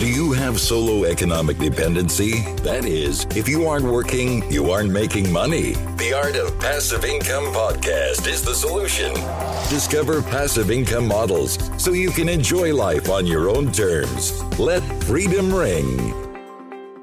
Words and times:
Do 0.00 0.08
you 0.08 0.32
have 0.32 0.58
solo 0.58 1.04
economic 1.04 1.58
dependency? 1.58 2.40
That 2.62 2.86
is, 2.86 3.26
if 3.36 3.46
you 3.46 3.66
aren't 3.66 3.84
working, 3.84 4.50
you 4.50 4.70
aren't 4.70 4.90
making 4.90 5.30
money. 5.30 5.74
The 5.98 6.14
Art 6.14 6.36
of 6.36 6.58
Passive 6.58 7.04
Income 7.04 7.52
podcast 7.52 8.26
is 8.26 8.40
the 8.40 8.54
solution. 8.54 9.12
Discover 9.68 10.22
passive 10.22 10.70
income 10.70 11.06
models 11.06 11.58
so 11.76 11.92
you 11.92 12.08
can 12.12 12.30
enjoy 12.30 12.74
life 12.74 13.10
on 13.10 13.26
your 13.26 13.50
own 13.50 13.72
terms. 13.72 14.42
Let 14.58 14.80
freedom 15.04 15.54
ring. 15.54 15.98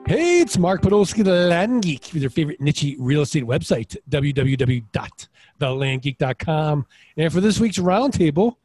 Hey, 0.07 0.41
it's 0.41 0.57
Mark 0.57 0.81
Podolsky, 0.81 1.23
the 1.23 1.49
Land 1.49 1.83
Geek, 1.83 2.09
with 2.13 2.23
your 2.23 2.31
favorite 2.31 2.59
niche 2.59 2.95
real 2.97 3.21
estate 3.21 3.43
website, 3.43 3.95
www.thelandgeek.com. 4.09 6.85
And 7.15 7.31
for 7.31 7.41
this 7.41 7.59
week's 7.59 7.77
roundtable, 7.77 8.55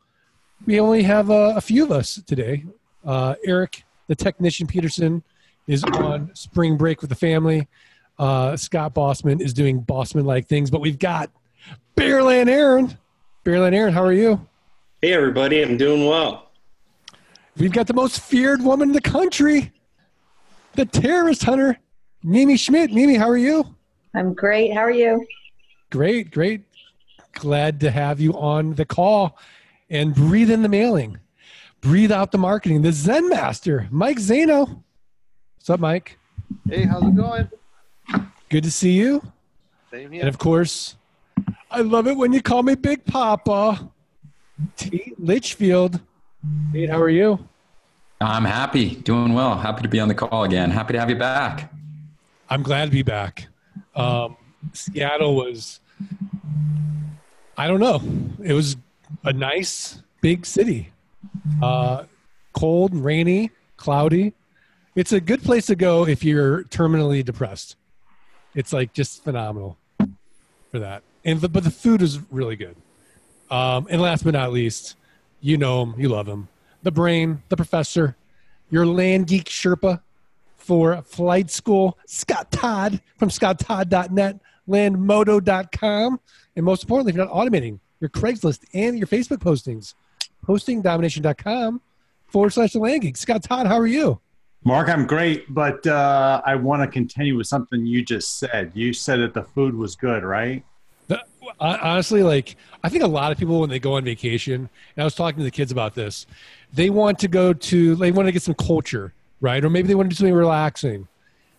we 0.65 0.81
only 0.81 1.03
have 1.03 1.31
uh, 1.31 1.53
a 1.55 1.61
few 1.61 1.85
of 1.85 1.93
us 1.93 2.19
today. 2.27 2.65
Uh, 3.05 3.35
Eric, 3.45 3.85
the 4.09 4.15
technician 4.15 4.67
Peterson, 4.67 5.23
is 5.67 5.85
on 5.85 6.31
spring 6.35 6.77
break 6.77 7.01
with 7.01 7.11
the 7.11 7.17
family. 7.17 7.69
Uh, 8.19 8.57
Scott 8.57 8.95
Bossman 8.95 9.41
is 9.41 9.53
doing 9.55 9.83
Bossman 9.83 10.25
like 10.25 10.47
things, 10.49 10.71
but 10.71 10.81
we've 10.81 10.99
got 10.99 11.31
Bearland 11.97 12.49
Aaron. 12.49 12.97
Bearland 13.45 13.75
Aaron, 13.75 13.93
how 13.93 14.03
are 14.03 14.13
you? 14.13 14.47
Hey, 15.01 15.13
everybody, 15.13 15.63
I'm 15.63 15.77
doing 15.77 16.07
well. 16.07 16.51
We've 17.57 17.73
got 17.73 17.87
the 17.87 17.95
most 17.95 18.21
feared 18.21 18.63
woman 18.63 18.91
in 18.91 18.95
the 18.95 19.01
country, 19.01 19.73
the 20.75 20.87
terrorist 20.87 21.45
hunter, 21.45 21.79
Mimi 22.23 22.57
Schmidt. 22.57 22.93
Mimi, 22.93 23.15
how 23.15 23.29
are 23.29 23.37
you? 23.37 23.75
I'm 24.15 24.33
great. 24.35 24.73
How 24.73 24.81
are 24.81 24.91
you? 24.91 25.27
Great, 25.91 26.31
great. 26.31 26.63
Glad 27.35 27.81
to 27.81 27.91
have 27.91 28.21
you 28.21 28.33
on 28.35 28.75
the 28.75 28.85
call 28.85 29.39
and 29.91 30.15
breathe 30.15 30.51
in 30.51 30.63
the 30.63 30.69
mailing, 30.69 31.19
breathe 31.83 32.13
out 32.13 32.33
the 32.33 32.39
marketing. 32.39 32.81
The 32.81 32.93
Zen 32.93 33.29
Master, 33.29 33.87
Mike 33.91 34.17
Zaino. 34.19 34.83
What's 35.57 35.69
up, 35.69 35.81
Mike? 35.81 36.19
Hey, 36.67 36.85
how's 36.85 37.03
it 37.03 37.15
going? 37.15 37.51
Good 38.49 38.65
to 38.65 38.71
see 38.71 38.93
you. 38.93 39.23
Same 39.91 40.11
here. 40.11 40.21
And 40.21 40.29
of 40.29 40.39
course, 40.39 40.97
I 41.71 41.81
love 41.81 42.07
it 42.07 42.17
when 42.17 42.33
you 42.33 42.41
call 42.41 42.63
me 42.63 42.75
Big 42.75 43.05
Papa. 43.05 43.91
Tate 44.77 45.19
Litchfield. 45.21 46.01
Tate, 46.73 46.89
how 46.89 47.01
are 47.01 47.11
you? 47.11 47.39
I'm 48.21 48.45
happy, 48.45 48.95
doing 48.95 49.35
well. 49.35 49.59
Happy 49.59 49.83
to 49.83 49.89
be 49.89 49.99
on 49.99 50.09
the 50.09 50.15
call 50.15 50.45
again. 50.45 50.71
Happy 50.71 50.93
to 50.93 51.01
have 51.01 51.11
you 51.11 51.17
back. 51.17 51.73
I'm 52.49 52.63
glad 52.63 52.87
to 52.87 52.91
be 52.91 53.03
back. 53.03 53.49
Um, 53.97 54.37
Seattle 54.73 55.35
was, 55.35 55.81
I 57.57 57.67
don't 57.67 57.81
know, 57.81 58.01
it 58.43 58.53
was 58.53 58.77
a 59.25 59.33
nice 59.33 60.01
big 60.21 60.47
city. 60.47 60.93
Uh, 61.63 62.05
cold, 62.53 62.95
rainy, 62.95 63.51
cloudy. 63.77 64.35
It's 64.95 65.13
a 65.13 65.21
good 65.21 65.43
place 65.43 65.67
to 65.67 65.77
go 65.77 66.07
if 66.07 66.23
you're 66.23 66.65
terminally 66.65 67.25
depressed. 67.25 67.77
It's 68.55 68.73
like 68.73 68.93
just 68.93 69.25
phenomenal 69.25 69.79
for 70.71 70.79
that. 70.79 71.03
And 71.25 71.41
the, 71.41 71.49
but 71.49 71.65
the 71.65 71.71
food 71.71 72.03
is 72.03 72.21
really 72.31 72.57
good. 72.57 72.77
Um, 73.51 73.87
and 73.91 74.01
last 74.01 74.25
but 74.25 74.35
not 74.35 74.53
least, 74.53 74.97
you 75.41 75.57
know 75.57 75.83
him, 75.83 75.95
you 75.99 76.09
love 76.09 76.27
him. 76.27 76.49
The 76.83 76.91
brain, 76.91 77.43
the 77.49 77.57
professor, 77.57 78.17
your 78.71 78.87
land 78.87 79.27
geek 79.27 79.45
Sherpa 79.45 80.01
for 80.57 81.03
flight 81.03 81.51
school, 81.51 81.99
Scott 82.07 82.51
Todd 82.51 83.01
from 83.19 83.29
scotttodd.net, 83.29 84.41
landmoto.com, 84.69 86.21
and 86.57 86.65
most 86.65 86.83
importantly, 86.85 87.11
if 87.11 87.17
you're 87.17 87.27
not 87.27 87.35
automating 87.35 87.81
your 88.01 88.11
Craigslist 88.11 88.65
and 88.73 88.99
your 88.99 89.07
Facebook 89.07 89.39
postings, 89.39 89.95
postingdomination.com 90.47 91.81
forward 92.27 92.51
slash 92.51 92.73
the 92.73 92.79
land 92.79 93.03
geek. 93.03 93.17
Scott 93.17 93.43
Todd, 93.43 93.67
how 93.67 93.79
are 93.79 93.87
you? 93.87 94.21
Mark, 94.65 94.89
I'm 94.89 95.07
great, 95.07 95.53
but 95.53 95.85
uh, 95.87 96.41
I 96.47 96.55
want 96.55 96.83
to 96.83 96.89
continue 96.89 97.37
with 97.37 97.49
something 97.49 97.85
you 97.85 98.05
just 98.05 98.39
said. 98.39 98.71
You 98.75 98.93
said 98.93 99.21
that 99.21 99.35
the 99.35 99.43
food 99.43 99.75
was 99.75 99.97
good, 99.97 100.23
right? 100.23 100.65
The, 101.09 101.21
honestly, 101.59 102.23
like 102.23 102.57
I 102.85 102.89
think 102.89 103.03
a 103.03 103.09
lot 103.09 103.33
of 103.33 103.39
people 103.39 103.61
when 103.61 103.71
they 103.71 103.81
go 103.81 103.95
on 103.95 104.05
vacation, 104.05 104.55
and 104.55 105.03
I 105.03 105.05
was 105.05 105.17
talking 105.17 105.39
to 105.39 105.45
the 105.45 105.51
kids 105.51 105.73
about 105.73 105.95
this, 105.95 106.27
they 106.73 106.91
want 106.91 107.19
to 107.21 107.29
go 107.29 107.53
to 107.53 107.97
they 107.97 108.13
want 108.13 108.29
to 108.29 108.33
get 108.33 108.43
some 108.43 108.55
culture, 108.55 109.13
right? 109.41 109.65
Or 109.65 109.69
maybe 109.69 109.89
they 109.89 109.97
want 109.97 110.11
to 110.11 110.15
do 110.15 110.19
something 110.19 110.35
relaxing. 110.35 111.09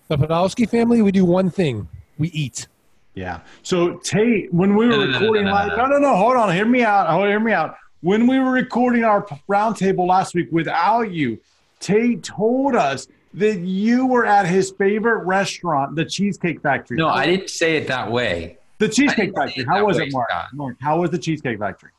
The 0.07 0.18
Podolsky 0.18 0.69
family, 0.69 1.02
we 1.02 1.12
do 1.12 1.25
one 1.25 1.50
thing: 1.50 1.90
we 2.18 2.30
eat. 2.30 2.68
Yeah. 3.16 3.41
So 3.63 3.97
Tate, 3.97 4.53
when 4.53 4.75
we 4.75 4.88
were 4.88 5.07
recording, 5.07 5.44
no, 5.44 5.52
no, 5.52 5.56
live, 5.56 5.69
no. 5.69 5.75
no, 5.75 5.86
no, 5.88 5.97
no, 6.00 6.16
hold 6.16 6.38
on, 6.38 6.53
hear 6.56 6.66
me 6.66 6.84
out. 6.84 7.09
Hold, 7.09 7.28
hear 7.28 7.40
me 7.40 7.52
out. 7.52 7.75
When 8.03 8.28
we 8.28 8.38
were 8.38 8.52
recording 8.52 9.06
our 9.06 9.25
roundtable 9.50 10.06
last 10.06 10.36
week 10.36 10.50
without 10.52 11.14
you, 11.14 11.40
Tate 11.80 12.22
told 12.22 12.75
us 12.75 13.08
that 13.34 13.59
you 13.59 14.06
were 14.06 14.25
at 14.25 14.46
his 14.46 14.72
favorite 14.72 15.24
restaurant, 15.24 15.96
the 15.96 16.03
Cheesecake 16.03 16.62
Factory. 16.62 16.97
No, 16.97 17.08
I 17.08 17.25
didn't 17.25 17.50
say 17.50 17.78
it 17.78 17.88
that 17.88 18.12
way. 18.12 18.58
The 18.80 18.90
Cheesecake 18.90 19.34
Factory. 19.34 19.63
How 19.63 19.86
was 19.86 19.97
way, 19.97 20.08
it, 20.08 20.12
Mark? 20.12 20.30
Scott. 20.30 20.47
Mark, 20.52 20.75
how 20.81 21.00
was 21.00 21.12
the 21.12 21.18
Cheesecake 21.18 21.58
Factory? 21.58 21.92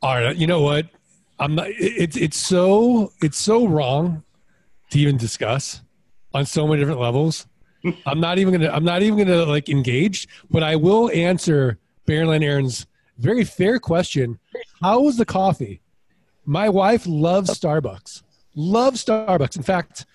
All 0.00 0.14
right, 0.14 0.34
you 0.34 0.46
know 0.46 0.62
what? 0.62 0.88
I'm 1.38 1.54
not. 1.54 1.66
It's 1.68 2.16
it's 2.16 2.38
so 2.38 3.12
it's 3.20 3.36
so 3.36 3.66
wrong 3.66 4.22
to 4.88 4.98
even 4.98 5.18
discuss 5.18 5.82
on 6.32 6.46
so 6.46 6.66
many 6.66 6.80
different 6.80 7.00
levels. 7.00 7.46
I'm 8.06 8.20
not 8.20 8.38
even 8.38 8.54
gonna. 8.54 8.70
I'm 8.70 8.84
not 8.84 9.02
even 9.02 9.18
gonna 9.18 9.44
like 9.44 9.68
engage. 9.68 10.28
But 10.50 10.62
I 10.62 10.76
will 10.76 11.10
answer 11.10 11.78
Baronland 12.08 12.42
Aaron's 12.42 12.86
very 13.20 13.44
fair 13.44 13.78
question. 13.78 14.38
How 14.80 15.00
was 15.00 15.16
the 15.16 15.24
coffee? 15.24 15.82
My 16.44 16.68
wife 16.68 17.06
loves 17.06 17.50
Starbucks. 17.50 18.22
Loves 18.54 19.04
Starbucks. 19.04 19.56
In 19.56 19.62
fact, 19.62 20.06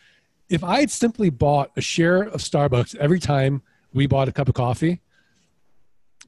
if 0.50 0.64
I 0.64 0.80
had 0.82 0.92
simply 0.92 1.30
bought 1.30 1.72
a 1.78 1.82
share 1.82 2.24
of 2.24 2.42
Starbucks 2.42 2.96
every 2.96 3.20
time 3.20 3.62
we 3.94 4.08
bought 4.08 4.28
a 4.28 4.32
cup 4.32 4.50
of 4.50 4.56
coffee, 4.56 5.02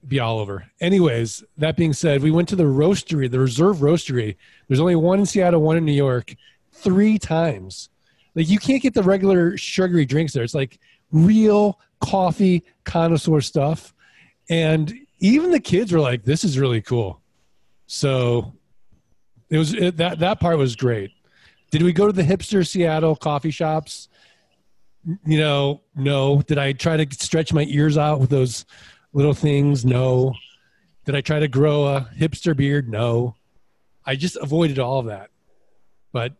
be 0.07 0.19
all 0.19 0.39
over. 0.39 0.65
Anyways, 0.79 1.43
that 1.57 1.75
being 1.75 1.93
said, 1.93 2.21
we 2.21 2.31
went 2.31 2.47
to 2.49 2.55
the 2.55 2.63
roastery, 2.63 3.29
the 3.29 3.39
Reserve 3.39 3.77
Roastery. 3.77 4.37
There's 4.67 4.79
only 4.79 4.95
one 4.95 5.19
in 5.19 5.25
Seattle, 5.25 5.61
one 5.61 5.77
in 5.77 5.85
New 5.85 5.91
York, 5.91 6.35
three 6.71 7.17
times. 7.17 7.89
Like 8.35 8.49
you 8.49 8.59
can't 8.59 8.81
get 8.81 8.93
the 8.93 9.03
regular 9.03 9.57
sugary 9.57 10.05
drinks 10.05 10.33
there. 10.33 10.43
It's 10.43 10.53
like 10.53 10.79
real 11.11 11.79
coffee 11.99 12.63
connoisseur 12.83 13.41
stuff. 13.41 13.93
And 14.49 15.06
even 15.19 15.51
the 15.51 15.59
kids 15.59 15.91
were 15.91 15.99
like, 15.99 16.23
this 16.23 16.43
is 16.43 16.59
really 16.59 16.81
cool. 16.81 17.21
So 17.87 18.53
it 19.49 19.57
was 19.57 19.73
it, 19.73 19.97
that 19.97 20.19
that 20.19 20.39
part 20.39 20.57
was 20.57 20.75
great. 20.75 21.11
Did 21.71 21.83
we 21.83 21.93
go 21.93 22.07
to 22.07 22.13
the 22.13 22.23
hipster 22.23 22.67
Seattle 22.67 23.15
coffee 23.15 23.51
shops? 23.51 24.09
You 25.25 25.37
know, 25.37 25.81
no. 25.95 26.41
Did 26.41 26.57
I 26.57 26.73
try 26.73 26.97
to 26.97 27.15
stretch 27.15 27.53
my 27.53 27.65
ears 27.69 27.97
out 27.97 28.19
with 28.19 28.29
those 28.29 28.65
little 29.13 29.33
things? 29.33 29.85
No. 29.85 30.33
Did 31.05 31.15
I 31.15 31.21
try 31.21 31.39
to 31.39 31.47
grow 31.47 31.85
a 31.85 32.09
hipster 32.17 32.55
beard? 32.55 32.89
No. 32.89 33.35
I 34.05 34.15
just 34.15 34.37
avoided 34.37 34.79
all 34.79 34.99
of 34.99 35.05
that. 35.07 35.29
But 36.11 36.33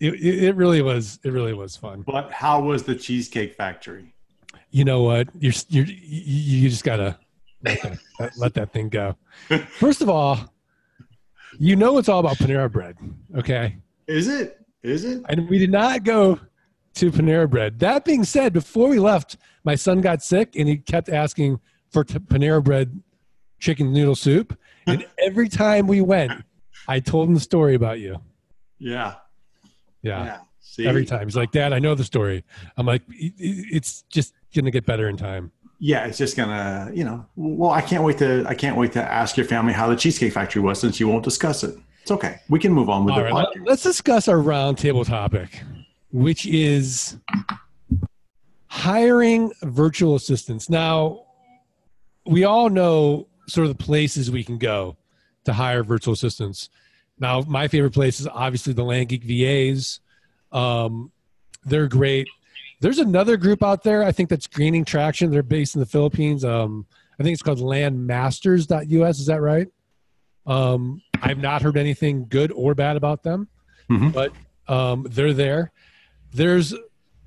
it, 0.00 0.14
it, 0.14 0.56
really 0.56 0.82
was 0.82 1.18
it 1.24 1.30
really 1.30 1.54
was 1.54 1.76
fun. 1.76 2.02
But 2.02 2.30
how 2.30 2.60
was 2.60 2.82
the 2.82 2.94
Cheesecake 2.94 3.54
Factory? 3.54 4.14
You 4.70 4.84
know 4.84 5.02
what? 5.02 5.28
You're 5.38 5.54
you're 5.68 5.86
you, 5.86 6.58
you 6.60 6.68
just 6.68 6.84
gotta 6.84 7.18
let 7.62 7.82
that, 8.18 8.32
let 8.38 8.54
that 8.54 8.72
thing 8.72 8.88
go. 8.88 9.16
First 9.78 10.02
of 10.02 10.08
all, 10.08 10.52
you 11.58 11.76
know 11.76 11.98
it's 11.98 12.08
all 12.08 12.20
about 12.20 12.36
Panera 12.36 12.70
Bread, 12.70 12.96
okay? 13.36 13.76
Is 14.06 14.28
it? 14.28 14.60
Is 14.82 15.04
it? 15.04 15.22
And 15.28 15.48
we 15.48 15.58
did 15.58 15.70
not 15.70 16.04
go 16.04 16.38
to 16.94 17.10
Panera 17.10 17.48
Bread. 17.48 17.78
That 17.80 18.04
being 18.04 18.24
said, 18.24 18.52
before 18.52 18.88
we 18.88 18.98
left, 18.98 19.36
my 19.64 19.74
son 19.74 20.00
got 20.00 20.22
sick 20.22 20.54
and 20.56 20.68
he 20.68 20.76
kept 20.78 21.08
asking 21.08 21.60
for 21.90 22.04
t- 22.04 22.18
Panera 22.18 22.62
Bread 22.62 23.00
chicken 23.58 23.92
noodle 23.92 24.14
soup. 24.14 24.58
And 24.86 25.06
every 25.18 25.48
time 25.48 25.86
we 25.86 26.00
went, 26.00 26.32
I 26.88 27.00
told 27.00 27.28
him 27.28 27.34
the 27.34 27.40
story 27.40 27.74
about 27.74 27.98
you. 28.00 28.20
Yeah. 28.78 29.14
Yeah. 30.02 30.38
See? 30.60 30.86
Every 30.86 31.04
time. 31.06 31.26
He's 31.26 31.36
like, 31.36 31.52
Dad, 31.52 31.72
I 31.72 31.78
know 31.78 31.94
the 31.94 32.04
story. 32.04 32.44
I'm 32.76 32.86
like, 32.86 33.02
"It- 33.08 33.34
it- 33.38 33.66
it's 33.76 34.02
just 34.10 34.34
going 34.54 34.66
to 34.66 34.70
get 34.70 34.84
better 34.86 35.08
in 35.08 35.16
time. 35.16 35.52
Yeah, 35.78 36.06
it's 36.06 36.18
just 36.18 36.36
gonna, 36.36 36.90
you 36.94 37.04
know. 37.04 37.26
Well, 37.36 37.70
I 37.70 37.80
can't 37.80 38.02
wait 38.04 38.18
to 38.18 38.44
I 38.48 38.54
can't 38.54 38.76
wait 38.76 38.92
to 38.92 39.02
ask 39.02 39.36
your 39.36 39.46
family 39.46 39.72
how 39.72 39.88
the 39.88 39.96
Cheesecake 39.96 40.32
Factory 40.32 40.62
was 40.62 40.80
since 40.80 40.98
you 41.00 41.08
won't 41.08 41.24
discuss 41.24 41.62
it. 41.64 41.76
It's 42.02 42.10
okay. 42.10 42.40
We 42.48 42.58
can 42.58 42.72
move 42.72 42.88
on 42.88 43.04
with 43.04 43.12
All 43.14 43.18
the 43.18 43.24
right, 43.24 43.32
podcast. 43.34 43.54
let- 43.56 43.66
let's 43.68 43.82
discuss 43.82 44.28
our 44.28 44.36
roundtable 44.36 45.04
topic, 45.06 45.60
which 46.12 46.46
is 46.46 47.16
hiring 48.68 49.52
virtual 49.62 50.14
assistants. 50.14 50.68
Now, 50.70 51.24
we 52.26 52.44
all 52.44 52.68
know 52.70 53.28
sort 53.48 53.66
of 53.68 53.76
the 53.76 53.82
places 53.82 54.30
we 54.30 54.44
can 54.44 54.58
go 54.58 54.96
to 55.44 55.52
hire 55.52 55.82
virtual 55.82 56.14
assistants. 56.14 56.68
Now, 57.18 57.40
my 57.42 57.68
favorite 57.68 57.92
place 57.94 58.20
is 58.20 58.26
obviously 58.26 58.72
the 58.72 58.82
Land 58.84 59.08
Geek 59.08 59.24
VAs. 59.24 60.00
Um, 60.52 61.12
they're 61.64 61.88
great. 61.88 62.28
There's 62.80 62.98
another 62.98 63.36
group 63.36 63.62
out 63.62 63.82
there, 63.82 64.02
I 64.02 64.12
think 64.12 64.28
that's 64.28 64.46
gaining 64.46 64.84
traction. 64.84 65.30
They're 65.30 65.42
based 65.42 65.74
in 65.74 65.80
the 65.80 65.86
Philippines. 65.86 66.44
Um, 66.44 66.86
I 67.18 67.22
think 67.22 67.32
it's 67.32 67.42
called 67.42 67.58
landmasters.us. 67.58 69.18
Is 69.18 69.26
that 69.26 69.40
right? 69.40 69.68
Um, 70.46 71.00
I've 71.22 71.38
not 71.38 71.62
heard 71.62 71.76
anything 71.76 72.26
good 72.28 72.52
or 72.52 72.74
bad 72.74 72.96
about 72.96 73.22
them, 73.22 73.48
Mhm. 73.90 74.12
but 74.12 74.32
um, 74.68 75.06
they're 75.10 75.32
there. 75.32 75.72
There's 76.32 76.74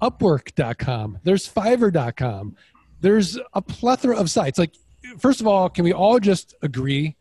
Upwork.com. 0.01 1.19
There's 1.23 1.47
Fiverr.com. 1.51 2.55
There's 3.01 3.37
a 3.53 3.61
plethora 3.61 4.15
of 4.17 4.29
sites. 4.29 4.57
Like, 4.59 4.73
first 5.17 5.41
of 5.41 5.47
all, 5.47 5.69
can 5.69 5.83
we 5.83 5.93
all 5.93 6.19
just 6.19 6.53
agree 6.61 7.15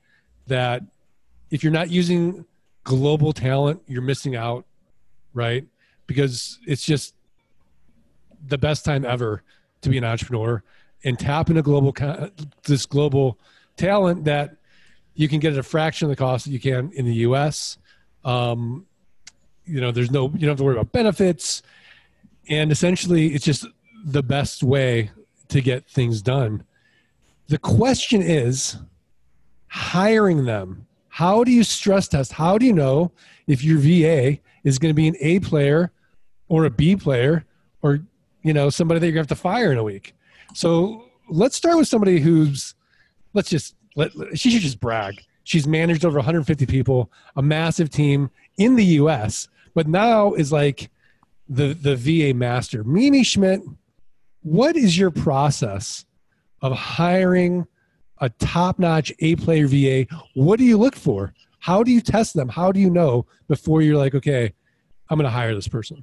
that 0.46 0.82
if 1.50 1.62
you're 1.62 1.72
not 1.72 1.90
using 1.90 2.44
global 2.84 3.32
talent, 3.32 3.82
you're 3.86 4.02
missing 4.02 4.36
out, 4.36 4.64
right? 5.34 5.66
Because 6.06 6.58
it's 6.66 6.84
just 6.84 7.14
the 8.46 8.58
best 8.58 8.84
time 8.84 9.04
ever 9.04 9.42
to 9.82 9.88
be 9.88 9.98
an 9.98 10.04
entrepreneur 10.04 10.62
and 11.04 11.18
tap 11.18 11.48
into 11.48 11.62
global 11.62 11.94
this 12.64 12.86
global 12.86 13.38
talent 13.76 14.24
that 14.24 14.56
you 15.14 15.28
can 15.28 15.40
get 15.40 15.52
at 15.52 15.58
a 15.58 15.62
fraction 15.62 16.06
of 16.06 16.10
the 16.10 16.16
cost 16.16 16.44
that 16.44 16.52
you 16.52 16.60
can 16.60 16.90
in 16.92 17.04
the 17.04 17.14
U.S. 17.14 17.78
Um, 18.24 18.86
you 19.64 19.80
know, 19.80 19.90
there's 19.90 20.10
no 20.10 20.24
you 20.34 20.40
don't 20.40 20.50
have 20.50 20.58
to 20.58 20.64
worry 20.64 20.74
about 20.74 20.92
benefits, 20.92 21.62
and 22.48 22.72
essentially, 22.72 23.28
it's 23.34 23.44
just 23.44 23.66
the 24.04 24.22
best 24.22 24.62
way 24.62 25.10
to 25.48 25.60
get 25.60 25.88
things 25.88 26.22
done. 26.22 26.64
The 27.48 27.58
question 27.58 28.22
is 28.22 28.76
hiring 29.68 30.44
them. 30.44 30.86
How 31.08 31.42
do 31.44 31.50
you 31.50 31.64
stress 31.64 32.08
test? 32.08 32.32
How 32.32 32.58
do 32.58 32.66
you 32.66 32.72
know 32.72 33.12
if 33.46 33.64
your 33.64 33.78
VA 33.78 34.38
is 34.64 34.78
going 34.78 34.90
to 34.90 34.94
be 34.94 35.08
an 35.08 35.16
A 35.20 35.40
player 35.40 35.90
or 36.48 36.64
a 36.64 36.70
B 36.70 36.94
player 36.94 37.44
or 37.82 38.00
you 38.42 38.52
know 38.52 38.70
somebody 38.70 39.00
that 39.00 39.06
you're 39.06 39.14
going 39.14 39.26
to 39.26 39.32
have 39.32 39.38
to 39.38 39.42
fire 39.42 39.72
in 39.72 39.78
a 39.78 39.84
week? 39.84 40.14
So 40.54 41.04
let's 41.28 41.56
start 41.56 41.76
with 41.76 41.88
somebody 41.88 42.20
who's 42.20 42.74
let's 43.34 43.50
just 43.50 43.74
let 43.96 44.12
she 44.34 44.50
should 44.50 44.62
just 44.62 44.80
brag. 44.80 45.22
She's 45.44 45.66
managed 45.66 46.04
over 46.04 46.18
150 46.18 46.66
people, 46.66 47.10
a 47.36 47.42
massive 47.42 47.88
team 47.88 48.30
in 48.58 48.76
the 48.76 48.84
U.S., 48.84 49.48
but 49.74 49.88
now 49.88 50.34
is 50.34 50.52
like 50.52 50.90
the 51.48 51.72
the 51.74 51.96
VA 51.96 52.34
master. 52.34 52.84
Mimi 52.84 53.24
Schmidt, 53.24 53.62
what 54.42 54.76
is 54.76 54.98
your 54.98 55.10
process 55.10 56.04
of 56.60 56.72
hiring 56.72 57.66
a 58.20 58.28
top-notch 58.28 59.12
A-player 59.20 59.66
VA? 59.68 60.06
What 60.34 60.58
do 60.58 60.64
you 60.64 60.76
look 60.76 60.96
for? 60.96 61.32
How 61.60 61.82
do 61.82 61.90
you 61.90 62.00
test 62.00 62.34
them? 62.34 62.48
How 62.48 62.72
do 62.72 62.80
you 62.80 62.90
know 62.90 63.26
before 63.46 63.82
you're 63.82 63.96
like, 63.96 64.14
okay, 64.14 64.52
I'm 65.08 65.18
going 65.18 65.24
to 65.24 65.30
hire 65.30 65.54
this 65.54 65.68
person? 65.68 66.02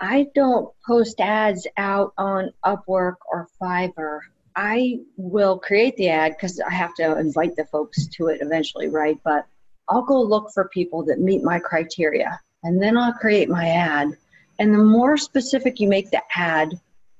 I 0.00 0.26
don't 0.34 0.72
post 0.86 1.20
ads 1.20 1.66
out 1.76 2.12
on 2.16 2.52
Upwork 2.64 3.16
or 3.30 3.48
Fiverr. 3.60 4.20
I 4.54 5.00
will 5.16 5.58
create 5.58 5.96
the 5.96 6.08
ad 6.08 6.34
because 6.36 6.60
I 6.60 6.72
have 6.72 6.94
to 6.96 7.18
invite 7.18 7.56
the 7.56 7.64
folks 7.66 8.06
to 8.08 8.28
it 8.28 8.40
eventually, 8.40 8.88
right? 8.88 9.18
But 9.24 9.46
I'll 9.88 10.02
go 10.02 10.20
look 10.20 10.50
for 10.52 10.68
people 10.68 11.04
that 11.06 11.20
meet 11.20 11.42
my 11.42 11.58
criteria 11.58 12.40
and 12.62 12.82
then 12.82 12.96
I'll 12.96 13.12
create 13.12 13.48
my 13.48 13.68
ad. 13.68 14.16
And 14.58 14.74
the 14.74 14.78
more 14.78 15.16
specific 15.16 15.78
you 15.80 15.88
make 15.88 16.10
the 16.10 16.22
ad, 16.34 16.78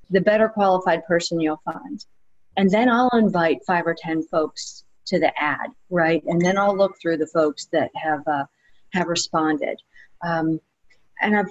the 0.09 0.21
better 0.21 0.49
qualified 0.49 1.05
person 1.05 1.39
you'll 1.39 1.61
find. 1.65 2.03
And 2.57 2.69
then 2.69 2.89
I'll 2.89 3.09
invite 3.13 3.59
five 3.65 3.87
or 3.87 3.95
10 3.97 4.23
folks 4.23 4.83
to 5.07 5.19
the 5.19 5.31
ad, 5.41 5.69
right? 5.89 6.23
And 6.25 6.41
then 6.41 6.57
I'll 6.57 6.75
look 6.75 6.99
through 7.01 7.17
the 7.17 7.27
folks 7.27 7.67
that 7.71 7.91
have, 7.95 8.27
uh, 8.27 8.45
have 8.93 9.07
responded. 9.07 9.81
Um, 10.21 10.59
and 11.21 11.37
I've 11.37 11.49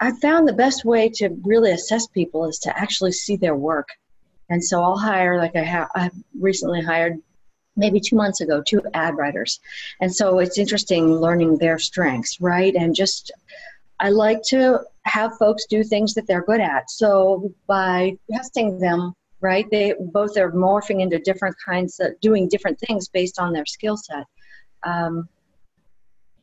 I 0.00 0.12
found 0.12 0.48
the 0.48 0.54
best 0.54 0.84
way 0.84 1.10
to 1.16 1.28
really 1.44 1.72
assess 1.72 2.06
people 2.06 2.46
is 2.48 2.58
to 2.60 2.76
actually 2.76 3.12
see 3.12 3.36
their 3.36 3.54
work. 3.54 3.88
And 4.48 4.64
so 4.64 4.82
I'll 4.82 4.98
hire, 4.98 5.38
like 5.38 5.54
I 5.54 5.62
have, 5.62 5.88
I 5.94 6.10
recently 6.38 6.80
hired 6.80 7.18
maybe 7.76 8.00
two 8.00 8.16
months 8.16 8.40
ago, 8.40 8.62
two 8.66 8.82
ad 8.94 9.16
writers. 9.16 9.60
And 10.00 10.14
so 10.14 10.38
it's 10.38 10.58
interesting 10.58 11.14
learning 11.14 11.58
their 11.58 11.78
strengths, 11.78 12.40
right? 12.40 12.74
And 12.74 12.94
just, 12.94 13.30
I 14.00 14.08
like 14.08 14.42
to 14.48 14.80
have 15.04 15.36
folks 15.38 15.66
do 15.66 15.84
things 15.84 16.14
that 16.14 16.26
they're 16.26 16.44
good 16.44 16.60
at. 16.60 16.90
So 16.90 17.52
by 17.66 18.16
testing 18.32 18.80
them, 18.80 19.12
right, 19.40 19.66
they 19.70 19.94
both 20.12 20.36
are 20.36 20.50
morphing 20.52 21.00
into 21.00 21.18
different 21.18 21.56
kinds 21.64 22.00
of 22.00 22.18
doing 22.20 22.48
different 22.48 22.78
things 22.80 23.08
based 23.08 23.38
on 23.38 23.52
their 23.52 23.66
skill 23.66 23.96
set. 23.96 24.24
Um, 24.82 25.28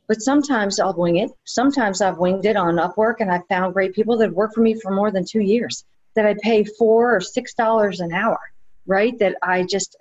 but 0.07 0.21
sometimes 0.21 0.79
I'll 0.79 0.93
wing 0.93 1.17
it. 1.17 1.31
Sometimes 1.45 2.01
I've 2.01 2.17
winged 2.17 2.45
it 2.45 2.55
on 2.55 2.75
Upwork, 2.75 3.15
and 3.19 3.31
I've 3.31 3.45
found 3.47 3.73
great 3.73 3.93
people 3.93 4.17
that 4.17 4.33
work 4.33 4.53
for 4.53 4.61
me 4.61 4.73
for 4.79 4.91
more 4.91 5.11
than 5.11 5.25
two 5.25 5.41
years 5.41 5.83
that 6.15 6.25
I 6.25 6.35
pay 6.41 6.63
four 6.63 7.15
or 7.15 7.21
six 7.21 7.53
dollars 7.53 7.99
an 7.99 8.13
hour, 8.13 8.39
right? 8.85 9.17
That 9.19 9.35
I 9.43 9.63
just 9.63 9.95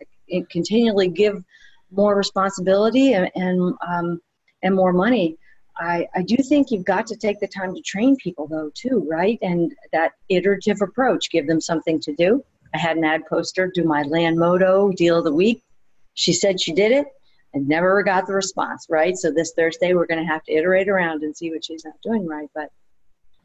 continually 0.50 1.08
give 1.08 1.43
more 1.91 2.17
responsibility 2.17 3.12
and 3.12 3.31
and, 3.35 3.75
um, 3.87 4.20
and 4.62 4.75
more 4.75 4.93
money. 4.93 5.37
I, 5.79 6.09
I 6.14 6.23
do 6.23 6.37
think 6.37 6.70
you've 6.70 6.87
got 6.87 7.06
to 7.09 7.17
take 7.17 7.38
the 7.38 7.49
time 7.49 7.75
to 7.75 7.82
train 7.82 8.17
people 8.17 8.47
though 8.47 8.70
too, 8.75 9.06
right? 9.11 9.38
And 9.43 9.75
that 9.93 10.12
iterative 10.31 10.81
approach, 10.81 11.31
give 11.31 11.47
them 11.47 11.61
something 11.61 12.00
to 12.00 12.14
do. 12.14 12.43
I 12.75 12.79
had 12.79 12.97
an 12.97 13.05
ad 13.05 13.26
poster 13.29 13.70
do 13.75 13.85
my 13.85 14.02
land 14.02 14.38
moto 14.38 14.91
deal 14.93 15.19
of 15.19 15.25
the 15.25 15.35
week. 15.35 15.62
She 16.14 16.32
said 16.32 16.61
she 16.61 16.73
did 16.73 16.93
it 16.93 17.06
and 17.56 17.67
never 17.67 18.03
got 18.03 18.26
the 18.26 18.35
response, 18.35 18.87
right? 18.91 19.17
So 19.17 19.32
this 19.32 19.55
Thursday, 19.56 19.94
we're 19.94 20.06
going 20.06 20.20
to 20.20 20.31
have 20.31 20.44
to 20.44 20.53
iterate 20.53 20.91
around 20.91 21.23
and 21.23 21.35
see 21.35 21.50
what 21.50 21.64
she's 21.64 21.87
not 21.87 21.94
doing 22.03 22.26
right. 22.26 22.50
But 22.55 22.70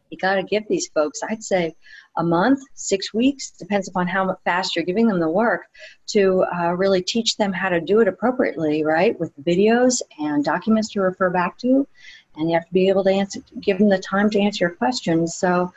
you 0.10 0.18
got 0.18 0.36
to 0.36 0.44
give 0.44 0.68
these 0.68 0.90
folks, 0.90 1.22
I'd 1.24 1.42
say, 1.42 1.74
a 2.18 2.24
month, 2.24 2.60
six 2.74 3.14
weeks, 3.14 3.52
depends 3.52 3.88
upon 3.88 4.10
how 4.10 4.36
fast 4.44 4.76
you're 4.76 4.84
giving 4.84 5.08
them 5.08 5.22
the 5.22 5.30
work 5.30 5.62
to 6.08 6.44
uh, 6.54 6.74
really 6.74 7.02
teach 7.02 7.38
them 7.38 7.54
how 7.54 7.70
to 7.70 7.80
do 7.80 8.02
it 8.02 8.10
appropriately, 8.10 8.84
right? 8.84 9.18
With 9.18 9.32
videos 9.46 10.02
and 10.20 10.44
documents 10.44 10.90
to 10.90 11.00
refer 11.00 11.30
back 11.30 11.58
to. 11.60 11.88
And 12.36 12.50
you 12.50 12.56
have 12.56 12.68
to 12.68 12.74
be 12.74 12.90
able 12.90 13.06
to 13.06 13.12
answer, 13.12 13.40
give 13.62 13.78
them 13.78 13.88
the 13.88 13.98
time 13.98 14.30
to 14.32 14.42
answer 14.42 14.66
your 14.66 14.76
questions. 14.76 15.36
So 15.36 15.72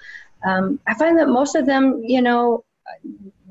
um, 0.44 0.80
I 0.88 0.94
find 0.94 1.16
that 1.20 1.28
most 1.28 1.54
of 1.54 1.66
them, 1.66 2.02
you 2.04 2.20
know, 2.20 2.64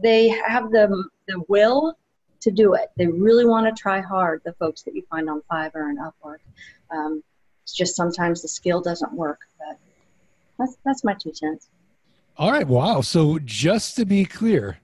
they 0.01 0.27
have 0.27 0.71
the, 0.71 1.05
the 1.29 1.41
will 1.47 1.97
to 2.43 2.51
do 2.51 2.73
it. 2.75 2.91
They 2.97 3.07
really 3.07 3.45
want 3.45 3.65
to 3.65 3.81
try 3.81 3.99
hard, 3.99 4.41
the 4.45 4.53
folks 4.53 4.83
that 4.83 4.95
you 4.95 5.03
find 5.09 5.29
on 5.29 5.41
Fiverr 5.51 5.89
and 5.89 5.99
Upwork. 5.99 6.39
Um, 6.91 7.23
it's 7.63 7.73
just 7.73 7.95
sometimes 7.95 8.41
the 8.41 8.47
skill 8.47 8.81
doesn't 8.81 9.13
work, 9.13 9.39
but 9.57 9.77
that's, 10.57 10.77
that's 10.85 11.03
my 11.03 11.13
two 11.13 11.33
cents. 11.33 11.69
All 12.37 12.51
right. 12.51 12.67
Wow. 12.67 13.01
So 13.01 13.39
just 13.39 13.95
to 13.97 14.05
be 14.05 14.25
clear, 14.25 14.79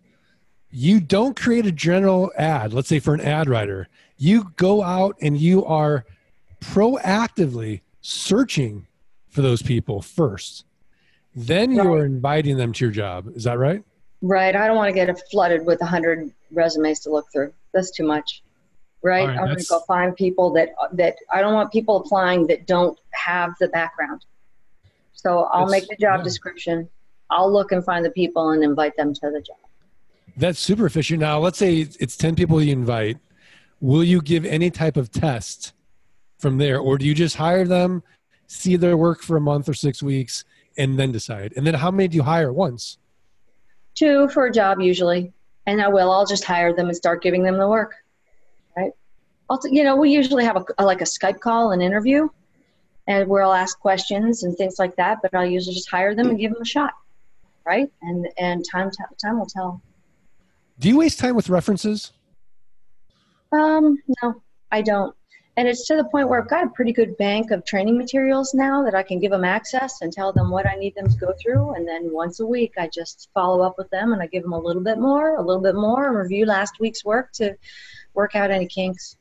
you 0.72 1.00
don't 1.00 1.36
create 1.36 1.66
a 1.66 1.72
general 1.72 2.32
ad, 2.38 2.74
let's 2.74 2.88
say 2.88 3.00
for 3.00 3.14
an 3.14 3.22
ad 3.22 3.50
writer. 3.50 3.88
You 4.18 4.52
go 4.56 4.84
out 4.84 5.18
and 5.22 5.38
you 5.38 5.66
are 5.66 6.06
proactively 6.62 7.82
searching 8.02 8.88
for 9.30 9.42
those 9.42 9.62
people 9.62 10.02
first. 10.02 10.66
Then 11.36 11.76
right. 11.76 11.84
you're 11.84 12.06
inviting 12.06 12.58
them 12.58 12.74
to 12.74 12.86
your 12.86 12.92
job. 12.92 13.30
Is 13.36 13.44
that 13.44 13.58
right? 13.58 13.84
Right. 14.22 14.56
I 14.56 14.68
don't 14.68 14.76
want 14.76 14.90
to 14.90 14.94
get 14.94 15.22
flooded 15.32 15.66
with 15.66 15.82
a 15.82 15.86
hundred 15.86 16.32
resumes 16.52 17.00
to 17.02 17.10
look 17.10 17.32
through. 17.32 17.54
That's 17.74 17.92
too 17.92 18.06
much. 18.06 18.44
Right. 19.02 19.28
right 19.28 19.38
I'm 19.38 19.46
going 19.46 19.58
to 19.58 19.66
go 19.66 19.80
find 19.82 20.16
people 20.16 20.52
that 20.54 20.70
that 20.94 21.16
I 21.32 21.42
don't 21.42 21.54
want 21.54 21.72
people 21.72 21.98
applying 21.98 22.48
that 22.48 22.68
don't 22.68 23.00
have 23.12 23.54
the 23.60 23.70
background. 23.70 24.26
So 25.14 25.44
I'll 25.52 25.68
make 25.68 25.88
the 25.88 25.96
job 25.96 26.20
yeah. 26.20 26.24
description. 26.24 26.90
I'll 27.30 27.52
look 27.52 27.72
and 27.72 27.84
find 27.84 28.04
the 28.04 28.12
people 28.12 28.52
and 28.52 28.64
invite 28.64 28.96
them 28.96 29.14
to 29.14 29.30
the 29.32 29.42
job. 29.42 29.58
That's 30.38 30.60
super 30.60 30.86
efficient. 30.86 31.20
Now, 31.20 31.40
let's 31.40 31.58
say 31.58 31.88
it's 32.00 32.16
10 32.16 32.36
people 32.36 32.62
you 32.62 32.72
invite. 32.72 33.18
Will 33.82 34.04
you 34.04 34.22
give 34.22 34.46
any 34.46 34.72
type 34.72 34.98
of 34.98 35.12
test 35.12 35.74
from 36.38 36.58
there, 36.58 36.80
or 36.80 36.98
do 36.98 37.06
you 37.06 37.14
just 37.14 37.36
hire 37.36 37.66
them, 37.66 38.02
see 38.48 38.78
their 38.78 38.96
work 38.96 39.22
for 39.22 39.36
a 39.36 39.42
month 39.42 39.68
or 39.68 39.74
six 39.74 40.02
weeks, 40.02 40.46
and 40.78 40.98
then 40.98 41.12
decide? 41.12 41.54
And 41.58 41.68
then 41.68 41.74
how 41.74 41.92
many 41.92 42.08
do 42.08 42.16
you 42.16 42.24
hire 42.24 42.54
once? 42.54 42.98
Two 43.96 44.30
for 44.30 44.46
a 44.46 44.52
job 44.52 44.80
usually, 44.80 45.34
and 45.70 45.82
I 45.82 45.88
will. 45.88 46.12
I'll 46.12 46.26
just 46.26 46.44
hire 46.44 46.74
them 46.74 46.88
and 46.88 46.96
start 46.96 47.22
giving 47.22 47.44
them 47.44 47.58
the 47.58 47.68
work. 47.68 47.96
Right. 48.76 48.92
Also, 49.50 49.68
you 49.70 49.84
know, 49.84 49.96
we 49.96 50.10
usually 50.10 50.44
have 50.44 50.58
a, 50.58 50.66
a 50.80 50.86
like 50.86 51.02
a 51.02 51.06
Skype 51.06 51.40
call, 51.40 51.72
an 51.72 51.82
interview, 51.82 52.28
and 53.08 53.30
where 53.30 53.44
I'll 53.44 53.54
ask 53.54 53.80
questions 53.80 54.44
and 54.44 54.58
things 54.58 54.80
like 54.80 54.96
that. 54.96 55.20
But 55.22 55.34
I'll 55.34 55.46
usually 55.46 55.76
just 55.76 55.90
hire 55.90 56.16
them 56.16 56.30
and 56.30 56.40
give 56.40 56.54
them 56.54 56.62
a 56.62 56.66
shot. 56.66 56.94
Right. 57.66 57.92
And 58.02 58.28
and 58.38 58.66
time 58.70 58.90
time 59.22 59.40
will 59.40 59.46
tell. 59.46 59.82
Do 60.80 60.88
you 60.88 60.98
waste 60.98 61.20
time 61.20 61.36
with 61.36 61.50
references? 61.50 62.14
Um, 63.52 63.98
no, 64.22 64.42
I 64.72 64.82
don't. 64.82 65.16
And 65.60 65.68
it's 65.68 65.86
to 65.88 65.98
the 65.98 66.06
point 66.06 66.30
where 66.30 66.42
I've 66.42 66.48
got 66.48 66.64
a 66.64 66.70
pretty 66.70 66.94
good 66.94 67.18
bank 67.18 67.52
of 67.52 67.66
training 67.66 67.98
materials 67.98 68.54
now 68.54 68.82
that 68.86 68.96
I 68.96 69.04
can 69.04 69.20
give 69.20 69.32
them 69.32 69.44
access 69.44 70.02
and 70.02 70.14
tell 70.14 70.32
them 70.32 70.50
what 70.50 70.66
I 70.66 70.76
need 70.76 70.96
them 70.96 71.10
to 71.10 71.18
go 71.18 71.34
through. 71.38 71.74
And 71.74 71.86
then 71.86 72.14
once 72.14 72.40
a 72.40 72.46
week, 72.46 72.76
I 72.78 72.88
just 72.88 73.28
follow 73.34 73.62
up 73.62 73.78
with 73.78 73.90
them 73.90 74.14
and 74.14 74.22
I 74.22 74.28
give 74.28 74.42
them 74.42 74.54
a 74.54 74.58
little 74.58 74.82
bit 74.82 75.00
more, 75.00 75.36
a 75.36 75.42
little 75.42 75.62
bit 75.62 75.76
more, 75.76 76.08
and 76.08 76.16
review 76.16 76.46
last 76.46 76.80
week's 76.80 77.04
work 77.04 77.34
to 77.34 77.58
work 78.14 78.38
out 78.38 78.52
any 78.52 78.68
kinks. 78.68 79.18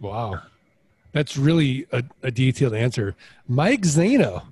Wow. 0.00 0.40
That's 1.10 1.36
really 1.36 1.84
a, 1.90 2.04
a 2.22 2.30
detailed 2.30 2.74
answer. 2.74 3.16
Mike 3.48 3.82
Zaino, 3.82 4.44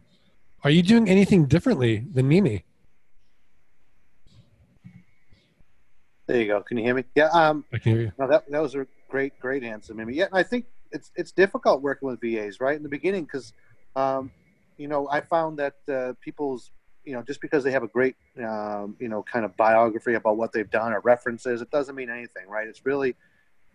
are 0.65 0.71
you 0.71 0.83
doing 0.83 1.09
anything 1.09 1.47
differently 1.47 2.05
than 2.13 2.27
Mimi? 2.27 2.65
There 6.27 6.41
you 6.41 6.49
go. 6.49 6.61
Can 6.63 6.77
you 6.77 6.83
hear 6.83 6.95
me? 6.97 7.05
Yeah. 7.15 7.29
Um, 7.29 7.65
I 7.73 7.79
can 7.79 7.93
hear 7.93 8.03
you. 8.03 8.13
No, 8.19 8.27
that 8.27 8.51
that 8.51 8.61
was 8.61 8.75
a 8.75 8.85
great, 9.11 9.39
great 9.41 9.63
answer, 9.63 9.93
Mimi. 9.93 10.15
Yeah, 10.15 10.29
I 10.33 10.43
think 10.43 10.67
it's 10.93 11.11
it's 11.17 11.33
difficult 11.33 11.83
working 11.83 12.09
with 12.09 12.21
VAs 12.21 12.61
right 12.61 12.77
in 12.77 12.83
the 12.83 12.89
beginning 12.89 13.25
because 13.25 13.53
um, 13.97 14.31
you 14.79 14.89
know 14.89 15.09
I 15.11 15.21
found 15.21 15.59
that 15.59 15.75
uh, 15.93 16.15
people's 16.21 16.71
you 17.05 17.13
know 17.13 17.23
just 17.23 17.41
because 17.41 17.65
they 17.65 17.73
have 17.73 17.83
a 17.83 17.89
great 17.89 18.17
um, 18.43 18.97
you 18.99 19.09
know 19.09 19.23
kind 19.23 19.45
of 19.45 19.57
biography 19.57 20.15
about 20.15 20.37
what 20.37 20.53
they've 20.53 20.71
done 20.71 20.93
or 20.93 21.01
references 21.01 21.61
it 21.61 21.71
doesn't 21.71 21.95
mean 21.95 22.11
anything 22.11 22.49
right? 22.49 22.67
It's 22.67 22.87
really 22.87 23.17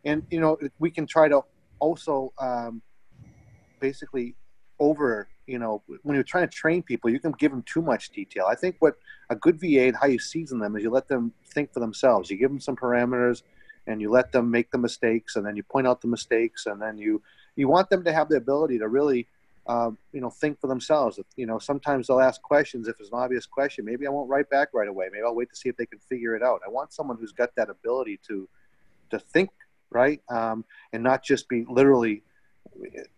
and 0.03 0.23
you 0.31 0.39
know 0.39 0.57
we 0.79 0.89
can 0.89 1.05
try 1.05 1.27
to 1.27 1.41
also 1.79 2.33
um, 2.39 2.81
basically 3.79 4.35
over 4.79 5.27
you 5.47 5.59
know 5.59 5.83
when 6.03 6.15
you're 6.15 6.23
trying 6.23 6.47
to 6.47 6.53
train 6.53 6.81
people 6.81 7.09
you 7.09 7.19
can 7.19 7.31
give 7.33 7.51
them 7.51 7.63
too 7.63 7.81
much 7.81 8.09
detail. 8.09 8.45
I 8.49 8.55
think 8.55 8.77
what 8.79 8.95
a 9.29 9.35
good 9.35 9.59
va 9.59 9.87
and 9.87 9.95
how 9.95 10.07
you 10.07 10.19
season 10.19 10.59
them 10.59 10.75
is 10.75 10.83
you 10.83 10.89
let 10.89 11.07
them 11.07 11.33
think 11.53 11.73
for 11.73 11.79
themselves. 11.79 12.29
You 12.29 12.37
give 12.37 12.49
them 12.49 12.59
some 12.59 12.75
parameters 12.75 13.41
and 13.87 14.01
you 14.01 14.09
let 14.09 14.31
them 14.31 14.49
make 14.49 14.71
the 14.71 14.77
mistakes 14.77 15.35
and 15.35 15.45
then 15.45 15.55
you 15.55 15.63
point 15.63 15.87
out 15.87 16.01
the 16.01 16.07
mistakes 16.07 16.65
and 16.65 16.81
then 16.81 16.97
you 16.97 17.21
you 17.55 17.67
want 17.67 17.89
them 17.89 18.03
to 18.03 18.11
have 18.11 18.27
the 18.29 18.35
ability 18.35 18.77
to 18.79 18.87
really 18.87 19.27
um, 19.67 19.97
you 20.11 20.21
know 20.21 20.29
think 20.29 20.59
for 20.59 20.67
themselves. 20.67 21.19
You 21.35 21.45
know 21.45 21.59
sometimes 21.59 22.07
they'll 22.07 22.19
ask 22.19 22.41
questions. 22.41 22.87
If 22.87 22.99
it's 22.99 23.09
an 23.09 23.17
obvious 23.17 23.45
question 23.45 23.85
maybe 23.85 24.05
i 24.05 24.09
won't 24.09 24.29
write 24.29 24.49
back 24.49 24.69
right 24.73 24.87
away. 24.87 25.07
Maybe 25.11 25.23
i'll 25.23 25.35
wait 25.35 25.49
to 25.49 25.55
see 25.55 25.69
if 25.69 25.77
they 25.77 25.85
can 25.85 25.99
figure 25.99 26.35
it 26.35 26.43
out. 26.43 26.61
I 26.65 26.69
want 26.69 26.93
someone 26.93 27.17
who's 27.17 27.31
got 27.31 27.55
that 27.55 27.69
ability 27.69 28.19
to 28.27 28.47
to 29.11 29.19
think 29.19 29.49
right? 29.91 30.21
Um, 30.29 30.65
and 30.91 31.03
not 31.03 31.23
just 31.23 31.47
be 31.47 31.65
literally 31.69 32.23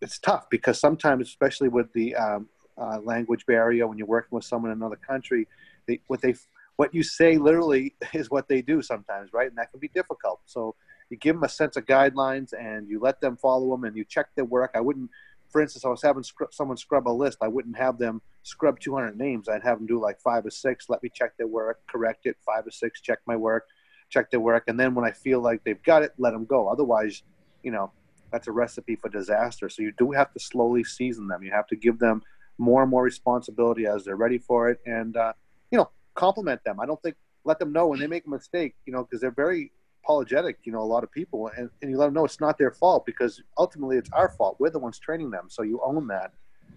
it's 0.02 0.20
tough 0.20 0.50
because 0.50 0.80
sometimes, 0.80 1.28
especially 1.28 1.70
with 1.70 1.92
the 1.94 2.16
um, 2.16 2.48
uh, 2.78 3.00
language 3.00 3.46
barrier, 3.46 3.88
when 3.88 3.98
you're 3.98 4.08
working 4.08 4.36
with 4.36 4.46
someone 4.46 4.72
in 4.72 4.78
another 4.78 4.96
country, 4.96 5.48
they, 5.88 6.00
what 6.08 6.22
they 6.22 6.36
what 6.78 6.94
you 6.94 7.04
say 7.04 7.38
literally 7.38 7.96
is 8.14 8.32
what 8.32 8.48
they 8.48 8.62
do 8.62 8.82
sometimes, 8.82 9.34
right? 9.34 9.50
And 9.50 9.58
that 9.58 9.72
can 9.72 9.80
be 9.80 9.90
difficult. 9.90 10.40
So 10.46 10.76
you 11.10 11.18
give 11.18 11.36
them 11.36 11.44
a 11.44 11.50
sense 11.50 11.76
of 11.76 11.86
guidelines 11.86 12.54
and 12.58 12.88
you 12.88 13.00
let 13.00 13.20
them 13.20 13.36
follow 13.36 13.70
them 13.72 13.84
and 13.84 13.96
you 13.96 14.06
check 14.06 14.28
their 14.36 14.46
work. 14.46 14.72
I 14.76 14.82
wouldn't, 14.82 15.10
for 15.50 15.62
instance, 15.62 15.86
I 15.86 15.90
was 15.90 16.02
having 16.02 16.24
scr- 16.24 16.46
someone 16.52 16.78
scrub 16.78 17.08
a 17.08 17.10
list. 17.10 17.40
I 17.42 17.48
wouldn't 17.48 17.78
have 17.78 17.98
them 17.98 18.22
scrub 18.44 18.80
200 18.80 19.18
names. 19.18 19.50
I'd 19.50 19.64
have 19.64 19.80
them 19.80 19.88
do 19.88 20.00
like 20.00 20.20
five 20.22 20.46
or 20.46 20.50
six. 20.50 20.90
Let 20.90 21.04
me 21.04 21.10
check 21.14 21.36
their 21.38 21.48
work, 21.48 21.80
correct 21.88 22.26
it. 22.26 22.38
Five 22.46 22.68
or 22.68 22.72
six, 22.72 23.02
check 23.02 23.20
my 23.26 23.36
work, 23.36 23.68
check 24.10 24.30
their 24.32 24.40
work, 24.40 24.66
and 24.68 24.80
then 24.80 24.96
when 24.96 25.06
I 25.06 25.12
feel 25.12 25.42
like 25.42 25.64
they've 25.64 25.82
got 25.84 26.04
it, 26.04 26.14
let 26.18 26.32
them 26.32 26.46
go. 26.46 26.68
Otherwise, 26.68 27.24
you 27.64 27.72
know, 27.72 27.92
that's 28.32 28.48
a 28.48 28.52
recipe 28.52 28.96
for 28.96 29.10
disaster. 29.10 29.70
So 29.70 29.82
you 29.82 29.94
do 29.98 30.12
have 30.12 30.34
to 30.34 30.40
slowly 30.40 30.84
season 30.84 31.28
them. 31.28 31.44
You 31.44 31.52
have 31.52 31.68
to 31.68 31.76
give 31.76 32.00
them 32.00 32.22
more 32.58 32.82
and 32.82 32.92
more 32.92 33.04
responsibility 33.04 33.86
as 33.86 34.04
they're 34.04 34.16
ready 34.18 34.38
for 34.38 34.70
it, 34.70 34.80
and 34.86 35.16
uh, 35.16 35.34
you 35.72 35.78
know, 35.78 35.90
compliment 36.18 36.62
them. 36.66 36.80
I 36.80 36.86
don't 36.86 37.02
think 37.02 37.16
let 37.46 37.60
them 37.60 37.72
know 37.72 37.88
when 37.88 38.00
they 38.00 38.08
make 38.08 38.26
a 38.26 38.30
mistake. 38.30 38.76
You 38.86 38.94
know, 38.94 39.04
because 39.04 39.22
they're 39.22 39.32
very 39.32 39.72
apologetic. 40.04 40.58
You 40.64 40.72
know, 40.74 40.82
a 40.82 40.92
lot 40.96 41.04
of 41.04 41.12
people, 41.12 41.50
and, 41.56 41.70
and 41.82 41.92
you 41.92 41.98
let 41.98 42.08
them 42.08 42.16
know 42.16 42.26
it's 42.26 42.42
not 42.42 42.58
their 42.58 42.72
fault 42.72 43.06
because 43.06 43.42
ultimately 43.58 43.98
it's 43.98 44.10
our 44.12 44.30
fault. 44.30 44.58
We're 44.60 44.70
the 44.70 44.80
ones 44.80 45.00
training 45.00 45.32
them, 45.32 45.46
so 45.50 45.64
you 45.64 45.80
own 45.86 46.08
that, 46.08 46.32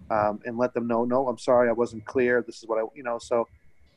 um, 0.09 0.39
and 0.45 0.57
let 0.57 0.73
them 0.73 0.87
know, 0.87 1.05
no, 1.05 1.27
I'm 1.27 1.37
sorry, 1.37 1.67
I 1.69 1.73
wasn't 1.73 2.05
clear. 2.05 2.43
This 2.45 2.57
is 2.57 2.65
what 2.67 2.79
I, 2.79 2.83
you 2.95 3.03
know, 3.03 3.19
so. 3.19 3.47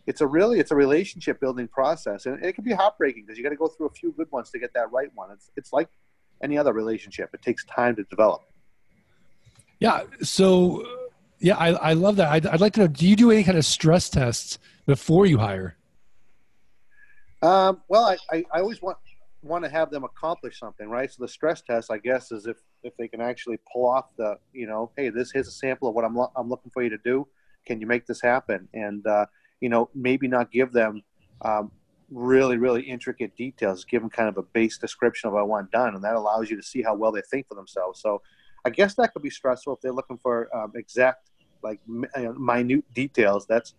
It's 0.07 0.21
a 0.21 0.27
really 0.27 0.61
it's 0.61 0.71
a 0.71 0.77
relationship 0.77 1.41
building 1.41 1.67
process, 1.67 2.27
and 2.27 2.45
it 2.45 2.53
can 2.55 2.63
be 2.63 2.75
heartbreaking 2.75 3.25
because 3.25 3.39
you 3.39 3.43
got 3.43 3.57
to 3.57 3.57
go 3.57 3.69
through 3.69 3.87
a 3.87 3.97
few 4.01 4.13
good 4.13 4.31
ones 4.31 4.51
to 4.51 4.59
get 4.59 4.75
that 4.75 4.93
right 4.93 5.09
one. 5.15 5.31
It's 5.31 5.51
it's 5.57 5.73
like 5.73 5.89
any 6.43 6.59
other 6.59 6.73
relationship. 6.73 7.31
It 7.33 7.43
takes 7.43 7.65
time 7.65 7.97
to 7.97 8.05
develop. 8.05 8.43
Yeah. 9.81 10.03
So, 10.23 10.85
yeah, 11.41 11.57
I, 11.57 11.69
I 11.73 11.93
love 11.95 12.17
that. 12.17 12.29
I'd, 12.29 12.47
I'd 12.47 12.61
like 12.61 12.75
to 12.75 12.81
know 12.81 12.87
do 12.87 13.09
you 13.09 13.17
do 13.17 13.31
any 13.31 13.45
kind 13.45 13.59
of 13.59 13.65
stress 13.65 14.09
tests 14.09 14.59
before 14.87 15.27
you 15.27 15.39
hire? 15.39 15.77
Um, 17.43 17.83
well, 17.89 18.05
I, 18.05 18.17
I, 18.33 18.45
I, 18.53 18.61
always 18.61 18.81
want 18.81 18.97
want 19.43 19.65
to 19.65 19.71
have 19.71 19.91
them 19.91 20.05
accomplish 20.05 20.59
something, 20.59 20.89
right? 20.89 21.13
So 21.13 21.23
the 21.23 21.29
stress 21.29 21.61
test, 21.61 21.91
I 21.91 21.99
guess, 21.99 22.33
is 22.33 22.47
if 22.47 22.57
if 22.83 22.97
they 22.97 23.07
can 23.07 23.21
actually 23.21 23.59
pull 23.71 23.87
off 23.89 24.07
the, 24.17 24.39
you 24.53 24.67
know, 24.67 24.91
hey, 24.97 25.11
this 25.11 25.31
here's 25.31 25.49
a 25.49 25.53
sample 25.53 25.89
of 25.89 25.95
what 25.95 26.05
I'm 26.05 26.17
lo- 26.17 26.33
I'm 26.37 26.49
looking 26.49 26.71
for 26.71 26.83
you 26.83 26.91
to 26.91 26.99
do. 27.05 27.29
Can 27.67 27.81
you 27.81 27.87
make 27.87 28.07
this 28.07 28.21
happen? 28.23 28.69
And 28.73 29.07
uh, 29.07 29.27
you 29.61 29.69
know, 29.69 29.91
maybe 29.95 30.27
not 30.27 30.51
give 30.51 30.73
them 30.73 31.03
um, 31.43 31.71
really, 32.11 32.57
really 32.57 32.83
intricate 32.83 33.37
details, 33.37 33.85
give 33.85 34.01
them 34.01 34.11
kind 34.11 34.29
of 34.29 34.39
a 34.39 34.43
base 34.43 34.79
description 34.79 35.29
of 35.29 35.35
what 35.35 35.41
I 35.41 35.45
want 35.45 35.71
done, 35.71 35.95
and 35.95 36.05
that 36.05 36.15
allows 36.15 36.51
you 36.51 36.57
to 36.57 36.63
see 36.63 36.83
how 36.83 36.95
well 36.95 37.13
they 37.13 37.23
think 37.31 37.49
for 37.49 37.55
themselves. 37.55 38.01
So, 38.01 38.23
I 38.65 38.71
guess 38.71 38.95
that 38.95 39.13
could 39.13 39.23
be 39.23 39.31
stressful 39.31 39.75
if 39.75 39.81
they're 39.83 39.93
looking 39.93 40.19
for 40.19 40.55
um, 40.57 40.73
exact, 40.75 41.31
like 41.63 41.81
minute 41.87 42.85
details. 42.95 43.47
That's, 43.47 43.75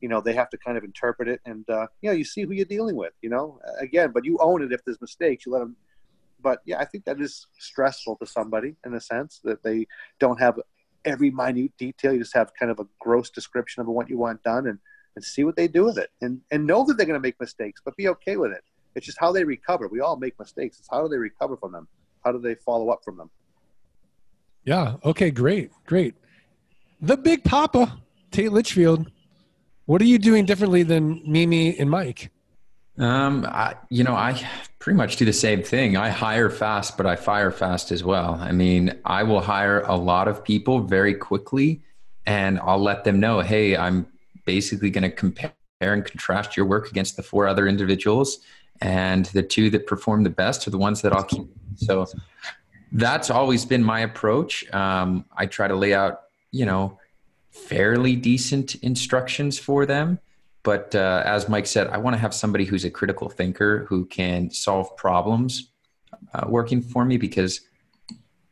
you 0.00 0.08
know, 0.08 0.20
they 0.20 0.32
have 0.32 0.50
to 0.50 0.58
kind 0.58 0.76
of 0.76 0.84
interpret 0.84 1.28
it, 1.28 1.40
and 1.44 1.68
uh, 1.68 1.86
you 2.00 2.10
know, 2.10 2.16
you 2.16 2.24
see 2.24 2.42
who 2.42 2.52
you're 2.52 2.64
dealing 2.64 2.96
with. 2.96 3.12
You 3.22 3.30
know, 3.30 3.60
again, 3.80 4.10
but 4.12 4.24
you 4.24 4.38
own 4.38 4.62
it 4.62 4.72
if 4.72 4.84
there's 4.84 5.00
mistakes. 5.00 5.46
You 5.46 5.52
let 5.52 5.60
them. 5.60 5.76
But 6.42 6.60
yeah, 6.64 6.78
I 6.78 6.86
think 6.86 7.04
that 7.04 7.20
is 7.20 7.46
stressful 7.58 8.16
to 8.16 8.26
somebody 8.26 8.76
in 8.86 8.94
a 8.94 9.00
sense 9.00 9.40
that 9.44 9.62
they 9.62 9.86
don't 10.18 10.40
have 10.40 10.58
every 11.04 11.30
minute 11.30 11.72
detail. 11.78 12.14
You 12.14 12.20
just 12.20 12.34
have 12.34 12.50
kind 12.58 12.72
of 12.72 12.78
a 12.80 12.86
gross 12.98 13.28
description 13.30 13.82
of 13.82 13.88
what 13.88 14.08
you 14.08 14.16
want 14.16 14.42
done, 14.42 14.66
and 14.66 14.78
and 15.16 15.24
see 15.24 15.44
what 15.44 15.56
they 15.56 15.68
do 15.68 15.84
with 15.84 15.98
it 15.98 16.10
and, 16.20 16.40
and 16.50 16.66
know 16.66 16.84
that 16.84 16.96
they're 16.96 17.06
going 17.06 17.18
to 17.18 17.22
make 17.22 17.38
mistakes, 17.40 17.80
but 17.84 17.96
be 17.96 18.08
okay 18.08 18.36
with 18.36 18.52
it. 18.52 18.62
It's 18.94 19.06
just 19.06 19.18
how 19.20 19.32
they 19.32 19.44
recover. 19.44 19.88
We 19.88 20.00
all 20.00 20.16
make 20.16 20.38
mistakes. 20.38 20.78
It's 20.78 20.88
how 20.90 21.02
do 21.02 21.08
they 21.08 21.18
recover 21.18 21.56
from 21.56 21.72
them? 21.72 21.86
How 22.24 22.32
do 22.32 22.38
they 22.38 22.54
follow 22.54 22.90
up 22.90 23.02
from 23.04 23.16
them? 23.16 23.30
Yeah. 24.64 24.96
Okay. 25.04 25.30
Great. 25.30 25.70
Great. 25.86 26.14
The 27.00 27.16
Big 27.16 27.44
Papa, 27.44 27.98
Tate 28.30 28.52
Litchfield. 28.52 29.10
What 29.90 30.00
are 30.00 30.04
you 30.04 30.20
doing 30.20 30.44
differently 30.44 30.84
than 30.84 31.20
Mimi 31.26 31.76
and 31.76 31.90
Mike? 31.90 32.30
Um, 32.96 33.44
I, 33.44 33.74
you 33.88 34.04
know, 34.04 34.14
I 34.14 34.40
pretty 34.78 34.96
much 34.96 35.16
do 35.16 35.24
the 35.24 35.32
same 35.32 35.64
thing. 35.64 35.96
I 35.96 36.10
hire 36.10 36.48
fast, 36.48 36.96
but 36.96 37.06
I 37.06 37.16
fire 37.16 37.50
fast 37.50 37.90
as 37.90 38.04
well. 38.04 38.34
I 38.34 38.52
mean, 38.52 38.96
I 39.04 39.24
will 39.24 39.40
hire 39.40 39.80
a 39.80 39.96
lot 39.96 40.28
of 40.28 40.44
people 40.44 40.78
very 40.78 41.12
quickly, 41.12 41.82
and 42.24 42.60
I'll 42.60 42.78
let 42.78 43.02
them 43.02 43.18
know, 43.18 43.40
hey, 43.40 43.76
I'm 43.76 44.06
basically 44.44 44.90
going 44.90 45.02
to 45.02 45.10
compare 45.10 45.50
and 45.80 46.04
contrast 46.04 46.56
your 46.56 46.66
work 46.66 46.88
against 46.88 47.16
the 47.16 47.24
four 47.24 47.48
other 47.48 47.66
individuals 47.66 48.38
and 48.80 49.26
the 49.26 49.42
two 49.42 49.70
that 49.70 49.88
perform 49.88 50.22
the 50.22 50.30
best 50.30 50.68
are 50.68 50.70
the 50.70 50.78
ones 50.78 51.02
that 51.02 51.12
i'll 51.12 51.24
keep 51.24 51.46
so 51.76 52.06
that's 52.92 53.30
always 53.30 53.64
been 53.64 53.82
my 53.82 54.00
approach 54.00 54.70
um, 54.72 55.24
i 55.36 55.46
try 55.46 55.66
to 55.66 55.74
lay 55.74 55.94
out 55.94 56.22
you 56.50 56.66
know 56.66 56.98
fairly 57.50 58.16
decent 58.16 58.76
instructions 58.76 59.58
for 59.58 59.86
them 59.86 60.18
but 60.62 60.94
uh, 60.94 61.22
as 61.24 61.48
mike 61.48 61.66
said 61.66 61.86
i 61.88 61.98
want 61.98 62.14
to 62.14 62.18
have 62.18 62.34
somebody 62.34 62.64
who's 62.64 62.84
a 62.84 62.90
critical 62.90 63.28
thinker 63.28 63.84
who 63.88 64.04
can 64.06 64.50
solve 64.50 64.96
problems 64.96 65.70
uh, 66.34 66.44
working 66.48 66.80
for 66.80 67.04
me 67.04 67.16
because 67.16 67.60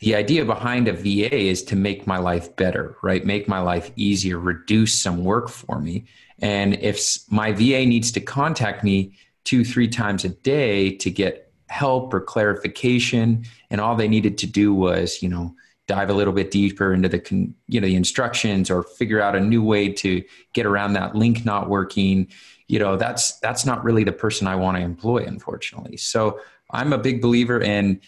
the 0.01 0.15
idea 0.15 0.45
behind 0.45 0.87
a 0.87 0.93
VA 0.93 1.35
is 1.35 1.63
to 1.65 1.77
make 1.77 2.07
my 2.07 2.19
life 2.19 2.55
better, 2.55 2.97
right? 3.03 3.25
Make 3.25 3.49
my 3.49 3.59
life 3.59 3.91
easier, 3.97 4.39
reduce 4.39 4.95
some 4.95 5.25
work 5.25 5.49
for 5.49 5.81
me. 5.81 6.05
And 6.41 6.75
if 6.75 7.19
my 7.31 7.53
VA 7.53 7.85
needs 7.85 8.13
to 8.13 8.21
contact 8.21 8.85
me 8.85 9.15
two, 9.45 9.65
three 9.65 9.89
times 9.89 10.25
a 10.25 10.29
day 10.29 10.93
to 10.97 11.11
get 11.11 11.53
help 11.69 12.15
or 12.15 12.21
clarification, 12.21 13.45
and 13.71 13.81
all 13.81 13.97
they 13.97 14.09
needed 14.09 14.39
to 14.39 14.47
do 14.47 14.73
was, 14.73 15.21
you 15.21 15.29
know, 15.29 15.55
dive 15.89 16.11
a 16.11 16.13
little 16.13 16.35
bit 16.35 16.51
deeper 16.51 16.93
into 16.93 17.09
the 17.09 17.53
you 17.67 17.81
know 17.81 17.87
the 17.87 17.97
instructions 17.97 18.71
or 18.71 18.85
figure 18.85 19.21
out 19.21 19.35
a 19.35 19.41
new 19.41 19.63
way 19.63 19.91
to 19.91 20.23
get 20.53 20.67
around 20.67 20.93
that 20.93 21.17
link 21.17 21.45
not 21.45 21.69
working 21.69 22.29
you 22.69 22.79
know 22.79 22.97
that's 22.97 23.41
that's 23.41 23.67
not 23.67 23.83
really 23.83 24.05
the 24.05 24.13
person 24.13 24.47
i 24.47 24.55
want 24.55 24.77
to 24.77 24.83
employ 24.83 25.25
unfortunately. 25.25 25.97
So 25.97 26.39
i'm 26.71 26.93
a 26.93 26.99
big 26.99 27.21
believer 27.21 27.61
in 27.61 28.01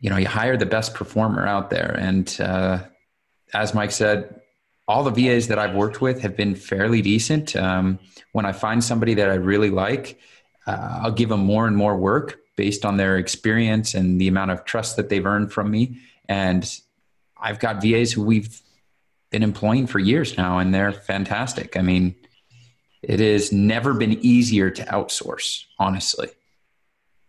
you 0.00 0.10
know 0.10 0.16
you 0.16 0.26
hire 0.26 0.56
the 0.56 0.66
best 0.66 0.94
performer 0.94 1.46
out 1.46 1.70
there. 1.70 1.96
And 1.98 2.38
uh, 2.40 2.80
as 3.54 3.72
mike 3.72 3.92
said 3.92 4.40
all 4.88 5.04
the 5.04 5.12
vas 5.12 5.46
that 5.46 5.58
i've 5.58 5.76
worked 5.76 6.00
with 6.00 6.20
have 6.20 6.36
been 6.36 6.56
fairly 6.56 7.00
decent. 7.00 7.54
Um, 7.54 8.00
when 8.32 8.44
i 8.44 8.52
find 8.52 8.82
somebody 8.82 9.14
that 9.14 9.30
i 9.30 9.34
really 9.34 9.70
like 9.70 10.18
uh, 10.66 11.00
i'll 11.02 11.12
give 11.12 11.28
them 11.28 11.40
more 11.40 11.68
and 11.68 11.76
more 11.76 11.96
work 11.96 12.40
based 12.60 12.84
on 12.84 12.98
their 12.98 13.16
experience 13.16 13.94
and 13.94 14.20
the 14.20 14.28
amount 14.28 14.50
of 14.50 14.66
trust 14.66 14.96
that 14.96 15.08
they've 15.08 15.24
earned 15.24 15.50
from 15.50 15.70
me 15.70 15.96
and 16.28 16.80
i've 17.40 17.58
got 17.58 17.80
vas 17.80 18.12
who 18.12 18.22
we've 18.22 18.60
been 19.30 19.42
employing 19.42 19.86
for 19.86 19.98
years 19.98 20.36
now 20.36 20.58
and 20.58 20.74
they're 20.74 20.92
fantastic 20.92 21.74
i 21.74 21.80
mean 21.80 22.14
it 23.02 23.18
has 23.18 23.50
never 23.50 23.94
been 23.94 24.12
easier 24.20 24.68
to 24.68 24.84
outsource 24.84 25.64
honestly 25.78 26.28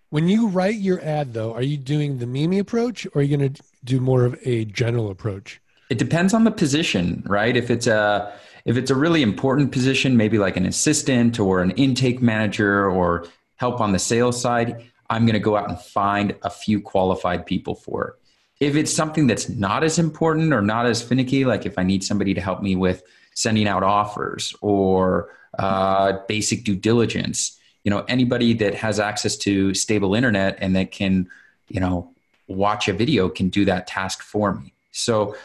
when 0.09 0.27
you 0.27 0.49
write 0.49 0.75
your 0.75 1.01
ad, 1.01 1.33
though, 1.33 1.53
are 1.53 1.61
you 1.61 1.77
doing 1.77 2.17
the 2.17 2.27
Mimi 2.27 2.59
approach 2.59 3.05
or 3.05 3.11
are 3.15 3.21
you 3.21 3.37
going 3.37 3.53
to 3.53 3.63
do 3.85 4.01
more 4.01 4.25
of 4.25 4.37
a 4.43 4.65
general 4.65 5.09
approach? 5.09 5.61
It 5.89 5.97
depends 5.97 6.33
on 6.33 6.43
the 6.43 6.51
position, 6.51 7.23
right? 7.25 7.55
If 7.55 7.71
it's 7.71 7.87
a 7.87 8.33
if 8.65 8.75
it's 8.75 8.91
a 8.91 8.95
really 8.95 9.21
important 9.21 9.71
position, 9.71 10.17
maybe 10.17 10.37
like 10.37 10.57
an 10.57 10.65
assistant 10.65 11.39
or 11.39 11.61
an 11.61 11.71
intake 11.71 12.21
manager 12.21 12.89
or 12.89 13.25
help 13.55 13.79
on 13.79 13.93
the 13.93 13.99
sales 13.99 14.41
side, 14.41 14.90
I'm 15.11 15.25
going 15.25 15.33
to 15.33 15.39
go 15.39 15.55
out 15.55 15.69
and 15.69 15.79
find 15.79 16.35
a 16.41 16.49
few 16.49 16.81
qualified 16.81 17.45
people 17.45 17.75
for. 17.75 18.17
If 18.59 18.75
it's 18.75 18.93
something 18.93 19.27
that's 19.27 19.49
not 19.49 19.83
as 19.83 19.99
important 19.99 20.53
or 20.53 20.61
not 20.61 20.85
as 20.87 21.01
finicky, 21.03 21.45
like 21.45 21.65
if 21.65 21.77
I 21.77 21.83
need 21.83 22.03
somebody 22.03 22.33
to 22.33 22.41
help 22.41 22.61
me 22.61 22.75
with 22.75 23.03
sending 23.35 23.67
out 23.67 23.83
offers 23.83 24.55
or 24.61 25.29
uh, 25.59 26.13
basic 26.27 26.63
due 26.63 26.75
diligence, 26.75 27.59
you 27.83 27.89
know 27.89 28.05
anybody 28.07 28.53
that 28.53 28.75
has 28.75 28.99
access 28.99 29.35
to 29.37 29.73
stable 29.73 30.13
internet 30.13 30.57
and 30.61 30.75
that 30.75 30.91
can 30.91 31.27
you 31.67 31.79
know 31.79 32.11
watch 32.47 32.87
a 32.87 32.93
video 32.93 33.29
can 33.29 33.49
do 33.49 33.65
that 33.65 33.87
task 33.87 34.21
for 34.21 34.53
me. 34.53 34.73
So, 34.91 35.35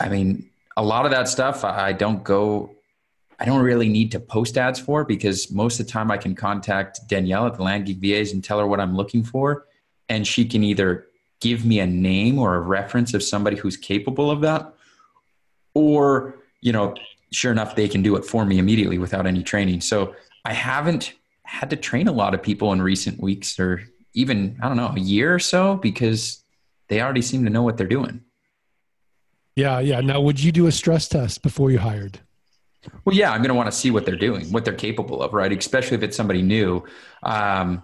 I 0.00 0.08
mean, 0.08 0.50
a 0.76 0.82
lot 0.82 1.04
of 1.04 1.12
that 1.12 1.28
stuff 1.28 1.64
I 1.64 1.92
don't 1.92 2.24
go, 2.24 2.73
I 3.44 3.46
don't 3.46 3.60
really 3.60 3.90
need 3.90 4.10
to 4.12 4.20
post 4.20 4.56
ads 4.56 4.80
for 4.80 5.04
because 5.04 5.50
most 5.50 5.78
of 5.78 5.84
the 5.84 5.92
time 5.92 6.10
I 6.10 6.16
can 6.16 6.34
contact 6.34 7.00
Danielle 7.08 7.46
at 7.46 7.56
the 7.56 7.62
Land 7.62 7.84
Geek 7.84 7.98
VAs 7.98 8.32
and 8.32 8.42
tell 8.42 8.58
her 8.58 8.66
what 8.66 8.80
I'm 8.80 8.96
looking 8.96 9.22
for. 9.22 9.66
And 10.08 10.26
she 10.26 10.46
can 10.46 10.64
either 10.64 11.08
give 11.42 11.66
me 11.66 11.80
a 11.80 11.86
name 11.86 12.38
or 12.38 12.54
a 12.54 12.60
reference 12.60 13.12
of 13.12 13.22
somebody 13.22 13.58
who's 13.58 13.76
capable 13.76 14.30
of 14.30 14.40
that, 14.40 14.72
or, 15.74 16.36
you 16.62 16.72
know, 16.72 16.94
sure 17.32 17.52
enough, 17.52 17.76
they 17.76 17.86
can 17.86 18.02
do 18.02 18.16
it 18.16 18.24
for 18.24 18.46
me 18.46 18.58
immediately 18.58 18.96
without 18.96 19.26
any 19.26 19.42
training. 19.42 19.82
So 19.82 20.14
I 20.46 20.54
haven't 20.54 21.12
had 21.42 21.68
to 21.68 21.76
train 21.76 22.08
a 22.08 22.12
lot 22.12 22.32
of 22.32 22.42
people 22.42 22.72
in 22.72 22.80
recent 22.80 23.20
weeks 23.20 23.60
or 23.60 23.82
even, 24.14 24.58
I 24.62 24.68
don't 24.68 24.78
know, 24.78 24.94
a 24.96 25.00
year 25.00 25.34
or 25.34 25.38
so 25.38 25.76
because 25.76 26.42
they 26.88 27.02
already 27.02 27.20
seem 27.20 27.44
to 27.44 27.50
know 27.50 27.62
what 27.62 27.76
they're 27.76 27.86
doing. 27.86 28.22
Yeah, 29.54 29.80
yeah. 29.80 30.00
Now, 30.00 30.22
would 30.22 30.42
you 30.42 30.50
do 30.50 30.66
a 30.66 30.72
stress 30.72 31.08
test 31.08 31.42
before 31.42 31.70
you 31.70 31.78
hired? 31.78 32.20
Well, 33.04 33.14
yeah, 33.14 33.30
I'm 33.32 33.38
going 33.38 33.48
to 33.48 33.54
want 33.54 33.70
to 33.70 33.76
see 33.76 33.90
what 33.90 34.06
they're 34.06 34.16
doing, 34.16 34.52
what 34.52 34.64
they're 34.64 34.74
capable 34.74 35.22
of, 35.22 35.32
right? 35.32 35.52
Especially 35.52 35.96
if 35.96 36.02
it's 36.02 36.16
somebody 36.16 36.42
new. 36.42 36.84
Um, 37.22 37.82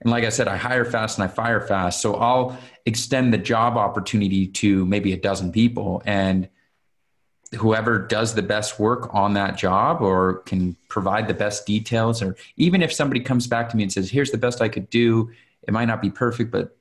and 0.00 0.10
like 0.10 0.24
I 0.24 0.30
said, 0.30 0.48
I 0.48 0.56
hire 0.56 0.84
fast 0.84 1.18
and 1.18 1.24
I 1.24 1.28
fire 1.28 1.60
fast. 1.60 2.00
So 2.00 2.14
I'll 2.14 2.58
extend 2.86 3.32
the 3.34 3.38
job 3.38 3.76
opportunity 3.76 4.46
to 4.46 4.86
maybe 4.86 5.12
a 5.12 5.16
dozen 5.16 5.52
people. 5.52 6.02
And 6.06 6.48
whoever 7.56 7.98
does 7.98 8.34
the 8.34 8.42
best 8.42 8.78
work 8.78 9.12
on 9.12 9.34
that 9.34 9.56
job 9.56 10.00
or 10.00 10.38
can 10.40 10.76
provide 10.88 11.26
the 11.26 11.34
best 11.34 11.66
details 11.66 12.22
or 12.22 12.36
even 12.56 12.80
if 12.80 12.92
somebody 12.92 13.20
comes 13.20 13.46
back 13.46 13.68
to 13.68 13.76
me 13.76 13.82
and 13.82 13.92
says 13.92 14.08
here's 14.08 14.30
the 14.30 14.38
best 14.38 14.60
i 14.60 14.68
could 14.68 14.88
do 14.88 15.30
it 15.62 15.72
might 15.72 15.86
not 15.86 16.00
be 16.00 16.10
perfect 16.10 16.52
but 16.52 16.76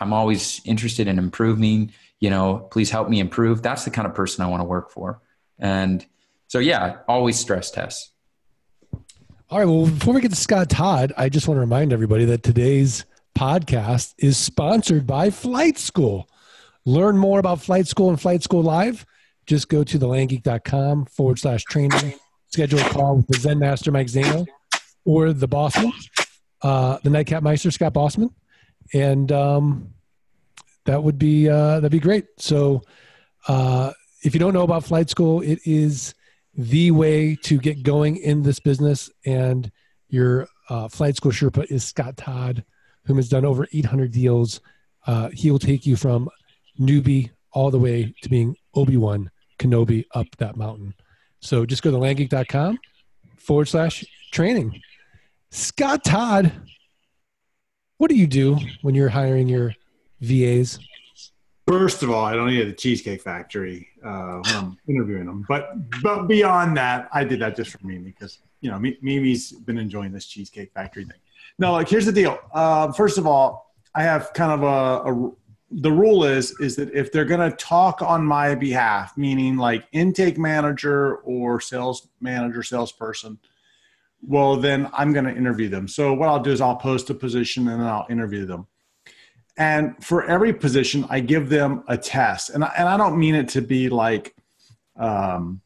i'm 0.00 0.12
always 0.12 0.60
interested 0.66 1.08
in 1.08 1.18
improving 1.18 1.90
you 2.20 2.28
know 2.28 2.58
please 2.70 2.90
help 2.90 3.08
me 3.08 3.20
improve 3.20 3.62
that's 3.62 3.86
the 3.86 3.90
kind 3.90 4.06
of 4.06 4.14
person 4.14 4.44
i 4.44 4.46
want 4.46 4.60
to 4.60 4.64
work 4.64 4.90
for 4.90 5.18
and 5.58 6.04
so 6.52 6.58
yeah 6.58 6.98
always 7.08 7.38
stress 7.38 7.70
tests. 7.70 8.12
All 9.48 9.58
right 9.58 9.64
well 9.64 9.86
before 9.86 10.12
we 10.12 10.20
get 10.20 10.32
to 10.32 10.36
scott 10.36 10.68
todd 10.68 11.14
i 11.16 11.30
just 11.30 11.48
want 11.48 11.56
to 11.56 11.62
remind 11.62 11.94
everybody 11.94 12.26
that 12.26 12.42
today's 12.42 13.06
podcast 13.34 14.12
is 14.18 14.36
sponsored 14.36 15.06
by 15.06 15.30
flight 15.30 15.78
school. 15.78 16.28
Learn 16.84 17.16
more 17.16 17.38
about 17.38 17.58
flight 17.58 17.86
school 17.86 18.10
and 18.10 18.20
flight 18.20 18.42
school 18.42 18.62
live. 18.62 19.06
Just 19.46 19.70
go 19.70 19.82
to 19.82 19.98
thelandgeek.com 19.98 21.06
forward 21.06 21.38
slash 21.38 21.64
training, 21.64 22.14
schedule 22.48 22.80
a 22.80 22.88
call 22.90 23.16
with 23.16 23.28
the 23.28 23.38
Zen 23.38 23.58
Master 23.58 23.90
Mike 23.90 24.08
Zaino 24.08 24.46
or 25.06 25.32
the 25.32 25.48
Bossman, 25.48 25.90
uh, 26.60 26.98
the 27.02 27.08
Nightcap 27.08 27.42
Meister 27.42 27.70
Scott 27.70 27.94
Bossman, 27.94 28.30
and 28.92 29.32
um, 29.32 29.94
that 30.84 31.02
would 31.02 31.18
be 31.18 31.48
uh, 31.48 31.76
that'd 31.76 31.90
be 31.90 31.98
great. 31.98 32.26
So, 32.36 32.82
uh, 33.48 33.92
if 34.22 34.34
you 34.34 34.40
don't 34.40 34.52
know 34.52 34.64
about 34.64 34.84
flight 34.84 35.08
school, 35.08 35.40
it 35.40 35.60
is 35.64 36.14
the 36.54 36.90
way 36.90 37.34
to 37.36 37.58
get 37.58 37.82
going 37.82 38.16
in 38.16 38.42
this 38.42 38.60
business. 38.60 39.10
And 39.24 39.70
your 40.08 40.48
uh, 40.68 40.88
flight 40.88 41.16
school 41.16 41.32
Sherpa 41.32 41.70
is 41.70 41.84
Scott 41.84 42.16
Todd, 42.16 42.64
whom 43.04 43.16
has 43.16 43.28
done 43.28 43.44
over 43.44 43.66
800 43.72 44.12
deals. 44.12 44.60
Uh, 45.06 45.30
he 45.32 45.50
will 45.50 45.58
take 45.58 45.86
you 45.86 45.96
from 45.96 46.28
newbie 46.78 47.30
all 47.52 47.70
the 47.70 47.78
way 47.78 48.14
to 48.22 48.28
being 48.28 48.56
Obi 48.74 48.96
Wan 48.96 49.30
Kenobi 49.58 50.04
up 50.14 50.26
that 50.38 50.56
mountain. 50.56 50.94
So 51.40 51.66
just 51.66 51.82
go 51.82 51.90
to 51.90 51.96
landgeek.com 51.96 52.78
forward 53.38 53.66
slash 53.68 54.04
training. 54.32 54.80
Scott 55.50 56.04
Todd, 56.04 56.52
what 57.98 58.08
do 58.08 58.16
you 58.16 58.26
do 58.26 58.58
when 58.82 58.94
you're 58.94 59.08
hiring 59.08 59.48
your 59.48 59.74
VAs? 60.20 60.78
First 61.66 62.02
of 62.02 62.10
all, 62.10 62.24
I 62.24 62.34
don't 62.34 62.48
need 62.48 62.66
the 62.66 62.72
Cheesecake 62.72 63.22
Factory 63.22 63.88
uh, 64.04 64.40
when 64.44 64.54
I'm 64.54 64.78
interviewing 64.88 65.26
them. 65.26 65.44
But 65.48 65.70
but 66.02 66.26
beyond 66.26 66.76
that, 66.76 67.08
I 67.12 67.24
did 67.24 67.40
that 67.40 67.56
just 67.56 67.70
for 67.70 67.86
Mimi 67.86 68.10
because 68.10 68.38
you 68.60 68.70
know 68.70 68.78
Mimi's 68.78 69.52
been 69.52 69.78
enjoying 69.78 70.12
this 70.12 70.26
Cheesecake 70.26 70.72
Factory 70.72 71.04
thing. 71.04 71.18
No, 71.58 71.72
like 71.72 71.88
here's 71.88 72.06
the 72.06 72.12
deal. 72.12 72.38
Uh, 72.52 72.92
first 72.92 73.18
of 73.18 73.26
all, 73.26 73.74
I 73.94 74.02
have 74.02 74.32
kind 74.32 74.52
of 74.52 74.62
a, 74.62 75.10
a 75.10 75.32
the 75.80 75.92
rule 75.92 76.24
is 76.24 76.52
is 76.60 76.76
that 76.76 76.92
if 76.92 77.10
they're 77.12 77.24
going 77.24 77.50
to 77.50 77.56
talk 77.56 78.02
on 78.02 78.24
my 78.24 78.54
behalf 78.54 79.16
meaning 79.16 79.56
like 79.56 79.86
intake 79.92 80.36
manager 80.36 81.16
or 81.18 81.60
sales 81.60 82.08
manager 82.20 82.62
salesperson 82.62 83.38
well 84.20 84.56
then 84.56 84.88
i'm 84.92 85.12
going 85.12 85.24
to 85.24 85.34
interview 85.34 85.68
them 85.68 85.88
so 85.88 86.12
what 86.12 86.28
i'll 86.28 86.42
do 86.42 86.50
is 86.50 86.60
i'll 86.60 86.76
post 86.76 87.08
a 87.08 87.14
position 87.14 87.68
and 87.68 87.80
then 87.80 87.86
i'll 87.86 88.06
interview 88.10 88.44
them 88.44 88.66
and 89.58 89.94
for 90.02 90.24
every 90.24 90.52
position 90.52 91.04
i 91.10 91.20
give 91.20 91.48
them 91.48 91.84
a 91.88 91.96
test 91.96 92.50
and 92.50 92.64
I, 92.64 92.72
and 92.78 92.88
I 92.88 92.96
don't 92.96 93.18
mean 93.18 93.34
it 93.34 93.48
to 93.50 93.60
be 93.60 93.88
like 93.88 94.34
um 94.96 95.60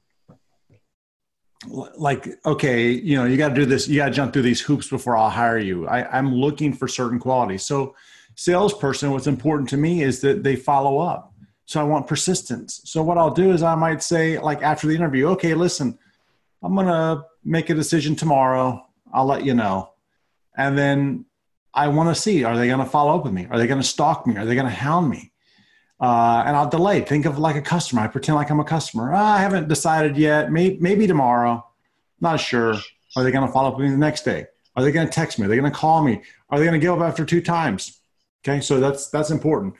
like 1.96 2.28
okay 2.44 2.90
you 2.90 3.16
know 3.16 3.24
you 3.24 3.36
got 3.36 3.48
to 3.48 3.54
do 3.54 3.64
this 3.64 3.88
you 3.88 3.96
got 3.96 4.06
to 4.06 4.12
jump 4.12 4.32
through 4.32 4.42
these 4.42 4.60
hoops 4.60 4.88
before 4.88 5.16
i'll 5.16 5.30
hire 5.30 5.58
you 5.58 5.86
I, 5.88 6.04
i'm 6.16 6.34
looking 6.34 6.72
for 6.72 6.86
certain 6.86 7.18
qualities 7.18 7.64
so 7.64 7.94
salesperson, 8.36 9.10
what's 9.10 9.26
important 9.26 9.68
to 9.70 9.76
me 9.76 10.02
is 10.02 10.20
that 10.20 10.44
they 10.44 10.54
follow 10.54 10.98
up. 10.98 11.32
So 11.64 11.80
I 11.80 11.84
want 11.84 12.06
persistence. 12.06 12.82
So 12.84 13.02
what 13.02 13.18
I'll 13.18 13.32
do 13.32 13.50
is 13.50 13.62
I 13.62 13.74
might 13.74 14.02
say, 14.02 14.38
like 14.38 14.62
after 14.62 14.86
the 14.86 14.94
interview, 14.94 15.26
okay, 15.30 15.54
listen, 15.54 15.98
I'm 16.62 16.76
to 16.76 17.24
make 17.44 17.70
a 17.70 17.74
decision 17.74 18.14
tomorrow. 18.14 18.86
I'll 19.12 19.26
let 19.26 19.44
you 19.44 19.54
know. 19.54 19.90
And 20.56 20.78
then 20.78 21.24
I 21.76 21.88
want 21.88 22.14
to 22.14 22.20
see, 22.20 22.42
are 22.42 22.56
they 22.56 22.66
going 22.66 22.80
to 22.80 22.86
follow 22.86 23.16
up 23.16 23.24
with 23.24 23.34
me? 23.34 23.46
Are 23.50 23.58
they 23.58 23.66
going 23.66 23.80
to 23.80 23.86
stalk 23.86 24.26
me? 24.26 24.36
Are 24.36 24.46
they 24.46 24.54
going 24.54 24.66
to 24.66 24.72
hound 24.72 25.10
me? 25.10 25.30
Uh, 26.00 26.42
and 26.46 26.56
I'll 26.56 26.68
delay. 26.68 27.02
Think 27.02 27.26
of 27.26 27.38
like 27.38 27.54
a 27.54 27.62
customer. 27.62 28.00
I 28.02 28.08
pretend 28.08 28.36
like 28.36 28.50
I'm 28.50 28.60
a 28.60 28.64
customer. 28.64 29.12
Oh, 29.12 29.16
I 29.16 29.38
haven't 29.38 29.68
decided 29.68 30.16
yet. 30.16 30.50
Maybe, 30.50 30.78
maybe 30.80 31.06
tomorrow. 31.06 31.64
Not 32.20 32.40
sure. 32.40 32.74
Are 33.14 33.22
they 33.22 33.30
going 33.30 33.46
to 33.46 33.52
follow 33.52 33.68
up 33.68 33.76
with 33.76 33.84
me 33.84 33.92
the 33.92 33.98
next 33.98 34.24
day? 34.24 34.46
Are 34.74 34.82
they 34.82 34.90
going 34.90 35.06
to 35.06 35.12
text 35.12 35.38
me? 35.38 35.46
Are 35.46 35.48
they 35.48 35.56
going 35.56 35.70
to 35.70 35.76
call 35.76 36.02
me? 36.02 36.22
Are 36.50 36.58
they 36.58 36.64
going 36.64 36.78
to 36.78 36.84
give 36.84 36.92
up 36.92 37.00
after 37.00 37.24
two 37.24 37.40
times? 37.40 38.00
Okay, 38.46 38.60
so 38.60 38.78
that's 38.78 39.08
that's 39.08 39.30
important. 39.30 39.74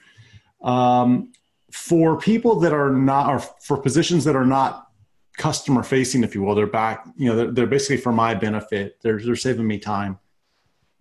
Um, 0.63 1.33
for 1.71 2.19
people 2.19 2.59
that 2.61 2.73
are 2.73 2.91
not, 2.91 3.29
or 3.29 3.39
for 3.39 3.77
positions 3.77 4.25
that 4.25 4.35
are 4.35 4.47
not 4.47 4.89
customer 5.37 5.83
facing, 5.83 6.25
if 6.25 6.35
you 6.35 6.43
will, 6.43 6.55
they're 6.55 6.67
back. 6.67 7.07
You 7.17 7.29
know, 7.29 7.37
they're, 7.37 7.53
they're 7.53 7.67
basically 7.67 7.99
for 7.99 8.13
my 8.13 8.35
benefit. 8.35 8.97
They're 9.03 9.21
they're 9.21 9.37
saving 9.37 9.67
me 9.67 9.79
time. 9.79 10.19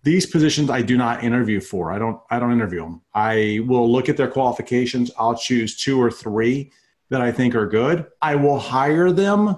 These 0.05 0.27
positions 0.27 0.69
I 0.69 0.83
do 0.83 0.97
not 0.97 1.23
interview 1.23 1.59
for. 1.59 1.91
I 1.91 1.97
don't 1.97 2.21
I 2.29 2.39
don't 2.39 2.53
interview 2.53 2.81
them. 2.81 3.01
I 3.15 3.61
will 3.67 3.91
look 3.91 4.07
at 4.07 4.17
their 4.17 4.29
qualifications. 4.29 5.09
I'll 5.17 5.35
choose 5.35 5.75
two 5.75 5.99
or 6.01 6.11
three 6.11 6.71
that 7.09 7.21
I 7.21 7.31
think 7.31 7.55
are 7.55 7.67
good. 7.67 8.05
I 8.21 8.35
will 8.35 8.59
hire 8.59 9.11
them 9.11 9.57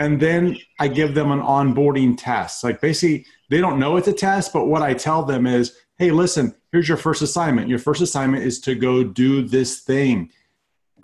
and 0.00 0.20
then 0.20 0.56
I 0.80 0.88
give 0.88 1.14
them 1.14 1.30
an 1.30 1.40
onboarding 1.40 2.16
test. 2.18 2.64
Like 2.64 2.80
basically, 2.80 3.26
they 3.50 3.58
don't 3.58 3.78
know 3.78 3.96
it's 3.96 4.08
a 4.08 4.12
test, 4.12 4.52
but 4.52 4.66
what 4.66 4.82
I 4.82 4.94
tell 4.94 5.24
them 5.24 5.46
is, 5.46 5.76
hey, 5.96 6.10
listen, 6.10 6.54
here's 6.72 6.88
your 6.88 6.96
first 6.96 7.22
assignment. 7.22 7.68
Your 7.68 7.78
first 7.78 8.00
assignment 8.00 8.44
is 8.44 8.60
to 8.62 8.74
go 8.74 9.04
do 9.04 9.42
this 9.42 9.80
thing. 9.80 10.30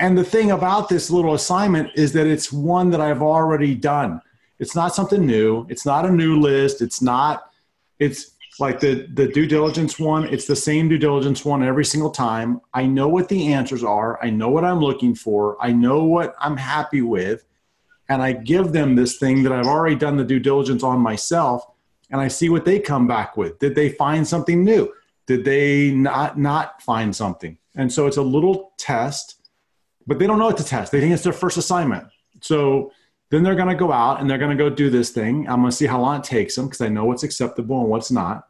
And 0.01 0.19
the 0.19 0.25
thing 0.25 0.51
about 0.51 0.89
this 0.89 1.11
little 1.11 1.35
assignment 1.35 1.91
is 1.95 2.13
that 2.13 2.27
it's 2.27 2.53
one 2.53 2.91
that 2.91 3.01
I've 3.01 3.23
already 3.23 3.75
done. 3.75 4.21
It's 4.59 4.75
not 4.75 4.95
something 4.95 5.25
new. 5.25 5.65
It's 5.69 5.87
not 5.87 6.07
a 6.07 6.13
new 6.13 6.41
list. 6.41 6.83
It's 6.83 7.01
not, 7.01 7.51
it's 7.99 8.34
like 8.59 8.81
the, 8.81 9.07
the 9.15 9.29
due 9.29 9.47
diligence 9.47 9.99
one. 9.99 10.27
It's 10.29 10.47
the 10.47 10.57
same 10.57 10.89
due 10.89 10.99
diligence 10.99 11.45
one 11.45 11.63
every 11.63 11.85
single 11.85 12.11
time. 12.11 12.61
I 12.73 12.87
know 12.87 13.09
what 13.09 13.29
the 13.29 13.53
answers 13.53 13.83
are. 13.83 14.23
I 14.23 14.31
know 14.31 14.49
what 14.49 14.65
I'm 14.65 14.81
looking 14.81 15.15
for. 15.15 15.57
I 15.61 15.73
know 15.73 16.05
what 16.05 16.35
I'm 16.39 16.57
happy 16.57 17.03
with. 17.03 17.45
And 18.09 18.23
I 18.23 18.33
give 18.33 18.73
them 18.73 18.95
this 18.95 19.17
thing 19.19 19.43
that 19.43 19.53
I've 19.53 19.67
already 19.67 19.97
done 19.97 20.17
the 20.17 20.25
due 20.25 20.41
diligence 20.41 20.83
on 20.83 21.01
myself. 21.01 21.67
And 22.11 22.21
I 22.21 22.29
see 22.29 22.49
what 22.49 22.65
they 22.65 22.79
come 22.79 23.07
back 23.07 23.37
with. 23.37 23.59
Did 23.59 23.75
they 23.75 23.89
find 23.89 24.27
something 24.27 24.63
new? 24.63 24.93
Did 25.27 25.45
they 25.45 25.91
not 25.91 26.39
not 26.39 26.83
find 26.83 27.17
something? 27.17 27.57
And 27.75 27.93
so 27.93 28.07
it's 28.07 28.19
a 28.19 28.23
little 28.23 28.73
test, 28.77 29.37
but 30.07 30.19
they 30.19 30.27
don't 30.27 30.39
know 30.39 30.47
what 30.47 30.59
to 30.59 30.65
test. 30.65 30.93
They 30.93 31.01
think 31.01 31.15
it's 31.15 31.25
their 31.25 31.33
first 31.33 31.57
assignment. 31.57 32.07
So 32.41 32.93
then 33.35 33.43
they're 33.43 33.55
going 33.55 33.69
to 33.69 33.75
go 33.75 33.93
out 33.93 34.21
and 34.21 34.29
they're 34.29 34.39
going 34.39 34.57
to 34.57 34.63
go 34.63 34.71
do 34.71 34.91
this 34.91 35.11
thing. 35.11 35.49
I'm 35.49 35.61
going 35.61 35.71
to 35.71 35.77
see 35.77 35.87
how 35.87 36.01
long 36.01 36.21
it 36.21 36.25
takes 36.25 36.55
them 36.55 36.67
because 36.67 36.81
I 36.81 36.89
know 36.89 37.05
what's 37.05 37.23
acceptable 37.23 37.81
and 37.81 37.89
what's 37.89 38.11
not. 38.11 38.47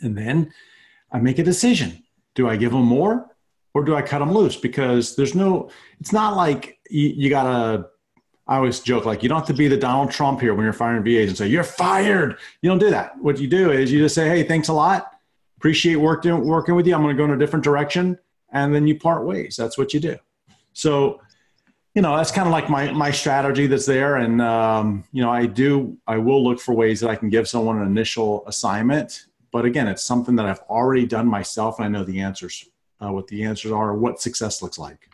And 0.00 0.16
then 0.16 0.52
I 1.12 1.18
make 1.18 1.38
a 1.38 1.44
decision. 1.44 2.02
Do 2.34 2.48
I 2.48 2.56
give 2.56 2.72
them 2.72 2.84
more 2.84 3.34
or 3.74 3.84
do 3.84 3.94
I 3.94 4.02
cut 4.02 4.20
them 4.20 4.32
loose? 4.32 4.56
Because 4.56 5.16
there's 5.16 5.34
no, 5.34 5.70
it's 6.00 6.12
not 6.12 6.36
like 6.36 6.78
you, 6.88 7.08
you 7.08 7.30
got 7.30 7.44
to, 7.44 7.86
I 8.46 8.56
always 8.56 8.80
joke 8.80 9.04
like 9.04 9.22
you 9.22 9.28
don't 9.28 9.38
have 9.38 9.48
to 9.48 9.54
be 9.54 9.68
the 9.68 9.76
Donald 9.76 10.10
Trump 10.10 10.40
here 10.40 10.54
when 10.54 10.64
you're 10.64 10.72
firing 10.72 11.04
VAs 11.04 11.28
and 11.28 11.36
say, 11.36 11.48
you're 11.48 11.64
fired. 11.64 12.38
You 12.62 12.70
don't 12.70 12.78
do 12.78 12.90
that. 12.90 13.18
What 13.18 13.38
you 13.38 13.46
do 13.46 13.70
is 13.70 13.92
you 13.92 13.98
just 13.98 14.14
say, 14.14 14.28
hey, 14.28 14.42
thanks 14.42 14.68
a 14.68 14.72
lot 14.72 15.12
appreciate 15.58 15.96
working 15.96 16.46
working 16.46 16.74
with 16.76 16.86
you. 16.86 16.94
I'm 16.94 17.02
going 17.02 17.16
to 17.16 17.20
go 17.20 17.24
in 17.24 17.32
a 17.32 17.38
different 17.38 17.64
direction, 17.64 18.18
and 18.52 18.74
then 18.74 18.86
you 18.86 18.98
part 18.98 19.26
ways. 19.26 19.56
That's 19.56 19.76
what 19.76 19.92
you 19.92 20.00
do. 20.00 20.16
So, 20.72 21.20
you 21.98 22.02
know, 22.02 22.16
that's 22.16 22.30
kind 22.30 22.46
of 22.46 22.52
like 22.52 22.70
my 22.70 22.92
my 22.92 23.10
strategy 23.10 23.66
that's 23.66 23.84
there. 23.84 24.18
And 24.18 24.40
um, 24.40 25.02
you 25.10 25.20
know, 25.20 25.32
I 25.32 25.46
do 25.46 25.98
I 26.06 26.16
will 26.16 26.44
look 26.44 26.60
for 26.60 26.72
ways 26.72 27.00
that 27.00 27.10
I 27.10 27.16
can 27.16 27.28
give 27.28 27.48
someone 27.48 27.78
an 27.78 27.88
initial 27.88 28.46
assignment. 28.46 29.26
But 29.50 29.64
again, 29.64 29.88
it's 29.88 30.04
something 30.04 30.36
that 30.36 30.46
I've 30.46 30.60
already 30.70 31.06
done 31.06 31.26
myself, 31.26 31.80
and 31.80 31.86
I 31.86 31.88
know 31.88 32.04
the 32.04 32.20
answers 32.20 32.64
uh, 33.04 33.10
what 33.10 33.26
the 33.26 33.42
answers 33.42 33.72
are, 33.72 33.96
what 33.96 34.22
success 34.22 34.62
looks 34.62 34.78
like. 34.78 35.10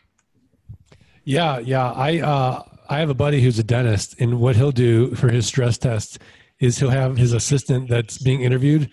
Yeah, 1.24 1.58
yeah. 1.58 1.90
I 1.90 2.18
uh, 2.18 2.62
I 2.90 2.98
have 2.98 3.08
a 3.08 3.14
buddy 3.14 3.40
who's 3.40 3.58
a 3.58 3.64
dentist, 3.64 4.16
and 4.20 4.38
what 4.38 4.54
he'll 4.54 4.70
do 4.70 5.14
for 5.14 5.30
his 5.30 5.46
stress 5.46 5.78
test 5.78 6.18
is 6.60 6.78
he'll 6.78 6.90
have 6.90 7.16
his 7.16 7.32
assistant 7.32 7.88
that's 7.88 8.18
being 8.18 8.42
interviewed 8.42 8.90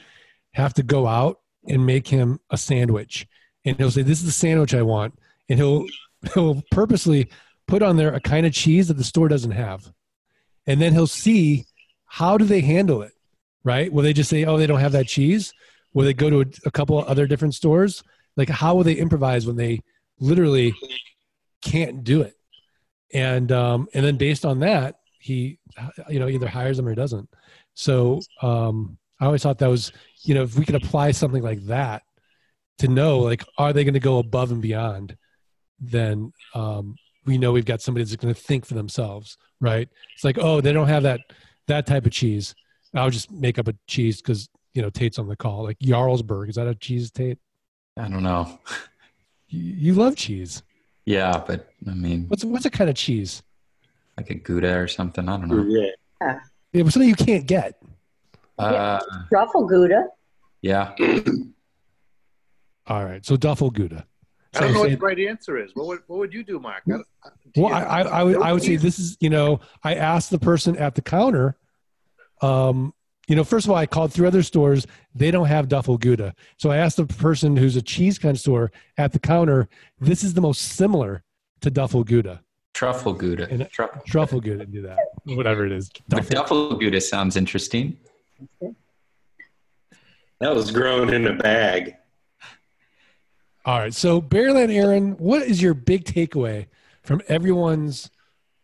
have 0.54 0.74
to 0.76 0.84
go 0.84 1.08
out 1.08 1.42
and 1.68 1.86
make 1.86 2.08
him 2.08 2.40
a 2.52 2.58
sandwich, 2.58 3.28
and 3.66 3.76
he'll 3.76 3.92
say, 3.92 4.02
"This 4.02 4.20
is 4.20 4.28
the 4.28 4.32
sandwich 4.32 4.74
I 4.74 4.82
want," 4.82 5.20
and 5.50 5.60
he'll 5.60 5.88
he'll 6.34 6.64
purposely 6.72 7.28
put 7.72 7.82
on 7.82 7.96
there 7.96 8.14
a 8.14 8.20
kind 8.20 8.46
of 8.46 8.52
cheese 8.52 8.90
that 8.90 8.96
the 8.96 9.04
store 9.04 9.30
doesn't 9.30 9.52
have, 9.52 9.90
and 10.68 10.82
then 10.82 10.92
he'll 10.92 11.08
see 11.08 11.66
how 12.06 12.38
do 12.38 12.44
they 12.44 12.60
handle 12.60 13.02
it, 13.02 13.14
right? 13.64 13.92
Will 13.94 14.04
they 14.04 14.12
just 14.12 14.30
say, 14.30 14.44
"Oh, 14.44 14.58
they 14.58 14.68
don't 14.68 14.82
have 14.82 14.92
that 14.92 15.08
cheese"? 15.08 15.54
Will 15.94 16.04
they 16.04 16.14
go 16.14 16.30
to 16.30 16.42
a, 16.42 16.46
a 16.66 16.72
couple 16.72 17.00
of 17.00 17.06
other 17.06 17.26
different 17.28 17.56
stores? 17.56 18.04
Like, 18.36 18.50
how 18.50 18.76
will 18.76 18.84
they 18.84 18.96
improvise 18.96 19.48
when 19.48 19.56
they 19.56 19.80
literally 20.20 20.74
can't 21.62 22.04
do 22.04 22.22
it? 22.22 22.36
And 23.14 23.54
um, 23.54 23.88
and 23.94 24.06
then 24.06 24.18
based 24.18 24.46
on 24.46 24.60
that, 24.60 25.00
he 25.18 25.58
you 26.10 26.20
know 26.20 26.28
either 26.28 26.50
hires 26.50 26.76
them 26.76 26.90
or 26.90 26.94
doesn't. 26.94 27.30
So 27.74 28.20
um, 28.42 28.98
I 29.22 29.28
always 29.28 29.44
thought 29.44 29.60
that 29.60 29.70
was 29.70 29.94
you 30.24 30.36
know 30.36 30.44
if 30.44 30.60
we 30.60 30.66
could 30.66 30.76
apply 30.76 31.12
something 31.12 31.42
like 31.42 31.64
that 31.68 32.04
to 32.80 32.90
know 32.90 33.20
like 33.20 33.46
are 33.58 33.72
they 33.72 33.86
going 33.86 33.94
to 33.94 34.02
go 34.02 34.18
above 34.18 34.52
and 34.52 34.62
beyond, 34.62 35.16
then 35.80 36.34
um, 36.54 36.96
we 37.26 37.38
know 37.38 37.52
we've 37.52 37.66
got 37.66 37.82
somebody 37.82 38.04
that's 38.04 38.16
going 38.16 38.34
to 38.34 38.40
think 38.40 38.66
for 38.66 38.74
themselves, 38.74 39.38
right? 39.60 39.88
It's 40.16 40.24
like 40.24 40.38
oh 40.40 40.62
they 40.62 40.74
don't 40.74 40.88
have 40.88 41.04
that 41.04 41.22
that 41.68 41.86
type 41.86 42.06
of 42.06 42.12
cheese. 42.12 42.56
I'll 42.94 43.10
just 43.10 43.32
make 43.32 43.58
up 43.60 43.68
a 43.68 43.76
cheese 43.88 44.22
because 44.22 44.50
you 44.74 44.82
know 44.82 44.90
Tate's 44.90 45.20
on 45.20 45.28
the 45.28 45.36
call. 45.36 45.64
Like 45.64 45.80
Jarlsberg, 45.80 46.50
is 46.50 46.56
that 46.56 46.68
a 46.68 46.76
cheese, 46.76 47.12
Tate? 47.12 47.38
I 47.98 48.08
don't 48.08 48.24
know. 48.24 48.60
You, 49.54 49.74
you 49.74 49.94
love 49.96 50.16
cheese. 50.16 50.64
Yeah, 51.06 51.44
but 51.46 51.68
I 51.86 51.94
mean, 51.94 52.24
What's 52.30 52.46
what's 52.46 52.66
a 52.66 52.70
kind 52.70 52.90
of 52.90 52.96
cheese? 52.96 53.44
like 54.18 54.30
a 54.30 54.36
Gouda 54.36 54.78
or 54.78 54.88
something. 54.88 55.28
I 55.28 55.36
don't 55.36 55.50
know. 55.50 55.64
Yeah. 56.22 56.40
Yeah, 56.72 56.84
but 56.84 56.94
something 56.94 57.10
you 57.10 57.16
can't 57.16 57.46
get. 57.46 57.82
Uh, 58.58 59.02
Truffle 59.30 59.66
Gouda. 59.68 60.06
yeah. 60.62 60.94
All 62.88 63.04
right, 63.06 63.26
so 63.26 63.36
Duffel 63.36 63.72
Gouda. 63.72 64.06
I 64.56 64.60
don't 64.60 64.74
know 64.74 64.80
what 64.82 64.90
the 64.92 64.98
right 64.98 65.20
answer 65.20 65.58
is. 65.64 65.72
What 65.76 65.88
would, 65.88 66.00
what 66.08 66.20
would 66.20 66.34
you 66.34 66.44
do, 66.44 66.60
Mark? 66.60 66.84
I, 66.90 66.94
I- 66.94 67.30
do 67.54 67.62
Well, 67.62 67.70
you- 67.70 67.76
I, 67.76 68.02
I, 68.02 68.02
I 68.02 68.24
would, 68.24 68.38
I 68.38 68.54
would 68.54 68.64
say 68.64 68.76
this 68.76 69.00
is, 69.00 69.18
you 69.20 69.30
know, 69.30 69.60
I 69.84 69.96
asked 69.96 70.30
the 70.30 70.40
person 70.40 70.78
at 70.78 70.96
the 70.96 71.02
counter, 71.02 71.58
um, 72.42 72.94
you 73.28 73.36
know, 73.36 73.44
first 73.46 73.66
of 73.66 73.72
all, 73.72 73.78
I 73.78 73.86
called 73.86 74.12
through 74.12 74.28
other 74.28 74.44
stores. 74.44 74.86
They 75.16 75.32
don't 75.32 75.46
have 75.48 75.70
Duffel 75.70 75.98
Gouda. 75.98 76.34
So 76.58 76.70
I 76.70 76.78
asked 76.78 76.98
the 76.98 77.06
person 77.06 77.56
who's 77.56 77.76
a 77.78 77.82
cheese 77.82 78.20
kind 78.20 78.36
of 78.36 78.40
store 78.42 78.72
at 78.98 79.14
the 79.14 79.20
counter, 79.20 79.70
this 80.00 80.24
is 80.24 80.34
the 80.34 80.42
most 80.42 80.60
similar 80.62 81.24
to 81.62 81.70
Duffel 81.70 82.04
Gouda. 82.04 82.42
Truffle 82.74 83.14
Gouda. 83.14 83.48
And- 83.50 83.70
Truffle. 83.70 84.02
Truffle 84.06 84.42
Gouda, 84.42 84.66
do 84.66 84.82
that. 84.82 84.98
Whatever 85.26 85.66
it 85.66 85.72
is. 85.72 85.90
But 86.10 86.18
Duffel. 86.30 86.36
Duffel 86.36 86.78
Gouda 86.78 87.00
sounds 87.00 87.38
interesting. 87.38 87.98
That 90.40 90.56
was 90.56 90.72
grown 90.72 91.14
in 91.14 91.28
a 91.28 91.34
bag. 91.36 91.96
All 93.64 93.78
right. 93.78 93.94
So 93.94 94.22
Bearland 94.22 94.74
Aaron, 94.74 95.12
what 95.18 95.44
is 95.44 95.62
your 95.62 95.76
big 95.76 96.06
takeaway 96.06 96.68
from 97.04 97.22
everyone's 97.28 98.10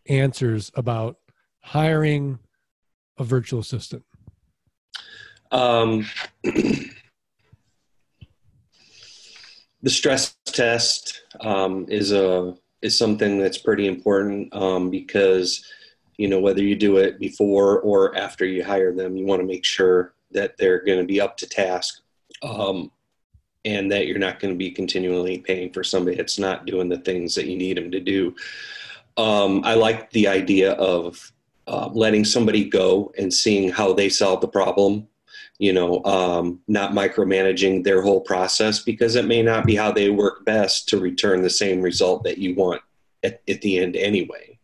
answers 0.08 0.72
about 0.74 1.18
hiring 1.60 2.40
a 3.16 3.24
virtual 3.24 3.60
assistant? 3.60 4.04
Um, 5.52 6.06
the 6.42 6.90
stress 9.86 10.36
test 10.46 11.22
um, 11.40 11.86
is 11.88 12.12
a 12.12 12.54
is 12.82 12.96
something 12.96 13.38
that's 13.38 13.58
pretty 13.58 13.86
important 13.86 14.54
um, 14.54 14.90
because 14.90 15.64
you 16.16 16.28
know 16.28 16.40
whether 16.40 16.62
you 16.62 16.76
do 16.76 16.98
it 16.98 17.18
before 17.18 17.80
or 17.80 18.16
after 18.16 18.44
you 18.44 18.64
hire 18.64 18.92
them, 18.92 19.16
you 19.16 19.26
want 19.26 19.40
to 19.40 19.46
make 19.46 19.64
sure 19.64 20.14
that 20.32 20.56
they're 20.58 20.84
going 20.84 20.98
to 20.98 21.04
be 21.04 21.20
up 21.20 21.36
to 21.38 21.46
task, 21.46 22.00
um, 22.42 22.90
and 23.64 23.90
that 23.90 24.06
you're 24.06 24.18
not 24.18 24.40
going 24.40 24.52
to 24.52 24.58
be 24.58 24.70
continually 24.70 25.38
paying 25.38 25.72
for 25.72 25.84
somebody 25.84 26.16
that's 26.16 26.38
not 26.38 26.66
doing 26.66 26.88
the 26.88 26.98
things 26.98 27.34
that 27.34 27.46
you 27.46 27.56
need 27.56 27.76
them 27.76 27.90
to 27.90 28.00
do. 28.00 28.34
Um, 29.16 29.62
I 29.64 29.74
like 29.74 30.10
the 30.10 30.28
idea 30.28 30.72
of 30.72 31.32
uh, 31.66 31.88
letting 31.92 32.24
somebody 32.24 32.64
go 32.64 33.12
and 33.18 33.32
seeing 33.32 33.70
how 33.70 33.92
they 33.92 34.08
solve 34.08 34.40
the 34.40 34.48
problem 34.48 35.08
you 35.58 35.72
know, 35.72 36.02
um, 36.04 36.60
not 36.68 36.92
micromanaging 36.92 37.82
their 37.82 38.00
whole 38.00 38.20
process 38.20 38.80
because 38.80 39.16
it 39.16 39.26
may 39.26 39.42
not 39.42 39.66
be 39.66 39.74
how 39.74 39.90
they 39.90 40.08
work 40.08 40.44
best 40.44 40.88
to 40.88 41.00
return 41.00 41.42
the 41.42 41.50
same 41.50 41.82
result 41.82 42.22
that 42.24 42.38
you 42.38 42.54
want 42.54 42.80
at, 43.24 43.42
at 43.48 43.60
the 43.60 43.78
end 43.78 43.96
anyway. 43.96 44.58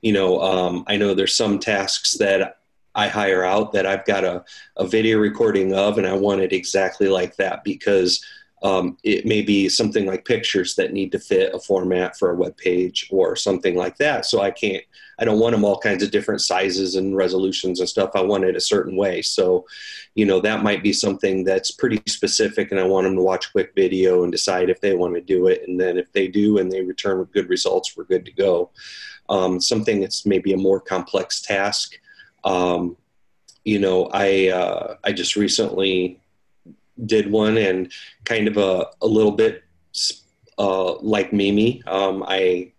You 0.00 0.12
know, 0.12 0.40
um, 0.42 0.84
I 0.88 0.96
know 0.96 1.14
there's 1.14 1.36
some 1.36 1.60
tasks 1.60 2.14
that 2.14 2.58
I 2.94 3.08
hire 3.08 3.44
out 3.44 3.72
that 3.72 3.86
I've 3.86 4.04
got 4.04 4.24
a, 4.24 4.44
a 4.76 4.86
video 4.86 5.18
recording 5.18 5.74
of 5.74 5.98
and 5.98 6.06
I 6.06 6.14
want 6.14 6.40
it 6.40 6.52
exactly 6.52 7.08
like 7.08 7.36
that 7.36 7.64
because 7.64 8.24
um, 8.62 8.96
it 9.02 9.26
may 9.26 9.42
be 9.42 9.68
something 9.68 10.06
like 10.06 10.24
pictures 10.24 10.76
that 10.76 10.92
need 10.92 11.10
to 11.12 11.18
fit 11.18 11.52
a 11.52 11.58
format 11.58 12.16
for 12.16 12.30
a 12.30 12.36
web 12.36 12.56
page 12.56 13.08
or 13.10 13.34
something 13.34 13.74
like 13.74 13.96
that. 13.96 14.24
So 14.24 14.40
I 14.40 14.52
can't, 14.52 14.84
I 15.18 15.24
don't 15.24 15.40
want 15.40 15.52
them 15.52 15.64
all 15.64 15.78
kinds 15.78 16.02
of 16.02 16.12
different 16.12 16.42
sizes 16.42 16.94
and 16.94 17.16
resolutions 17.16 17.80
and 17.80 17.88
stuff. 17.88 18.10
I 18.14 18.20
want 18.20 18.44
it 18.44 18.54
a 18.54 18.60
certain 18.60 18.96
way. 18.96 19.20
So, 19.20 19.66
you 20.14 20.24
know, 20.24 20.40
that 20.40 20.62
might 20.62 20.82
be 20.82 20.92
something 20.92 21.42
that's 21.42 21.72
pretty 21.72 22.00
specific 22.06 22.70
and 22.70 22.78
I 22.78 22.84
want 22.84 23.04
them 23.04 23.16
to 23.16 23.22
watch 23.22 23.48
a 23.48 23.52
quick 23.52 23.72
video 23.74 24.22
and 24.22 24.30
decide 24.30 24.70
if 24.70 24.80
they 24.80 24.94
want 24.94 25.14
to 25.14 25.20
do 25.20 25.48
it. 25.48 25.64
And 25.66 25.80
then 25.80 25.98
if 25.98 26.12
they 26.12 26.28
do 26.28 26.58
and 26.58 26.70
they 26.70 26.82
return 26.82 27.18
with 27.18 27.32
good 27.32 27.48
results, 27.48 27.96
we're 27.96 28.04
good 28.04 28.24
to 28.26 28.32
go. 28.32 28.70
Um, 29.28 29.60
something 29.60 30.00
that's 30.00 30.24
maybe 30.24 30.52
a 30.52 30.56
more 30.56 30.80
complex 30.80 31.40
task. 31.40 31.98
Um, 32.44 32.96
you 33.64 33.78
know, 33.78 34.08
I, 34.12 34.48
uh, 34.48 34.96
I 35.04 35.12
just 35.12 35.36
recently 35.36 36.20
did 37.06 37.30
one 37.30 37.56
and 37.56 37.90
kind 38.24 38.48
of 38.48 38.56
a, 38.56 38.86
a 39.00 39.06
little 39.06 39.32
bit 39.32 39.64
uh, 40.58 40.94
like 40.98 41.32
Mimi. 41.32 41.82
Um, 41.86 42.24
I 42.26 42.72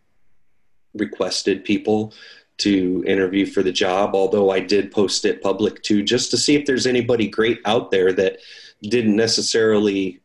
requested 0.94 1.64
people 1.64 2.14
to 2.58 3.04
interview 3.08 3.46
for 3.46 3.64
the 3.64 3.72
job, 3.72 4.14
although 4.14 4.52
I 4.52 4.60
did 4.60 4.92
post 4.92 5.26
it 5.26 5.42
public 5.42 5.82
too, 5.82 6.04
just 6.04 6.32
to 6.32 6.38
see 6.38 6.56
if 6.56 6.66
there's 6.66 6.86
anybody 6.86 7.28
great 7.28 7.60
out 7.66 7.92
there 7.92 8.14
that 8.14 8.38
didn't 8.82 9.16
necessarily 9.16 10.22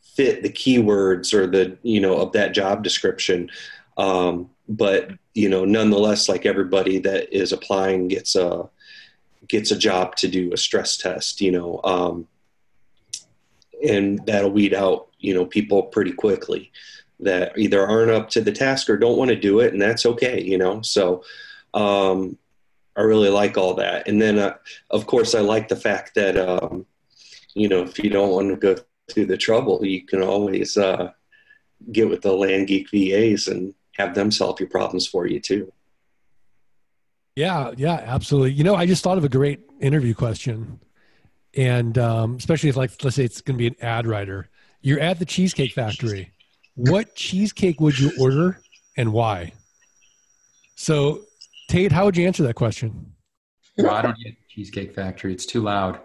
fit 0.00 0.42
the 0.42 0.50
keywords 0.50 1.32
or 1.34 1.46
the 1.46 1.78
you 1.82 2.00
know 2.00 2.16
of 2.16 2.32
that 2.32 2.54
job 2.54 2.82
description. 2.82 3.50
Um, 3.96 4.50
but 4.68 5.10
you 5.38 5.48
know, 5.48 5.64
nonetheless, 5.64 6.28
like 6.28 6.46
everybody 6.46 6.98
that 6.98 7.32
is 7.32 7.52
applying 7.52 8.08
gets 8.08 8.34
a 8.34 8.68
gets 9.46 9.70
a 9.70 9.78
job 9.78 10.16
to 10.16 10.28
do 10.28 10.52
a 10.52 10.56
stress 10.56 10.96
test. 10.96 11.40
You 11.40 11.52
know. 11.52 11.80
Um, 11.84 12.28
and 13.86 14.24
that'll 14.26 14.50
weed 14.50 14.74
out 14.74 15.08
you 15.18 15.34
know 15.34 15.44
people 15.44 15.84
pretty 15.84 16.12
quickly 16.12 16.72
that 17.20 17.56
either 17.58 17.86
aren't 17.86 18.10
up 18.10 18.28
to 18.30 18.40
the 18.40 18.52
task 18.52 18.88
or 18.88 18.96
don't 18.96 19.18
want 19.18 19.28
to 19.28 19.36
do 19.36 19.60
it 19.60 19.72
and 19.72 19.80
that's 19.80 20.06
okay 20.06 20.40
you 20.42 20.58
know 20.58 20.82
so 20.82 21.22
um, 21.74 22.36
i 22.96 23.00
really 23.00 23.28
like 23.28 23.56
all 23.56 23.74
that 23.74 24.08
and 24.08 24.20
then 24.20 24.38
uh, 24.38 24.54
of 24.90 25.06
course 25.06 25.34
i 25.34 25.40
like 25.40 25.68
the 25.68 25.76
fact 25.76 26.14
that 26.14 26.36
um, 26.36 26.86
you 27.54 27.68
know 27.68 27.82
if 27.82 27.98
you 27.98 28.10
don't 28.10 28.32
want 28.32 28.48
to 28.48 28.56
go 28.56 28.80
through 29.10 29.26
the 29.26 29.36
trouble 29.36 29.84
you 29.84 30.04
can 30.04 30.22
always 30.22 30.76
uh, 30.76 31.10
get 31.92 32.08
with 32.08 32.22
the 32.22 32.32
land 32.32 32.66
geek 32.66 32.90
vas 32.90 33.46
and 33.46 33.74
have 33.98 34.14
them 34.14 34.30
solve 34.30 34.58
your 34.60 34.68
problems 34.68 35.06
for 35.06 35.26
you 35.26 35.40
too 35.40 35.72
Yeah, 37.36 37.72
yeah, 37.76 37.94
absolutely. 38.04 38.52
You 38.52 38.64
know, 38.64 38.74
I 38.74 38.86
just 38.86 39.02
thought 39.04 39.18
of 39.18 39.24
a 39.24 39.28
great 39.28 39.60
interview 39.80 40.14
question. 40.14 40.80
And 41.56 41.96
um, 41.98 42.36
especially 42.36 42.68
if, 42.68 42.76
like, 42.76 42.92
let's 43.02 43.16
say 43.16 43.24
it's 43.24 43.40
going 43.40 43.56
to 43.56 43.58
be 43.58 43.66
an 43.68 43.76
ad 43.80 44.06
writer. 44.06 44.48
You're 44.80 45.00
at 45.00 45.18
the 45.18 45.24
Cheesecake 45.24 45.72
Factory. 45.72 46.32
What 46.74 47.14
cheesecake 47.16 47.80
would 47.80 47.98
you 47.98 48.12
order 48.20 48.60
and 48.96 49.12
why? 49.12 49.52
So, 50.76 51.24
Tate, 51.68 51.90
how 51.90 52.04
would 52.04 52.16
you 52.16 52.26
answer 52.26 52.44
that 52.44 52.54
question? 52.54 53.12
No, 53.76 53.90
I 53.90 54.02
don't 54.02 54.16
eat 54.18 54.28
at 54.28 54.48
Cheesecake 54.48 54.94
Factory. 54.94 55.32
It's 55.32 55.46
too 55.46 55.62
loud. 55.62 56.00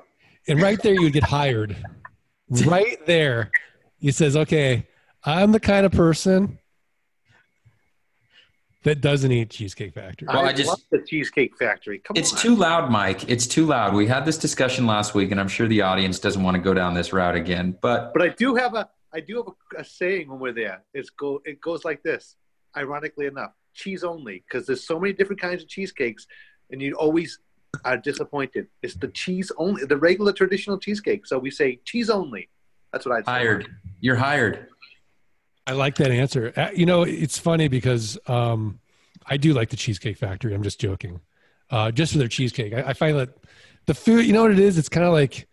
And 0.47 0.61
right 0.61 0.81
there, 0.81 0.93
you 0.93 1.01
would 1.01 1.13
get 1.13 1.23
hired. 1.23 1.75
Right 2.65 3.03
there, 3.05 3.51
he 3.99 4.11
says, 4.11 4.35
"Okay, 4.35 4.87
I'm 5.23 5.51
the 5.51 5.59
kind 5.59 5.85
of 5.85 5.91
person 5.91 6.59
that 8.83 9.01
doesn't 9.01 9.31
eat 9.31 9.49
Cheesecake 9.49 9.93
Factory." 9.93 10.27
Well, 10.27 10.45
I, 10.45 10.49
I 10.49 10.53
just- 10.53 10.69
love 10.69 10.81
the 10.91 10.99
Cheesecake 10.99 11.57
Factory. 11.57 11.99
Come 11.99 12.15
It's 12.17 12.31
on. 12.33 12.39
too 12.39 12.55
loud, 12.55 12.91
Mike. 12.91 13.29
It's 13.29 13.47
too 13.47 13.65
loud. 13.65 13.93
We 13.93 14.07
had 14.07 14.25
this 14.25 14.37
discussion 14.37 14.85
last 14.85 15.13
week, 15.15 15.31
and 15.31 15.39
I'm 15.39 15.47
sure 15.47 15.67
the 15.67 15.81
audience 15.81 16.19
doesn't 16.19 16.41
want 16.43 16.55
to 16.55 16.61
go 16.61 16.73
down 16.73 16.93
this 16.93 17.11
route 17.13 17.35
again. 17.35 17.77
But 17.81 18.13
But 18.13 18.21
I 18.21 18.29
do 18.29 18.55
have 18.55 18.75
a 18.75 18.89
I 19.13 19.19
do 19.19 19.37
have 19.37 19.47
a, 19.47 19.81
a 19.81 19.83
saying 19.83 20.29
when 20.29 20.39
we're 20.39 20.53
there. 20.53 20.83
It's 20.93 21.09
go 21.09 21.41
it 21.45 21.59
goes 21.61 21.83
like 21.85 22.03
this. 22.03 22.35
Ironically 22.75 23.27
enough, 23.27 23.51
cheese 23.73 24.03
only 24.03 24.43
because 24.47 24.65
there's 24.65 24.85
so 24.87 24.99
many 24.99 25.13
different 25.13 25.39
kinds 25.41 25.61
of 25.61 25.69
cheesecakes, 25.69 26.25
and 26.71 26.81
you 26.81 26.93
always 26.95 27.39
are 27.85 27.97
disappointed. 27.97 28.67
It's 28.81 28.95
the 28.95 29.07
cheese 29.09 29.51
only, 29.57 29.85
the 29.85 29.97
regular 29.97 30.31
traditional 30.31 30.77
cheesecake. 30.79 31.25
So 31.27 31.37
we 31.37 31.51
say 31.51 31.79
cheese 31.85 32.09
only. 32.09 32.49
That's 32.91 33.05
what 33.05 33.15
I'd 33.15 33.25
say. 33.25 33.31
hired. 33.31 33.67
You're 33.99 34.15
hired. 34.15 34.67
I 35.65 35.73
like 35.73 35.95
that 35.95 36.11
answer. 36.11 36.53
Uh, 36.55 36.69
You 36.75 36.85
know, 36.85 37.03
it's 37.03 37.37
funny 37.37 37.67
because 37.67 38.17
um, 38.27 38.79
I 39.25 39.37
do 39.37 39.53
like 39.53 39.69
the 39.69 39.77
Cheesecake 39.77 40.17
Factory. 40.17 40.53
I'm 40.53 40.63
just 40.63 40.79
joking. 40.79 41.21
Uh, 41.69 41.91
just 41.91 42.11
for 42.11 42.17
their 42.17 42.27
cheesecake, 42.27 42.73
I, 42.73 42.89
I 42.89 42.93
find 42.93 43.17
that 43.17 43.29
the 43.85 43.93
food. 43.93 44.25
You 44.25 44.33
know 44.33 44.43
what 44.43 44.51
it 44.51 44.59
is? 44.59 44.77
It's 44.77 44.89
kind 44.89 45.05
of 45.05 45.13
like 45.13 45.47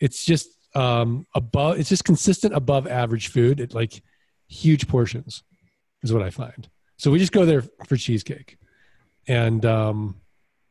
it's 0.00 0.24
just 0.24 0.48
um, 0.74 1.26
above. 1.34 1.78
It's 1.78 1.88
just 1.88 2.04
consistent 2.04 2.54
above 2.54 2.86
average 2.86 3.28
food 3.28 3.60
at 3.60 3.72
like 3.72 4.02
huge 4.48 4.88
portions, 4.88 5.42
is 6.02 6.12
what 6.12 6.22
I 6.22 6.30
find. 6.30 6.68
So 6.98 7.10
we 7.10 7.18
just 7.18 7.32
go 7.32 7.46
there 7.46 7.62
for 7.86 7.96
cheesecake, 7.96 8.58
and 9.26 9.64
um, 9.64 10.20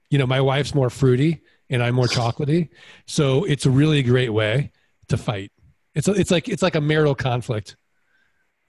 you 0.10 0.18
know, 0.20 0.28
my 0.28 0.42
wife's 0.42 0.76
more 0.76 0.90
fruity 0.90 1.42
and 1.70 1.82
I'm 1.82 1.96
more 1.96 2.06
chocolatey, 2.06 2.70
so 3.08 3.46
it's 3.46 3.66
a 3.66 3.72
really 3.72 4.04
great 4.04 4.30
way 4.30 4.72
to 5.08 5.18
fight. 5.18 5.52
It's 5.96 6.08
it's 6.08 6.30
like 6.30 6.50
it's 6.50 6.62
like 6.62 6.76
a 6.76 6.82
marital 6.82 7.16
conflict 7.16 7.76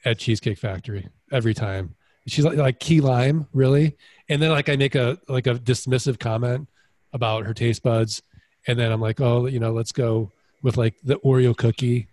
at 0.04 0.18
Cheesecake 0.18 0.58
Factory 0.58 1.08
every 1.30 1.54
time. 1.54 1.94
She's 2.26 2.44
like, 2.44 2.56
like 2.56 2.78
key 2.78 3.00
lime, 3.00 3.46
really, 3.52 3.96
and 4.28 4.40
then 4.40 4.50
like 4.50 4.68
I 4.68 4.76
make 4.76 4.94
a 4.94 5.18
like 5.28 5.48
a 5.48 5.54
dismissive 5.54 6.20
comment 6.20 6.68
about 7.12 7.46
her 7.46 7.54
taste 7.54 7.82
buds, 7.82 8.22
and 8.66 8.78
then 8.78 8.92
I'm 8.92 9.00
like, 9.00 9.20
oh, 9.20 9.46
you 9.46 9.58
know, 9.58 9.72
let's 9.72 9.90
go 9.92 10.30
with 10.62 10.76
like 10.76 10.94
the 11.02 11.16
Oreo 11.20 11.56
cookie, 11.56 12.06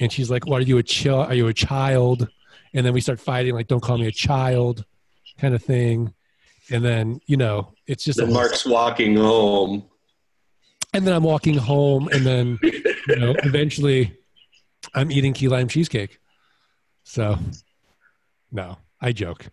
and 0.00 0.12
she's 0.12 0.30
like, 0.30 0.46
what 0.46 0.60
are 0.62 0.64
you 0.64 0.78
a 0.78 0.82
chill? 0.82 1.20
Are 1.20 1.34
you 1.34 1.46
a 1.46 1.54
child? 1.54 2.28
And 2.74 2.84
then 2.84 2.92
we 2.92 3.00
start 3.00 3.20
fighting, 3.20 3.54
like, 3.54 3.68
don't 3.68 3.82
call 3.82 3.98
me 3.98 4.06
a 4.06 4.12
child, 4.12 4.84
kind 5.38 5.54
of 5.54 5.62
thing, 5.62 6.12
and 6.70 6.84
then 6.84 7.20
you 7.26 7.36
know, 7.36 7.72
it's 7.86 8.02
just 8.02 8.18
Then 8.18 8.32
Mark's 8.32 8.66
walking 8.66 9.14
home. 9.14 9.84
and 10.92 11.06
then 11.06 11.14
I'm 11.14 11.22
walking 11.22 11.56
home, 11.56 12.08
and 12.08 12.26
then 12.26 12.58
you 12.62 13.16
know, 13.16 13.36
eventually, 13.44 14.16
I'm 14.92 15.12
eating 15.12 15.34
key 15.34 15.46
lime 15.46 15.68
cheesecake. 15.68 16.18
So, 17.04 17.38
no, 18.50 18.78
I 19.00 19.12
joke, 19.12 19.48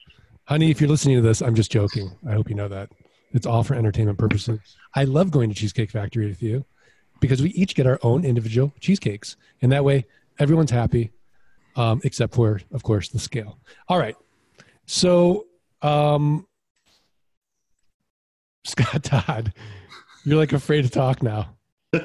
honey. 0.45 0.71
If 0.71 0.79
you're 0.79 0.89
listening 0.89 1.15
to 1.17 1.21
this, 1.21 1.41
I'm 1.41 1.55
just 1.55 1.71
joking. 1.71 2.12
I 2.27 2.33
hope 2.33 2.49
you 2.49 2.55
know 2.55 2.67
that 2.67 2.89
it's 3.31 3.45
all 3.45 3.63
for 3.63 3.75
entertainment 3.75 4.17
purposes. 4.17 4.59
I 4.95 5.03
love 5.03 5.31
going 5.31 5.49
to 5.49 5.55
Cheesecake 5.55 5.91
Factory 5.91 6.27
with 6.27 6.41
you 6.41 6.65
because 7.19 7.41
we 7.41 7.49
each 7.49 7.75
get 7.75 7.85
our 7.88 7.99
own 8.01 8.23
individual 8.23 8.73
cheesecakes, 8.79 9.35
and 9.62 9.71
that 9.71 9.83
way 9.83 10.05
everyone's 10.38 10.71
happy, 10.71 11.12
um, 11.75 12.01
except 12.03 12.33
for, 12.33 12.62
of 12.71 12.83
course, 12.83 13.09
the 13.09 13.19
scale. 13.19 13.59
All 13.88 13.99
right, 13.99 14.15
so 14.85 15.47
um, 15.81 16.45
Scott 18.63 19.03
Todd, 19.03 19.53
you're 20.23 20.38
like 20.38 20.53
afraid 20.53 20.83
to 20.83 20.89
talk 20.89 21.23
now. 21.23 21.55
Uh, 21.93 22.01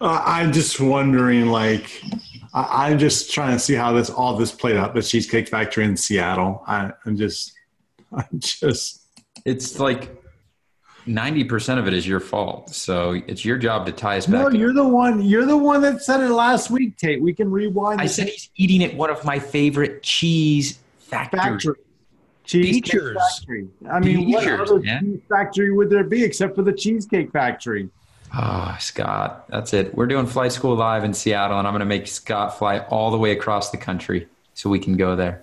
I'm 0.00 0.52
just 0.52 0.80
wondering, 0.80 1.48
like, 1.48 2.02
I, 2.52 2.88
I'm 2.88 2.98
just 2.98 3.32
trying 3.32 3.52
to 3.52 3.58
see 3.58 3.74
how 3.74 3.92
this 3.92 4.10
all 4.10 4.36
this 4.36 4.52
played 4.52 4.76
out. 4.76 4.94
The 4.94 5.02
Cheesecake 5.02 5.48
Factory 5.48 5.84
in 5.84 5.96
Seattle. 5.96 6.62
I, 6.66 6.92
I'm 7.04 7.16
just, 7.16 7.52
I'm 8.12 8.38
just. 8.38 9.02
It's 9.44 9.78
like 9.78 10.22
ninety 11.06 11.44
percent 11.44 11.80
of 11.80 11.86
it 11.86 11.94
is 11.94 12.06
your 12.06 12.20
fault. 12.20 12.70
So 12.70 13.20
it's 13.26 13.44
your 13.44 13.56
job 13.58 13.86
to 13.86 13.92
tie 13.92 14.18
us 14.18 14.26
back. 14.26 14.52
No, 14.52 14.58
you're 14.58 14.74
the 14.74 14.86
one. 14.86 15.22
You're 15.22 15.46
the 15.46 15.56
one 15.56 15.80
that 15.82 16.02
said 16.02 16.20
it 16.20 16.30
last 16.30 16.70
week, 16.70 16.96
Tate. 16.96 17.22
We 17.22 17.32
can 17.32 17.50
rewind. 17.50 18.00
I 18.00 18.06
said 18.06 18.28
he's 18.28 18.50
eating 18.56 18.82
at 18.84 18.94
one 18.94 19.10
of 19.10 19.24
my 19.24 19.38
favorite 19.38 20.02
cheese 20.02 20.78
factories. 20.98 21.42
factory. 21.42 21.74
Cheesecake 22.44 23.16
Factory. 23.16 23.68
I 23.88 24.00
mean, 24.00 24.32
what 24.32 24.48
other 24.48 24.80
cheese 24.80 25.20
factory 25.28 25.72
would 25.72 25.88
there 25.88 26.02
be 26.02 26.24
except 26.24 26.56
for 26.56 26.62
the 26.62 26.72
Cheesecake 26.72 27.30
Factory? 27.30 27.88
Ah, 28.32 28.76
Scott, 28.80 29.48
that's 29.48 29.72
it. 29.74 29.94
We're 29.94 30.06
doing 30.06 30.26
Flight 30.26 30.52
School 30.52 30.76
Live 30.76 31.02
in 31.02 31.12
Seattle, 31.12 31.58
and 31.58 31.66
I'm 31.66 31.72
going 31.72 31.80
to 31.80 31.86
make 31.86 32.06
Scott 32.06 32.56
fly 32.58 32.78
all 32.88 33.10
the 33.10 33.18
way 33.18 33.32
across 33.32 33.70
the 33.70 33.76
country 33.76 34.28
so 34.54 34.70
we 34.70 34.78
can 34.78 34.96
go 34.96 35.16
there. 35.16 35.42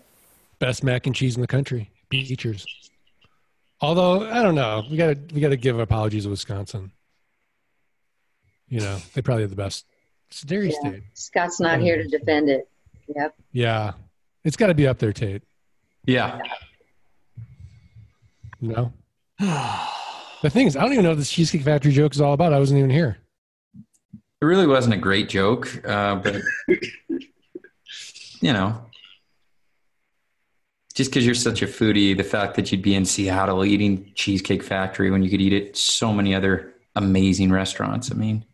Best 0.60 0.84
mac 0.84 1.06
and 1.06 1.14
cheese 1.16 1.36
in 1.36 1.42
the 1.42 1.48
country, 1.48 1.92
Beecher's. 2.10 2.66
Although 3.80 4.28
I 4.28 4.42
don't 4.42 4.56
know, 4.56 4.84
we 4.90 4.98
gotta 4.98 5.20
we 5.34 5.40
gotta 5.40 5.56
give 5.56 5.78
apologies 5.78 6.24
to 6.24 6.32
Wisconsin. 6.32 6.92
You 8.70 8.80
know, 8.80 8.98
they 9.14 9.22
probably 9.22 9.44
have 9.44 9.52
the 9.52 9.56
best. 9.56 9.86
It's 10.30 10.42
dairy 10.42 10.70
Yeah. 10.72 10.90
state. 10.90 11.04
Scott's 11.14 11.60
not 11.60 11.80
here 11.80 11.98
to 12.02 12.08
defend 12.08 12.50
it. 12.50 12.68
Yep. 13.16 13.36
Yeah, 13.52 13.92
it's 14.44 14.58
got 14.58 14.68
to 14.68 14.74
be 14.74 14.88
up 14.88 14.98
there, 14.98 15.14
Tate. 15.14 15.44
Yeah. 16.06 16.40
No. 18.60 18.92
the 20.42 20.50
thing 20.50 20.68
is, 20.68 20.76
I 20.76 20.82
don't 20.82 20.94
even 20.94 21.04
know 21.04 21.12
what 21.12 21.18
this 21.18 21.32
Cheesecake 21.32 21.64
Factory 21.64 21.92
joke 21.92 22.14
is 22.14 22.22
all 22.22 22.34
about. 22.34 22.54
I 22.54 22.60
wasn't 22.60 22.80
even 22.80 22.90
here. 22.90 23.18
It 24.40 24.46
really 24.46 24.68
wasn't 24.68 24.94
a 24.94 24.98
great 24.98 25.30
joke, 25.30 25.82
uh, 25.86 26.16
but 26.16 26.42
you 28.42 28.54
know, 28.54 28.86
just 30.94 31.10
because 31.10 31.26
you're 31.26 31.36
such 31.36 31.62
a 31.62 31.66
foodie, 31.68 32.16
the 32.16 32.24
fact 32.24 32.56
that 32.56 32.72
you'd 32.72 32.82
be 32.82 32.94
in 32.94 33.06
Seattle 33.06 33.66
eating 33.66 34.12
Cheesecake 34.16 34.64
Factory 34.64 35.10
when 35.10 35.24
you 35.24 35.30
could 35.30 35.42
eat 35.42 35.54
at 35.54 35.78
so 35.78 36.14
many 36.14 36.36
other 36.36 36.74
amazing 36.96 37.52
restaurants. 37.52 38.12
I 38.12 38.16
mean, 38.16 38.46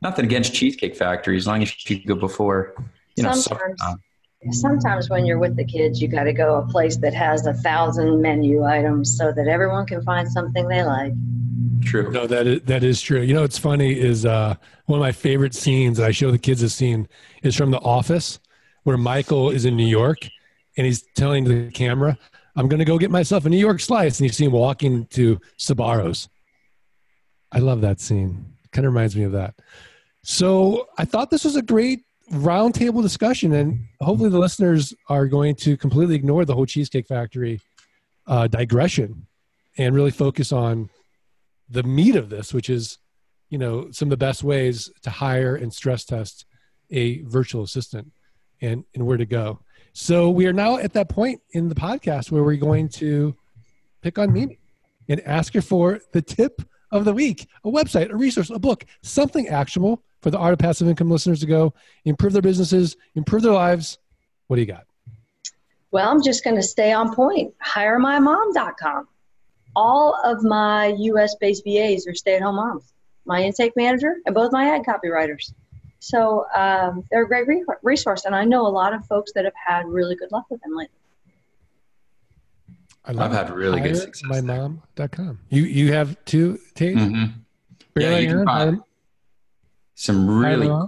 nothing 0.00 0.24
against 0.24 0.54
Cheesecake 0.54 0.96
Factory 0.96 1.36
as 1.36 1.46
long 1.46 1.62
as 1.62 1.72
you 1.88 1.96
could 1.96 2.06
go 2.06 2.14
before, 2.14 2.74
you 3.16 3.22
know, 3.22 3.32
Sometimes, 3.32 3.80
time. 3.80 4.02
Sometimes 4.50 5.08
when 5.08 5.24
you're 5.24 5.38
with 5.38 5.56
the 5.56 5.64
kids, 5.64 6.02
you 6.02 6.08
got 6.08 6.24
to 6.24 6.32
go 6.32 6.56
a 6.56 6.66
place 6.66 6.96
that 6.96 7.14
has 7.14 7.46
a 7.46 7.54
thousand 7.54 8.20
menu 8.20 8.64
items 8.64 9.16
so 9.16 9.32
that 9.32 9.46
everyone 9.46 9.86
can 9.86 10.02
find 10.02 10.30
something 10.30 10.66
they 10.66 10.82
like. 10.82 11.12
True. 11.82 12.10
No, 12.10 12.26
that 12.26 12.46
is 12.46 12.62
that 12.62 12.82
is 12.82 13.00
true. 13.00 13.20
You 13.20 13.34
know, 13.34 13.42
what's 13.42 13.58
funny 13.58 13.98
is 13.98 14.26
uh, 14.26 14.54
one 14.86 14.98
of 14.98 15.02
my 15.02 15.12
favorite 15.12 15.54
scenes. 15.54 15.98
that 15.98 16.06
I 16.06 16.10
show 16.10 16.30
the 16.30 16.38
kids 16.38 16.62
a 16.62 16.68
scene 16.68 17.08
is 17.42 17.56
from 17.56 17.70
The 17.70 17.80
Office, 17.80 18.40
where 18.84 18.96
Michael 18.96 19.50
is 19.50 19.64
in 19.64 19.76
New 19.76 19.86
York 19.86 20.28
and 20.76 20.86
he's 20.86 21.02
telling 21.14 21.44
the 21.44 21.70
camera, 21.70 22.18
"I'm 22.56 22.68
going 22.68 22.78
to 22.78 22.84
go 22.84 22.98
get 22.98 23.10
myself 23.10 23.44
a 23.46 23.48
New 23.48 23.58
York 23.58 23.80
slice," 23.80 24.18
and 24.18 24.26
you 24.26 24.32
see 24.32 24.44
him 24.44 24.52
walking 24.52 25.06
to 25.06 25.40
Sbarro's. 25.58 26.28
I 27.52 27.58
love 27.58 27.80
that 27.82 28.00
scene. 28.00 28.54
Kind 28.72 28.86
of 28.86 28.92
reminds 28.92 29.14
me 29.14 29.24
of 29.24 29.32
that. 29.32 29.54
So 30.22 30.88
I 30.98 31.04
thought 31.04 31.30
this 31.30 31.44
was 31.44 31.56
a 31.56 31.62
great 31.62 32.04
roundtable 32.32 33.02
discussion, 33.02 33.52
and 33.52 33.86
hopefully 34.00 34.30
the 34.30 34.38
listeners 34.38 34.94
are 35.08 35.26
going 35.26 35.54
to 35.56 35.76
completely 35.76 36.14
ignore 36.14 36.44
the 36.44 36.54
whole 36.54 36.66
Cheesecake 36.66 37.06
Factory 37.06 37.60
uh, 38.26 38.46
digression 38.46 39.26
and 39.78 39.94
really 39.94 40.10
focus 40.10 40.52
on 40.52 40.88
the 41.68 41.82
meat 41.82 42.16
of 42.16 42.30
this, 42.30 42.52
which 42.52 42.70
is, 42.70 42.98
you 43.50 43.58
know, 43.58 43.90
some 43.90 44.06
of 44.06 44.10
the 44.10 44.16
best 44.16 44.42
ways 44.42 44.90
to 45.02 45.10
hire 45.10 45.56
and 45.56 45.72
stress 45.72 46.04
test 46.04 46.46
a 46.90 47.22
virtual 47.22 47.62
assistant 47.62 48.12
and, 48.60 48.84
and 48.94 49.06
where 49.06 49.16
to 49.16 49.26
go. 49.26 49.60
So 49.92 50.30
we 50.30 50.46
are 50.46 50.52
now 50.52 50.78
at 50.78 50.92
that 50.94 51.08
point 51.08 51.40
in 51.52 51.68
the 51.68 51.74
podcast 51.74 52.30
where 52.30 52.42
we're 52.42 52.56
going 52.56 52.88
to 52.90 53.34
pick 54.02 54.18
on 54.18 54.32
meaning 54.32 54.58
and 55.08 55.20
ask 55.22 55.54
you 55.54 55.60
for 55.60 56.00
the 56.12 56.22
tip 56.22 56.62
of 56.90 57.04
the 57.04 57.12
week, 57.12 57.48
a 57.64 57.68
website, 57.68 58.10
a 58.10 58.16
resource, 58.16 58.50
a 58.50 58.58
book, 58.58 58.84
something 59.02 59.48
actionable 59.48 60.02
for 60.22 60.30
the 60.30 60.38
art 60.38 60.52
of 60.52 60.58
passive 60.58 60.88
income 60.88 61.10
listeners 61.10 61.40
to 61.40 61.46
go 61.46 61.74
improve 62.04 62.32
their 62.32 62.42
businesses, 62.42 62.96
improve 63.14 63.42
their 63.42 63.52
lives. 63.52 63.98
What 64.46 64.56
do 64.56 64.62
you 64.62 64.66
got? 64.66 64.86
Well, 65.90 66.08
I'm 66.08 66.22
just 66.22 66.42
going 66.44 66.56
to 66.56 66.62
stay 66.62 66.92
on 66.92 67.14
point. 67.14 67.52
HireMyMom.com. 67.62 69.08
All 69.76 70.18
of 70.24 70.42
my 70.42 70.86
US 70.98 71.34
based 71.40 71.64
VAs 71.66 72.06
are 72.06 72.14
stay 72.14 72.36
at 72.36 72.42
home 72.42 72.56
moms, 72.56 72.92
my 73.26 73.42
intake 73.42 73.72
manager, 73.76 74.16
and 74.26 74.34
both 74.34 74.52
my 74.52 74.74
ad 74.74 74.82
copywriters. 74.84 75.52
So 75.98 76.46
um, 76.54 77.04
they're 77.10 77.22
a 77.24 77.28
great 77.28 77.46
re- 77.46 77.64
resource. 77.82 78.24
And 78.24 78.34
I 78.34 78.44
know 78.44 78.66
a 78.66 78.68
lot 78.68 78.92
of 78.94 79.04
folks 79.06 79.32
that 79.34 79.44
have 79.44 79.54
had 79.66 79.86
really 79.86 80.14
good 80.16 80.30
luck 80.32 80.46
with 80.50 80.60
them 80.62 80.74
lately. 80.76 80.94
I 83.04 83.10
I've 83.10 83.32
had 83.32 83.50
really 83.50 83.80
good 83.80 83.92
Hire 83.92 84.00
success 84.00 84.28
My 84.28 84.40
there. 84.40 84.56
mom.com. 84.68 85.40
You 85.48 85.62
you 85.64 85.92
have 85.92 86.16
two, 86.24 86.58
Tate? 86.74 86.96
Mhm. 86.96 87.32
Yeah, 87.96 88.16
you 88.18 88.26
can 88.28 88.34
Aaron, 88.36 88.46
find 88.46 88.76
hire- 88.76 88.84
Some 89.94 90.28
really 90.28 90.68
my? 90.68 90.86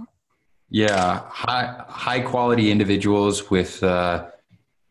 Yeah, 0.69 1.21
high 1.29 1.83
high 1.87 2.19
quality 2.21 2.71
individuals 2.71 3.49
with 3.49 3.83
uh, 3.83 4.25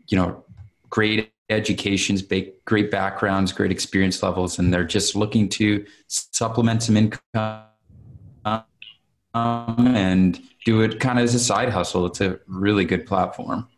you 0.09 0.17
know 0.17 0.45
great 0.91 1.33
educations, 1.51 2.23
great 2.23 2.91
backgrounds, 2.91 3.53
great 3.53 3.71
experience 3.71 4.23
levels, 4.23 4.59
and 4.59 4.73
they're 4.73 4.85
just 4.85 5.15
looking 5.15 5.49
to 5.51 5.85
supplement 6.09 6.83
some 6.83 6.97
income 6.97 7.65
and 9.35 10.41
do 10.65 10.81
it 10.81 11.01
kind 11.01 11.19
of 11.19 11.25
as 11.25 11.35
a 11.35 11.39
side 11.39 11.69
hustle. 11.69 12.07
It's 12.07 12.21
a 12.21 12.39
really 12.47 12.85
good 12.85 13.07
platform. 13.07 13.69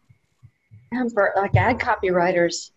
And 0.92 1.12
for 1.12 1.32
like 1.36 1.56
ad 1.56 1.78
copywriters, 1.78 2.70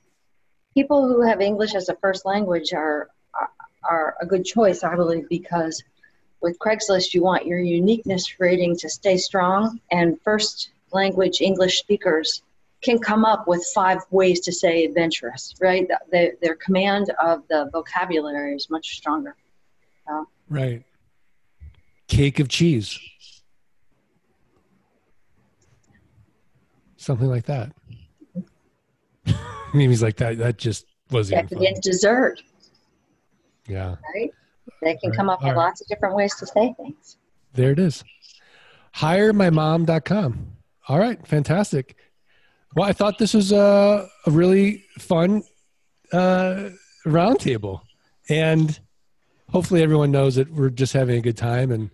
people 0.74 1.08
who 1.08 1.22
have 1.22 1.42
English 1.42 1.76
as 1.76 1.90
a 1.90 1.96
first 1.98 2.26
language 2.26 2.74
are, 2.74 3.10
are 3.34 3.50
are 3.90 4.16
a 4.22 4.26
good 4.26 4.46
choice, 4.46 4.84
I 4.84 4.96
believe, 4.96 5.28
because 5.30 5.84
with 6.42 6.58
Craigslist, 6.60 7.14
you 7.14 7.24
want 7.24 7.46
your 7.46 7.60
uniqueness 7.60 8.40
rating 8.40 8.78
to 8.78 8.90
stay 8.90 9.18
strong, 9.18 9.80
and 9.92 10.20
first 10.22 10.72
language 10.92 11.42
English 11.42 11.80
speakers 11.80 12.42
can 12.82 12.98
come 12.98 13.26
up 13.26 13.48
with 13.48 13.66
five 13.74 14.00
ways 14.10 14.40
to 14.40 14.52
say 14.54 14.86
adventurous, 14.86 15.54
right? 15.60 15.88
Their, 16.12 16.34
their 16.42 16.56
command 16.56 17.12
of 17.22 17.44
the 17.50 17.70
vocabulary 17.74 18.56
is 18.56 18.70
much 18.70 18.96
stronger. 18.96 19.36
Right. 20.50 20.84
Cake 22.08 22.40
of 22.40 22.48
cheese. 22.48 22.98
something 27.00 27.28
like 27.28 27.46
that. 27.46 27.72
Mimi's 29.74 30.04
like 30.04 30.18
that. 30.18 30.38
That 30.38 30.58
just 30.58 30.86
wasn't 31.10 31.50
Decadent 31.50 31.82
dessert. 31.82 32.44
Yeah, 33.68 33.96
right? 34.16 34.32
They 34.82 34.96
can 34.96 35.10
Right. 35.12 35.18
come 35.18 35.30
up 35.30 35.40
with 35.42 35.50
All 35.50 35.56
right. 35.56 35.66
lots 35.68 35.82
of 35.82 35.88
different 35.88 36.16
ways 36.16 36.36
to 36.38 36.46
say 36.48 36.74
things. 36.78 37.18
there 37.54 37.72
it 37.72 37.80
is. 37.80 38.04
HireMyMom.com. 38.96 40.48
All 40.88 41.00
right, 41.00 41.26
fantastic. 41.28 41.96
Well, 42.76 42.88
I 42.88 42.94
thought 42.94 43.18
this 43.18 43.34
was 43.34 43.52
a, 43.52 44.08
a 44.26 44.32
really 44.32 44.84
fun 44.98 45.44
uh, 46.12 46.70
roundtable, 47.06 47.82
and 48.30 48.80
hopefully 49.52 49.82
everyone 49.84 50.12
knows 50.12 50.36
that 50.36 50.52
we're 50.52 50.70
just 50.70 50.94
having 50.94 51.18
a 51.18 51.22
good 51.22 51.38
time 51.38 51.72
and 51.72 51.90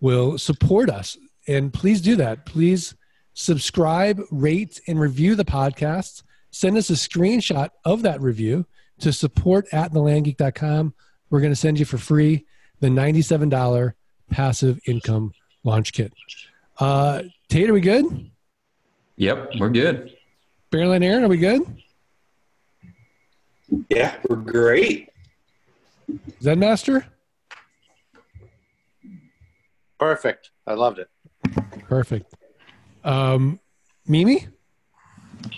will 0.00 0.38
support 0.38 0.90
us. 0.90 1.16
And 1.48 1.72
please 1.72 2.00
do 2.00 2.16
that. 2.16 2.44
Please 2.46 2.94
subscribe, 3.34 4.20
rate, 4.30 4.80
and 4.88 4.98
review 5.00 5.34
the 5.34 5.44
podcast. 5.44 6.22
Send 6.50 6.76
us 6.76 6.90
a 6.90 6.94
screenshot 6.94 7.70
of 7.84 8.02
that 8.02 8.20
review 8.20 8.66
to 9.00 9.12
support 9.12 9.66
at 9.72 9.92
thelandgeek.com. 9.92 10.94
We're 11.30 11.40
going 11.40 11.52
to 11.52 11.56
send 11.56 11.78
you 11.78 11.84
for 11.84 11.98
free 11.98 12.44
the 12.80 12.88
$97 12.88 13.92
passive 14.30 14.80
income 14.86 15.32
launch 15.64 15.92
kit. 15.92 16.12
Uh, 16.78 17.22
Tate, 17.48 17.70
are 17.70 17.72
we 17.72 17.80
good? 17.80 18.30
Yep, 19.16 19.52
we're 19.58 19.70
good. 19.70 20.12
Barrel 20.70 20.92
and 20.92 21.02
Aaron, 21.04 21.24
are 21.24 21.28
we 21.28 21.38
good? 21.38 21.62
Yeah, 23.88 24.16
we're 24.28 24.36
great. 24.36 25.08
Zen 26.42 26.58
Master? 26.58 27.06
Perfect. 29.98 30.50
I 30.66 30.74
loved 30.74 30.98
it. 30.98 31.08
Perfect. 31.88 32.32
Um, 33.04 33.58
Mimi? 34.06 34.46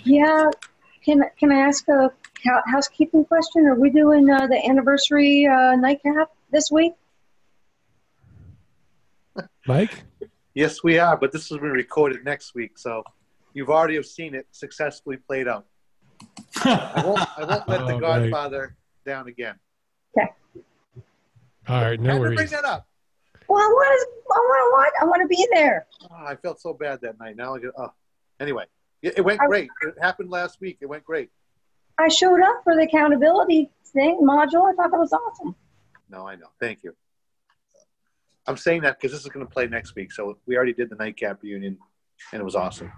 Yeah. 0.03 0.49
Can 1.03 1.23
can 1.39 1.51
I 1.51 1.59
ask 1.59 1.87
a 1.87 1.93
hou- 1.93 2.13
housekeeping 2.43 3.25
question? 3.25 3.65
Are 3.65 3.75
we 3.75 3.89
doing 3.89 4.29
uh, 4.29 4.47
the 4.47 4.63
anniversary 4.67 5.45
uh, 5.45 5.75
nightcap 5.75 6.29
this 6.51 6.69
week? 6.71 6.93
Mike? 9.67 10.03
Yes, 10.53 10.83
we 10.83 10.97
are, 10.99 11.15
but 11.15 11.31
this 11.31 11.51
is 11.51 11.57
being 11.57 11.71
recorded 11.71 12.23
next 12.25 12.55
week, 12.55 12.77
so 12.77 13.03
you've 13.53 13.69
already 13.69 13.95
have 13.95 14.05
seen 14.05 14.33
it 14.35 14.47
successfully 14.51 15.17
played 15.17 15.47
out. 15.47 15.65
I 16.65 17.03
won't, 17.05 17.39
I 17.39 17.45
won't 17.45 17.69
let 17.69 17.81
Oh, 17.81 17.87
the 17.87 17.93
right. 17.93 18.01
Godfather 18.01 18.75
down 19.05 19.27
again. 19.27 19.55
Okay. 20.17 20.27
All 21.67 21.81
right, 21.83 21.99
no 21.99 22.13
Had 22.13 22.29
to 22.29 22.35
bring 22.35 22.47
that 22.47 22.65
up. 22.65 22.87
Well, 23.47 23.59
I 23.61 23.67
want 23.67 23.99
to. 23.99 24.33
I 24.33 24.37
want 24.37 24.59
to 24.59 24.75
what? 24.75 24.93
I 25.01 25.05
want 25.05 25.21
to 25.21 25.27
be 25.27 25.47
there. 25.53 25.87
Oh, 26.11 26.25
I 26.25 26.35
felt 26.35 26.59
so 26.59 26.73
bad 26.73 26.99
that 27.01 27.19
night. 27.19 27.35
Now 27.35 27.55
I 27.55 27.59
get. 27.59 27.71
Oh, 27.77 27.91
anyway, 28.39 28.65
it, 29.01 29.13
it 29.17 29.21
went 29.21 29.39
I- 29.41 29.47
great. 29.47 29.69
It 29.83 29.95
happened 30.01 30.29
last 30.29 30.59
week. 30.61 30.77
It 30.81 30.87
went 30.87 31.03
great. 31.03 31.29
I 31.99 32.07
showed 32.07 32.41
up 32.41 32.63
for 32.63 32.75
the 32.75 32.83
accountability 32.83 33.69
thing 33.87 34.19
module. 34.23 34.71
I 34.71 34.73
thought 34.73 34.91
that 34.91 34.99
was 34.99 35.11
awesome. 35.13 35.55
No, 36.09 36.25
I 36.25 36.35
know. 36.35 36.47
Thank 36.59 36.83
you. 36.83 36.95
I'm 38.47 38.57
saying 38.57 38.81
that 38.81 38.99
because 38.99 39.11
this 39.11 39.21
is 39.21 39.27
going 39.27 39.45
to 39.45 39.51
play 39.51 39.67
next 39.67 39.95
week. 39.95 40.11
So 40.11 40.37
we 40.47 40.55
already 40.55 40.73
did 40.73 40.89
the 40.89 40.95
nightcap 40.95 41.43
reunion, 41.43 41.77
and 42.31 42.41
it 42.41 42.43
was 42.43 42.55
awesome. 42.55 42.91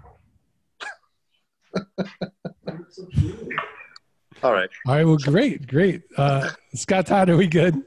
All 4.42 4.52
right. 4.52 4.70
All 4.86 4.94
right, 4.94 5.04
well, 5.04 5.18
great, 5.18 5.66
great. 5.68 6.02
Uh, 6.16 6.50
Scott 6.74 7.06
Todd, 7.06 7.28
are 7.28 7.36
we 7.36 7.46
good? 7.46 7.82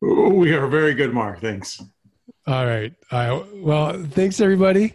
we 0.00 0.52
are 0.52 0.66
very 0.68 0.94
good, 0.94 1.12
Mark. 1.12 1.40
Thanks. 1.40 1.82
All 2.46 2.66
right. 2.66 2.92
All 3.10 3.40
right. 3.40 3.56
Well, 3.56 4.04
thanks, 4.10 4.40
everybody. 4.40 4.94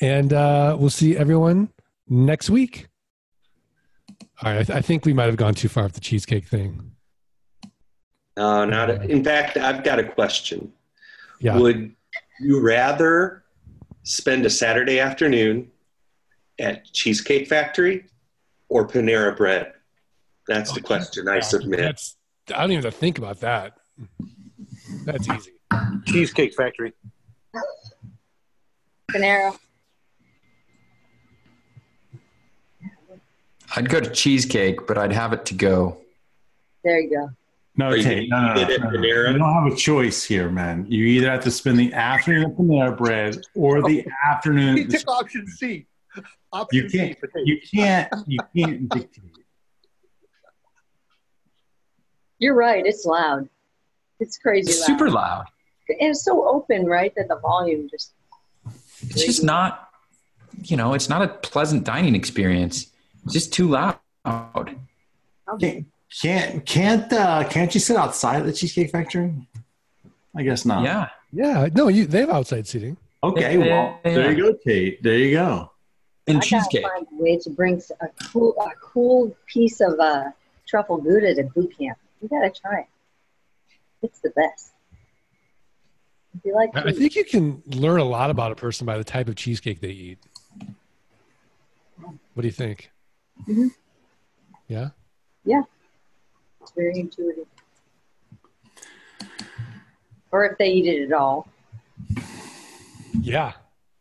And 0.00 0.32
uh, 0.32 0.76
we'll 0.78 0.90
see 0.90 1.16
everyone 1.16 1.70
next 2.08 2.48
week. 2.48 2.86
All 4.42 4.52
right. 4.52 4.60
I, 4.60 4.62
th- 4.64 4.76
I 4.78 4.80
think 4.82 5.04
we 5.06 5.12
might 5.12 5.26
have 5.26 5.36
gone 5.36 5.54
too 5.54 5.68
far 5.68 5.84
with 5.84 5.94
the 5.94 6.00
cheesecake 6.00 6.46
thing. 6.46 6.92
Uh, 8.36 8.66
not. 8.66 8.90
In 8.90 9.24
fact, 9.24 9.56
I've 9.56 9.82
got 9.82 9.98
a 9.98 10.04
question. 10.04 10.72
Yeah. 11.40 11.58
Would 11.58 11.94
you 12.40 12.60
rather 12.60 13.44
spend 14.02 14.44
a 14.44 14.50
Saturday 14.50 15.00
afternoon 15.00 15.70
at 16.58 16.84
Cheesecake 16.92 17.48
Factory 17.48 18.06
or 18.68 18.86
Panera 18.86 19.36
Bread? 19.36 19.72
That's 20.46 20.72
the 20.72 20.80
question 20.80 21.28
I 21.28 21.40
submit. 21.40 21.80
That's, 21.80 22.16
I 22.54 22.60
don't 22.60 22.72
even 22.72 22.84
have 22.84 22.92
to 22.94 23.00
think 23.00 23.18
about 23.18 23.40
that. 23.40 23.78
That's 25.04 25.28
easy. 25.28 25.52
Cheesecake 26.06 26.54
Factory. 26.54 26.92
Panera. 29.10 29.58
I'd 33.76 33.88
go 33.88 34.00
to 34.00 34.10
cheesecake, 34.10 34.86
but 34.86 34.96
I'd 34.98 35.12
have 35.12 35.32
it 35.32 35.44
to 35.46 35.54
go. 35.54 35.98
There 36.82 36.98
you 37.00 37.10
go. 37.10 37.30
No, 37.78 37.88
Are 37.88 37.96
you 37.96 38.26
no, 38.28 38.40
no, 38.40 38.54
no, 38.54 38.90
no. 38.90 39.00
You 39.02 39.36
don't 39.38 39.52
have 39.52 39.70
a 39.70 39.76
choice 39.76 40.24
here, 40.24 40.48
man. 40.48 40.86
You 40.88 41.04
either 41.04 41.30
have 41.30 41.44
to 41.44 41.50
spend 41.50 41.78
the 41.78 41.92
afternoon 41.92 42.44
at 42.44 42.56
Panera 42.56 42.96
Bread 42.96 43.36
or 43.54 43.82
the 43.82 43.88
He 44.02 44.06
afternoon. 44.26 44.88
took 44.88 45.06
option 45.08 45.46
C. 45.46 45.84
Option 46.54 46.84
You 46.84 46.88
can't. 46.90 47.20
potato. 47.20 47.38
You 47.44 47.60
can't. 47.74 48.12
You 48.26 48.38
can't 48.56 48.88
dictate. 48.94 49.24
You're 52.38 52.54
right. 52.54 52.84
It's 52.86 53.04
loud. 53.04 53.48
It's 54.20 54.38
crazy 54.38 54.70
It's 54.70 54.80
loud. 54.80 54.86
super 54.86 55.10
loud. 55.10 55.44
And 55.88 56.10
it's 56.10 56.24
so 56.24 56.48
open, 56.48 56.86
right? 56.86 57.12
That 57.16 57.28
the 57.28 57.36
volume 57.36 57.88
just. 57.90 58.12
It's 59.02 59.24
just 59.26 59.44
not, 59.44 59.90
you 60.62 60.76
know, 60.78 60.94
it's 60.94 61.08
not 61.10 61.20
a 61.22 61.28
pleasant 61.28 61.84
dining 61.84 62.14
experience. 62.14 62.86
It's 63.26 63.34
just 63.34 63.52
too 63.52 63.68
loud. 63.68 63.98
Can't 65.60 65.86
can't 66.22 66.64
can't, 66.64 67.12
uh, 67.12 67.44
can't 67.48 67.74
you 67.74 67.80
sit 67.80 67.96
outside 67.96 68.40
of 68.40 68.46
the 68.46 68.52
Cheesecake 68.52 68.90
Factory? 68.90 69.34
I 70.36 70.42
guess 70.42 70.64
not. 70.64 70.84
Yeah. 70.84 71.08
Yeah. 71.32 71.68
No, 71.74 71.88
you 71.88 72.06
they 72.06 72.20
have 72.20 72.30
outside 72.30 72.66
seating. 72.66 72.96
Okay. 73.24 73.58
Yeah, 73.58 73.58
Well, 73.58 74.00
yeah, 74.04 74.14
there 74.14 74.32
you 74.32 74.52
go, 74.52 74.58
Tate. 74.64 75.02
There 75.02 75.18
you 75.18 75.32
go. 75.32 75.72
And 76.28 76.36
I 76.36 76.40
gotta 76.40 76.48
cheesecake. 76.48 76.84
find 76.86 77.06
a 77.12 77.22
way 77.22 77.38
to 77.38 77.50
bring 77.50 77.82
a 78.00 78.08
cool, 78.30 78.54
a 78.60 78.70
cool 78.80 79.36
piece 79.46 79.80
of 79.80 79.98
uh, 79.98 80.24
truffle 80.66 80.98
gouda 80.98 81.34
to 81.34 81.44
boot 81.44 81.76
camp. 81.76 81.98
You 82.22 82.28
gotta 82.28 82.50
try 82.50 82.80
it. 82.80 82.86
It's 84.02 84.20
the 84.20 84.30
best. 84.30 84.72
If 86.36 86.44
you 86.44 86.54
like, 86.54 86.70
I 86.76 86.82
I 86.82 86.92
think 86.92 87.16
you 87.16 87.24
can 87.24 87.62
learn 87.66 87.98
a 87.98 88.04
lot 88.04 88.30
about 88.30 88.52
a 88.52 88.54
person 88.54 88.86
by 88.86 88.98
the 88.98 89.04
type 89.04 89.28
of 89.28 89.34
cheesecake 89.34 89.80
they 89.80 89.88
eat. 89.88 90.18
What 92.34 92.42
do 92.42 92.46
you 92.46 92.52
think? 92.52 92.90
Mhm. 93.44 93.70
Yeah. 94.68 94.90
it's 96.60 96.72
very 96.74 96.98
intuitive. 96.98 97.46
Or 100.32 100.44
if 100.44 100.58
they 100.58 100.70
eat 100.70 100.86
it 100.86 101.06
at 101.06 101.12
all. 101.12 101.46
Yeah. 103.20 103.52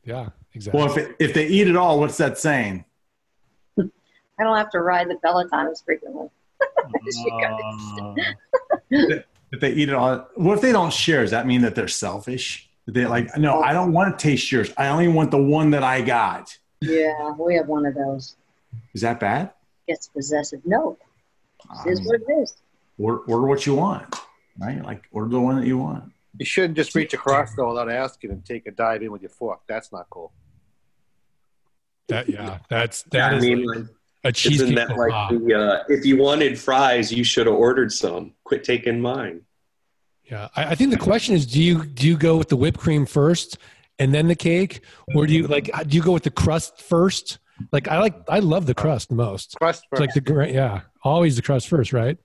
Yeah. 0.03 0.29
Exactly. 0.53 0.81
Well, 0.81 0.91
if 0.91 0.97
it, 0.97 1.15
if 1.19 1.33
they 1.33 1.47
eat 1.47 1.67
it 1.67 1.75
all, 1.75 1.99
what's 1.99 2.17
that 2.17 2.37
saying? 2.37 2.85
I 3.79 4.43
don't 4.43 4.57
have 4.57 4.69
to 4.71 4.79
ride 4.81 5.09
the 5.09 5.15
Peloton 5.15 5.67
as 5.67 5.81
frequently. 5.81 6.29
She 7.11 7.29
got 7.29 7.59
it. 7.59 8.37
Uh, 8.91 9.21
if 9.51 9.59
they 9.59 9.71
eat 9.73 9.89
it 9.89 9.95
all, 9.95 10.27
what 10.35 10.55
if 10.55 10.61
they 10.61 10.71
don't 10.71 10.91
share? 10.93 11.21
Does 11.21 11.31
that 11.31 11.45
mean 11.45 11.61
that 11.61 11.75
they're 11.75 11.87
selfish? 11.87 12.69
They 12.87 13.05
like, 13.05 13.35
no, 13.37 13.61
I 13.61 13.73
don't 13.73 13.91
want 13.91 14.17
to 14.17 14.23
taste 14.23 14.51
yours. 14.51 14.71
I 14.77 14.87
only 14.87 15.07
want 15.07 15.31
the 15.31 15.41
one 15.41 15.71
that 15.71 15.83
I 15.83 16.01
got. 16.01 16.57
Yeah, 16.81 17.31
we 17.37 17.55
have 17.55 17.67
one 17.67 17.85
of 17.85 17.95
those. 17.95 18.35
Is 18.93 19.01
that 19.01 19.19
bad? 19.19 19.51
Gets 19.87 20.07
possessive. 20.07 20.61
No, 20.65 20.97
it 21.85 21.91
is 21.91 22.01
what 22.01 22.21
it 22.21 22.31
is. 22.41 22.55
order, 22.97 23.19
order 23.19 23.47
what 23.47 23.65
you 23.65 23.75
want, 23.75 24.15
right? 24.57 24.83
Like 24.83 25.03
order 25.11 25.29
the 25.29 25.39
one 25.39 25.57
that 25.57 25.67
you 25.67 25.77
want. 25.77 26.11
You 26.37 26.45
shouldn't 26.45 26.75
just 26.75 26.95
reach 26.95 27.13
across 27.13 27.53
though 27.55 27.69
without 27.69 27.89
asking 27.89 28.31
and 28.31 28.43
take 28.43 28.67
a 28.67 28.71
dive 28.71 29.01
in 29.01 29.11
with 29.11 29.21
your 29.21 29.29
fork. 29.29 29.61
That's 29.67 29.91
not 29.91 30.07
cool. 30.09 30.33
that 32.07 32.29
yeah. 32.29 32.59
That's 32.69 33.03
that 33.11 33.33
I 33.33 33.37
is 33.37 33.43
mean, 33.43 33.65
like 33.65 33.77
like, 33.77 33.87
a 34.23 34.31
cheesecake. 34.31 34.61
isn't 34.61 34.75
that 34.75 34.97
like 34.97 35.29
the, 35.29 35.53
uh, 35.53 35.83
if 35.87 36.05
you 36.05 36.17
wanted 36.17 36.59
fries, 36.59 37.11
you 37.11 37.23
should 37.23 37.47
have 37.47 37.55
ordered 37.55 37.91
some. 37.91 38.33
Quit 38.43 38.63
taking 38.63 38.99
mine. 38.99 39.41
Yeah, 40.23 40.49
I, 40.55 40.71
I 40.71 40.75
think 40.75 40.91
the 40.91 40.97
question 40.97 41.35
is: 41.35 41.45
Do 41.45 41.61
you 41.61 41.85
do 41.85 42.07
you 42.07 42.17
go 42.17 42.35
with 42.37 42.49
the 42.49 42.57
whipped 42.57 42.79
cream 42.79 43.05
first 43.05 43.57
and 43.99 44.13
then 44.13 44.27
the 44.27 44.35
cake, 44.35 44.81
or 45.13 45.25
do 45.27 45.33
you 45.33 45.47
like 45.47 45.69
do 45.87 45.95
you 45.95 46.03
go 46.03 46.11
with 46.11 46.23
the 46.23 46.31
crust 46.31 46.81
first? 46.81 47.39
Like 47.71 47.87
I 47.87 47.99
like 47.99 48.15
I 48.29 48.39
love 48.39 48.65
the 48.65 48.73
crust 48.73 49.09
the 49.09 49.15
most. 49.15 49.55
Crust 49.57 49.83
It's 49.83 49.89
first. 49.89 50.01
like 50.01 50.13
the 50.13 50.21
gra- 50.21 50.51
yeah, 50.51 50.81
always 51.03 51.35
the 51.35 51.41
crust 51.41 51.67
first, 51.69 51.93
right? 51.93 52.17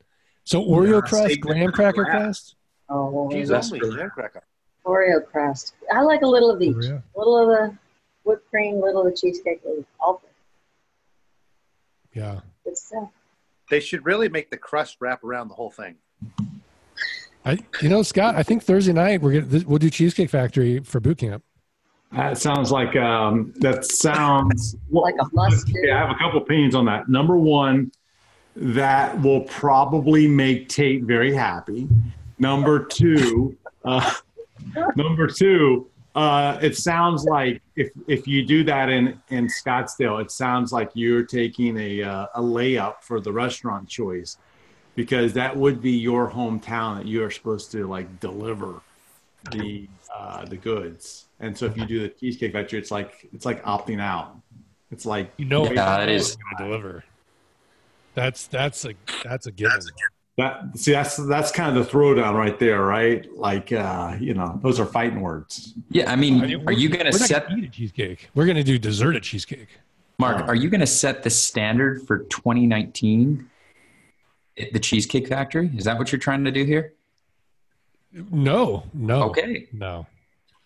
So 0.45 0.63
Oreo 0.65 0.95
Yeah, 0.95 1.01
crust, 1.09 1.41
graham 1.41 1.71
cracker 1.73 2.03
last. 2.03 2.11
crust, 2.11 2.57
Oh, 2.89 3.31
Cheese 3.31 3.51
only. 3.53 3.79
Graham 3.79 4.11
cracker. 4.11 4.43
Oreo 4.85 5.25
crust. 5.25 5.75
I 5.93 6.01
like 6.03 6.23
a 6.23 6.27
little 6.27 6.51
of 6.51 6.61
each. 6.61 6.75
Oreo. 6.75 7.03
little 7.15 7.39
of 7.39 7.49
the 7.49 7.79
whipped 8.25 8.49
cream, 8.51 8.81
little 8.81 9.07
of 9.07 9.13
the 9.13 9.17
cheesecake, 9.17 9.61
little 9.65 9.85
all 10.01 10.23
yeah. 12.13 12.41
good 12.65 12.77
stuff. 12.77 13.11
They 13.71 13.79
should 13.81 14.05
really 14.05 14.29
make 14.29 14.51
the 14.51 14.57
crust 14.57 14.97
wrap 15.01 15.23
around 15.23 15.49
the 15.49 15.55
whole 15.55 15.71
thing. 15.71 15.97
I 17.45 17.59
you 17.81 17.89
know 17.89 18.03
Scott, 18.03 18.35
I 18.35 18.43
think 18.43 18.63
Thursday 18.65 18.93
night 18.93 19.23
we're 19.23 19.41
gonna 19.41 19.65
we'll 19.67 19.79
do 19.79 19.89
Cheesecake 19.91 20.29
Factory 20.29 20.81
for 20.81 20.99
boot 21.01 21.19
camp. 21.19 21.43
That 22.13 22.39
sounds 22.39 22.73
like 22.73 22.97
um, 22.97 23.53
that 23.57 23.85
sounds 23.85 24.77
Like 24.91 25.15
a 25.21 25.27
must. 25.33 25.69
Yeah, 25.69 25.97
I 25.97 26.07
have 26.07 26.11
a 26.11 26.19
couple 26.19 26.43
opinions 26.43 26.75
on 26.75 26.85
that. 26.87 27.09
Number 27.09 27.37
one, 27.37 27.93
that 28.57 29.21
will 29.23 29.43
probably 29.43 30.27
make 30.27 30.69
Tate 30.69 31.05
very 31.05 31.33
happy. 31.33 31.89
Number 32.39 32.85
two, 32.85 33.57
uh, 33.85 34.13
number 34.97 35.29
two, 35.29 35.89
uh, 36.17 36.59
it 36.61 36.77
sounds 36.77 37.25
like 37.25 37.63
if 37.77 37.91
if 38.09 38.27
you 38.27 38.45
do 38.45 38.65
that 38.65 38.89
in 38.89 39.21
in 39.29 39.47
Scottsdale, 39.47 40.21
it 40.21 40.33
sounds 40.33 40.73
like 40.73 40.91
you're 40.95 41.25
taking 41.25 41.79
a 41.79 42.03
uh, 42.03 42.27
a 42.35 42.43
layup 42.43 43.03
for 43.03 43.21
the 43.21 43.33
restaurant 43.33 43.89
choice 43.89 44.37
because 44.97 45.33
that 45.35 45.57
would 45.57 45.81
be 45.81 45.93
your 45.93 46.29
hometown 46.29 46.97
that 46.97 47.07
you 47.07 47.23
are 47.23 47.31
supposed 47.31 47.71
to 47.71 47.87
like 47.87 48.19
deliver 48.19 48.83
the 49.53 49.89
uh, 50.15 50.45
the 50.45 50.57
goods. 50.57 51.27
And 51.41 51.57
so 51.57 51.67
if 51.67 51.77
you 51.77 51.87
do 51.87 52.01
the 52.01 52.09
cheesecake 52.09 52.53
factory, 52.53 52.79
it's 52.79 52.91
like 52.91 53.29
it's 53.33 53.45
like 53.47 53.63
opting 53.65 54.01
out. 54.01 54.37
It's 54.91 55.07
like 55.07 55.33
You 55.37 55.45
know, 55.47 55.65
Yeah, 55.65 55.75
that 55.99 56.09
is- 56.09 56.37
going 56.37 56.57
to 56.59 56.65
deliver. 56.65 57.05
That's 58.15 58.47
that's 58.49 58.85
a 58.85 58.95
that's 59.25 59.47
a 59.47 59.53
given. 59.53 59.79
that. 60.37 60.77
See, 60.77 60.93
that's 60.93 61.17
that's 61.17 61.53
kind 61.53 61.77
of 61.77 61.87
the 61.87 61.91
throwdown 61.91 62.35
right 62.35 62.59
there, 62.59 62.83
right? 62.83 63.25
Like 63.37 63.73
uh, 63.73 64.17
you 64.21 64.35
know, 64.35 64.59
those 64.63 64.81
are 64.81 64.85
fighting 64.87 65.21
words. 65.21 65.75
Yeah, 65.91 66.11
I 66.11 66.17
mean, 66.17 66.43
are 66.55 66.59
we're- 66.65 66.77
you 66.77 66.89
going 66.89 67.07
to 67.07 67.13
set 67.13 67.49
gonna 67.49 67.63
eat 67.63 67.65
a 67.65 67.69
cheesecake? 67.71 68.29
We're 68.35 68.47
going 68.47 68.57
to 68.57 68.65
do 68.65 68.79
deserted 68.79 69.23
cheesecake. 69.23 69.69
Mark? 70.19 70.47
Are 70.49 70.55
you 70.57 70.69
going 70.69 70.81
to 70.81 70.87
set 70.87 71.23
the 71.23 71.31
standard 71.31 72.07
for 72.07 72.19
2019? 72.25 73.49
at 74.59 74.73
The 74.75 74.79
Cheesecake 74.81 75.27
Factory? 75.29 75.71
Is 75.77 75.85
that 75.85 75.97
what 75.99 76.13
you're 76.13 76.19
trying 76.19 76.45
to 76.45 76.51
do 76.51 76.65
here? 76.65 76.93
No, 78.13 78.85
no, 78.93 79.25
Okay. 79.31 79.69
no. 79.73 80.07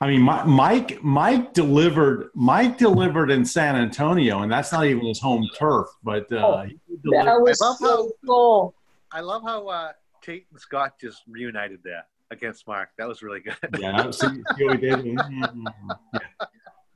I 0.00 0.08
mean, 0.08 0.22
Mi- 0.22 0.44
Mike 0.44 1.02
Mike 1.02 1.52
delivered 1.52 2.30
Mike 2.34 2.76
delivered 2.78 3.30
in 3.30 3.44
San 3.44 3.76
Antonio, 3.76 4.42
and 4.42 4.50
that's 4.50 4.72
not 4.72 4.84
even 4.86 5.06
his 5.06 5.20
home 5.20 5.48
turf. 5.58 5.86
But 6.02 6.30
uh, 6.32 6.64
he 6.64 6.78
That 7.04 7.40
was 7.40 7.60
I 7.62 7.66
love 7.66 7.76
so 7.78 8.12
cool. 8.26 8.74
I 9.12 9.20
love 9.20 9.42
how 9.44 9.68
uh, 9.68 9.92
Tate 10.20 10.46
and 10.50 10.60
Scott 10.60 10.94
just 11.00 11.22
reunited 11.28 11.80
there 11.84 12.04
against 12.30 12.66
Mark. 12.66 12.90
That 12.98 13.06
was 13.08 13.22
really 13.22 13.40
good. 13.40 13.56
yeah, 13.78 14.10
see, 14.10 14.26
see 14.56 14.64
what 14.64 14.72
we 14.72 14.76
did? 14.78 15.04
Yeah. 15.06 15.46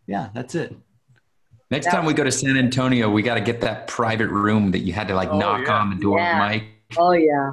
yeah, 0.06 0.28
that's 0.34 0.54
it. 0.54 0.74
Next 1.70 1.86
That 1.86 1.92
time 1.92 2.04
we 2.06 2.14
go 2.14 2.24
to 2.24 2.32
San 2.32 2.56
Antonio, 2.56 3.10
we 3.10 3.22
got 3.22 3.34
to 3.34 3.40
get 3.42 3.60
that 3.60 3.86
private 3.86 4.28
room 4.30 4.70
that 4.72 4.80
you 4.80 4.92
had 4.94 5.06
to 5.08 5.14
like 5.14 5.28
Oh, 5.28 5.38
knock 5.38 5.66
yeah. 5.66 5.78
on 5.78 5.90
the 5.90 5.96
door, 6.02 6.18
Yeah. 6.18 6.38
Mike. 6.38 6.64
Oh 6.96 7.12
yeah, 7.12 7.52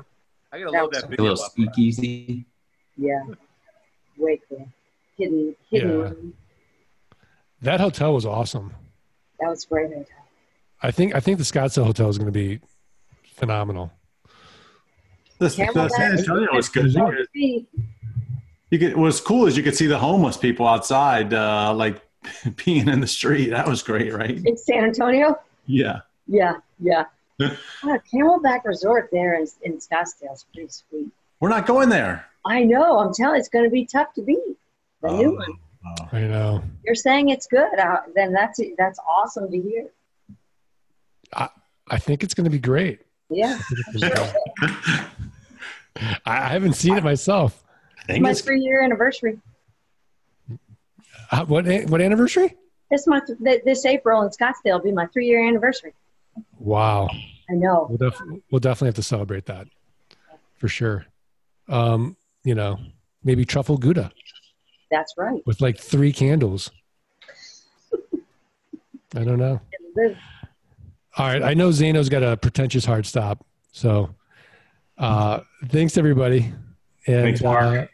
I 0.52 0.60
gotta 0.60 0.72
That 0.72 0.82
load 0.82 0.94
was 0.96 1.04
A 1.04 1.08
video 1.08 1.24
little 1.32 1.44
up. 1.46 1.52
Speakeasy. 2.98 3.08
yeah. 3.08 3.36
Way 4.18 4.42
cool. 4.50 4.68
Hidden, 5.18 5.56
hidden. 5.70 5.90
Yeah. 5.90 5.96
room. 5.96 6.34
That 7.62 7.80
hotel 7.80 8.14
was 8.14 8.26
awesome. 8.26 8.74
That 9.40 9.50
was 9.50 9.66
great. 9.66 9.90
hotel. 9.90 10.06
I 10.82 10.92
think 10.92 11.16
I 11.16 11.20
think 11.20 11.38
the 11.38 11.44
Scottsdale 11.44 11.86
hotel 11.86 12.10
is 12.10 12.18
going 12.18 12.32
to 12.32 12.32
be 12.32 12.60
phenomenal. 13.24 13.92
The, 15.40 15.46
the 15.74 15.90
San 15.90 16.18
Antonio 16.18 16.54
was 16.54 16.70
good. 16.70 16.94
You 16.94 17.06
could, 17.06 17.28
Feet. 17.34 17.68
you 18.70 18.80
could, 18.80 18.96
what's 18.96 19.20
cool 19.20 19.48
is 19.48 19.58
you 19.58 19.64
could 19.64 19.76
see 19.76 19.88
the 19.88 19.98
homeless 19.98 20.38
people 20.38 20.66
outside, 20.66 21.34
uh, 21.34 21.74
like 21.74 22.02
peeing 22.24 22.92
in 22.92 23.02
the 23.02 23.08
street. 23.08 23.50
That 23.50 23.68
was 23.68 23.84
great, 23.84 24.14
right? 24.14 24.38
In 24.46 24.56
San 24.56 24.86
Antonio? 24.86 25.38
Yeah. 25.66 26.02
Yeah, 26.28 26.58
yeah. 26.80 27.06
Ah, 27.84 27.98
Camelback 28.14 28.64
Resort 28.64 29.10
there 29.12 29.34
in, 29.36 29.46
in 29.64 29.74
Scottsdale 29.80 30.34
is 30.34 30.46
pretty 30.54 30.70
sweet. 30.70 31.10
We're 31.42 31.50
not 31.50 31.66
going 31.66 31.90
there. 31.90 32.26
I 32.46 32.64
know. 32.64 33.00
I'm 33.00 33.14
telling 33.14 33.40
it's 33.40 33.50
going 33.50 33.66
to 33.66 33.72
be 33.72 33.86
tough 33.86 34.14
to 34.16 34.22
beat. 34.22 34.40
The 35.02 35.12
new 35.12 35.32
Oh. 35.32 35.36
one. 35.36 35.54
Oh. 35.88 36.08
I 36.18 36.22
know. 36.22 36.64
You're 36.84 36.96
saying 36.96 37.30
it's 37.30 37.48
good. 37.48 37.78
Uh, 37.80 37.98
then 38.16 38.32
that's 38.34 38.60
that's 38.78 39.00
awesome 39.00 39.50
to 39.52 39.58
hear. 39.60 39.88
I 41.34 41.50
I 41.90 41.98
think 42.00 42.24
it's 42.24 42.34
going 42.34 42.46
to 42.46 42.50
be 42.52 42.60
great. 42.60 43.02
Yeah. 43.30 43.60
I, 44.66 45.06
I 46.26 46.48
haven't 46.50 46.74
seen 46.74 46.98
it 46.98 47.04
myself. 47.04 47.64
I 48.04 48.14
think 48.14 48.24
My 48.24 48.32
it's 48.32 48.42
three 48.42 48.62
year 48.62 48.82
anniversary. 48.84 49.40
Uh, 51.32 51.46
what 51.46 51.66
what 51.90 52.02
anniversary? 52.02 52.56
This 52.92 53.08
month, 53.08 53.30
th- 53.44 53.64
this 53.64 53.86
April 53.86 54.22
in 54.22 54.30
Scottsdale 54.30 54.74
will 54.74 54.80
be 54.82 54.92
my 54.92 55.08
three 55.08 55.26
year 55.28 55.48
anniversary. 55.48 55.94
Wow. 56.60 57.10
I 57.50 57.54
know. 57.54 57.88
We'll, 57.90 58.10
def- 58.10 58.22
we'll 58.52 58.60
definitely 58.60 58.88
have 58.90 58.96
to 58.96 59.04
celebrate 59.04 59.46
that 59.48 59.68
for 60.58 60.68
sure. 60.68 61.06
Um, 61.68 62.16
you 62.46 62.56
know, 62.56 62.80
maybe 63.24 63.44
truffle 63.44 63.78
gouda 63.78 64.12
That's 64.90 65.14
right. 65.18 65.42
with 65.46 65.60
like 65.60 65.78
three 65.78 66.14
candles. 66.14 66.72
I 69.16 69.24
don't 69.24 69.40
know. 69.40 69.60
All 71.18 71.28
right. 71.28 71.42
I 71.42 71.54
know 71.54 71.70
Zaino's 71.70 72.10
got 72.10 72.24
a 72.24 72.38
pretentious 72.38 72.86
hard 72.86 73.06
stop. 73.06 73.46
So 73.72 74.14
uh, 74.98 75.42
thanks, 75.68 75.98
everybody. 75.98 76.54
And 77.08 77.24
Thanks, 77.24 77.42
Mark. 77.42 77.80
Uh, 77.80 77.86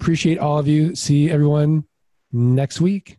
appreciate 0.00 0.38
all 0.38 0.58
of 0.58 0.66
you. 0.66 0.94
See 0.94 1.30
everyone 1.30 1.84
next 2.32 2.80
week. 2.80 3.18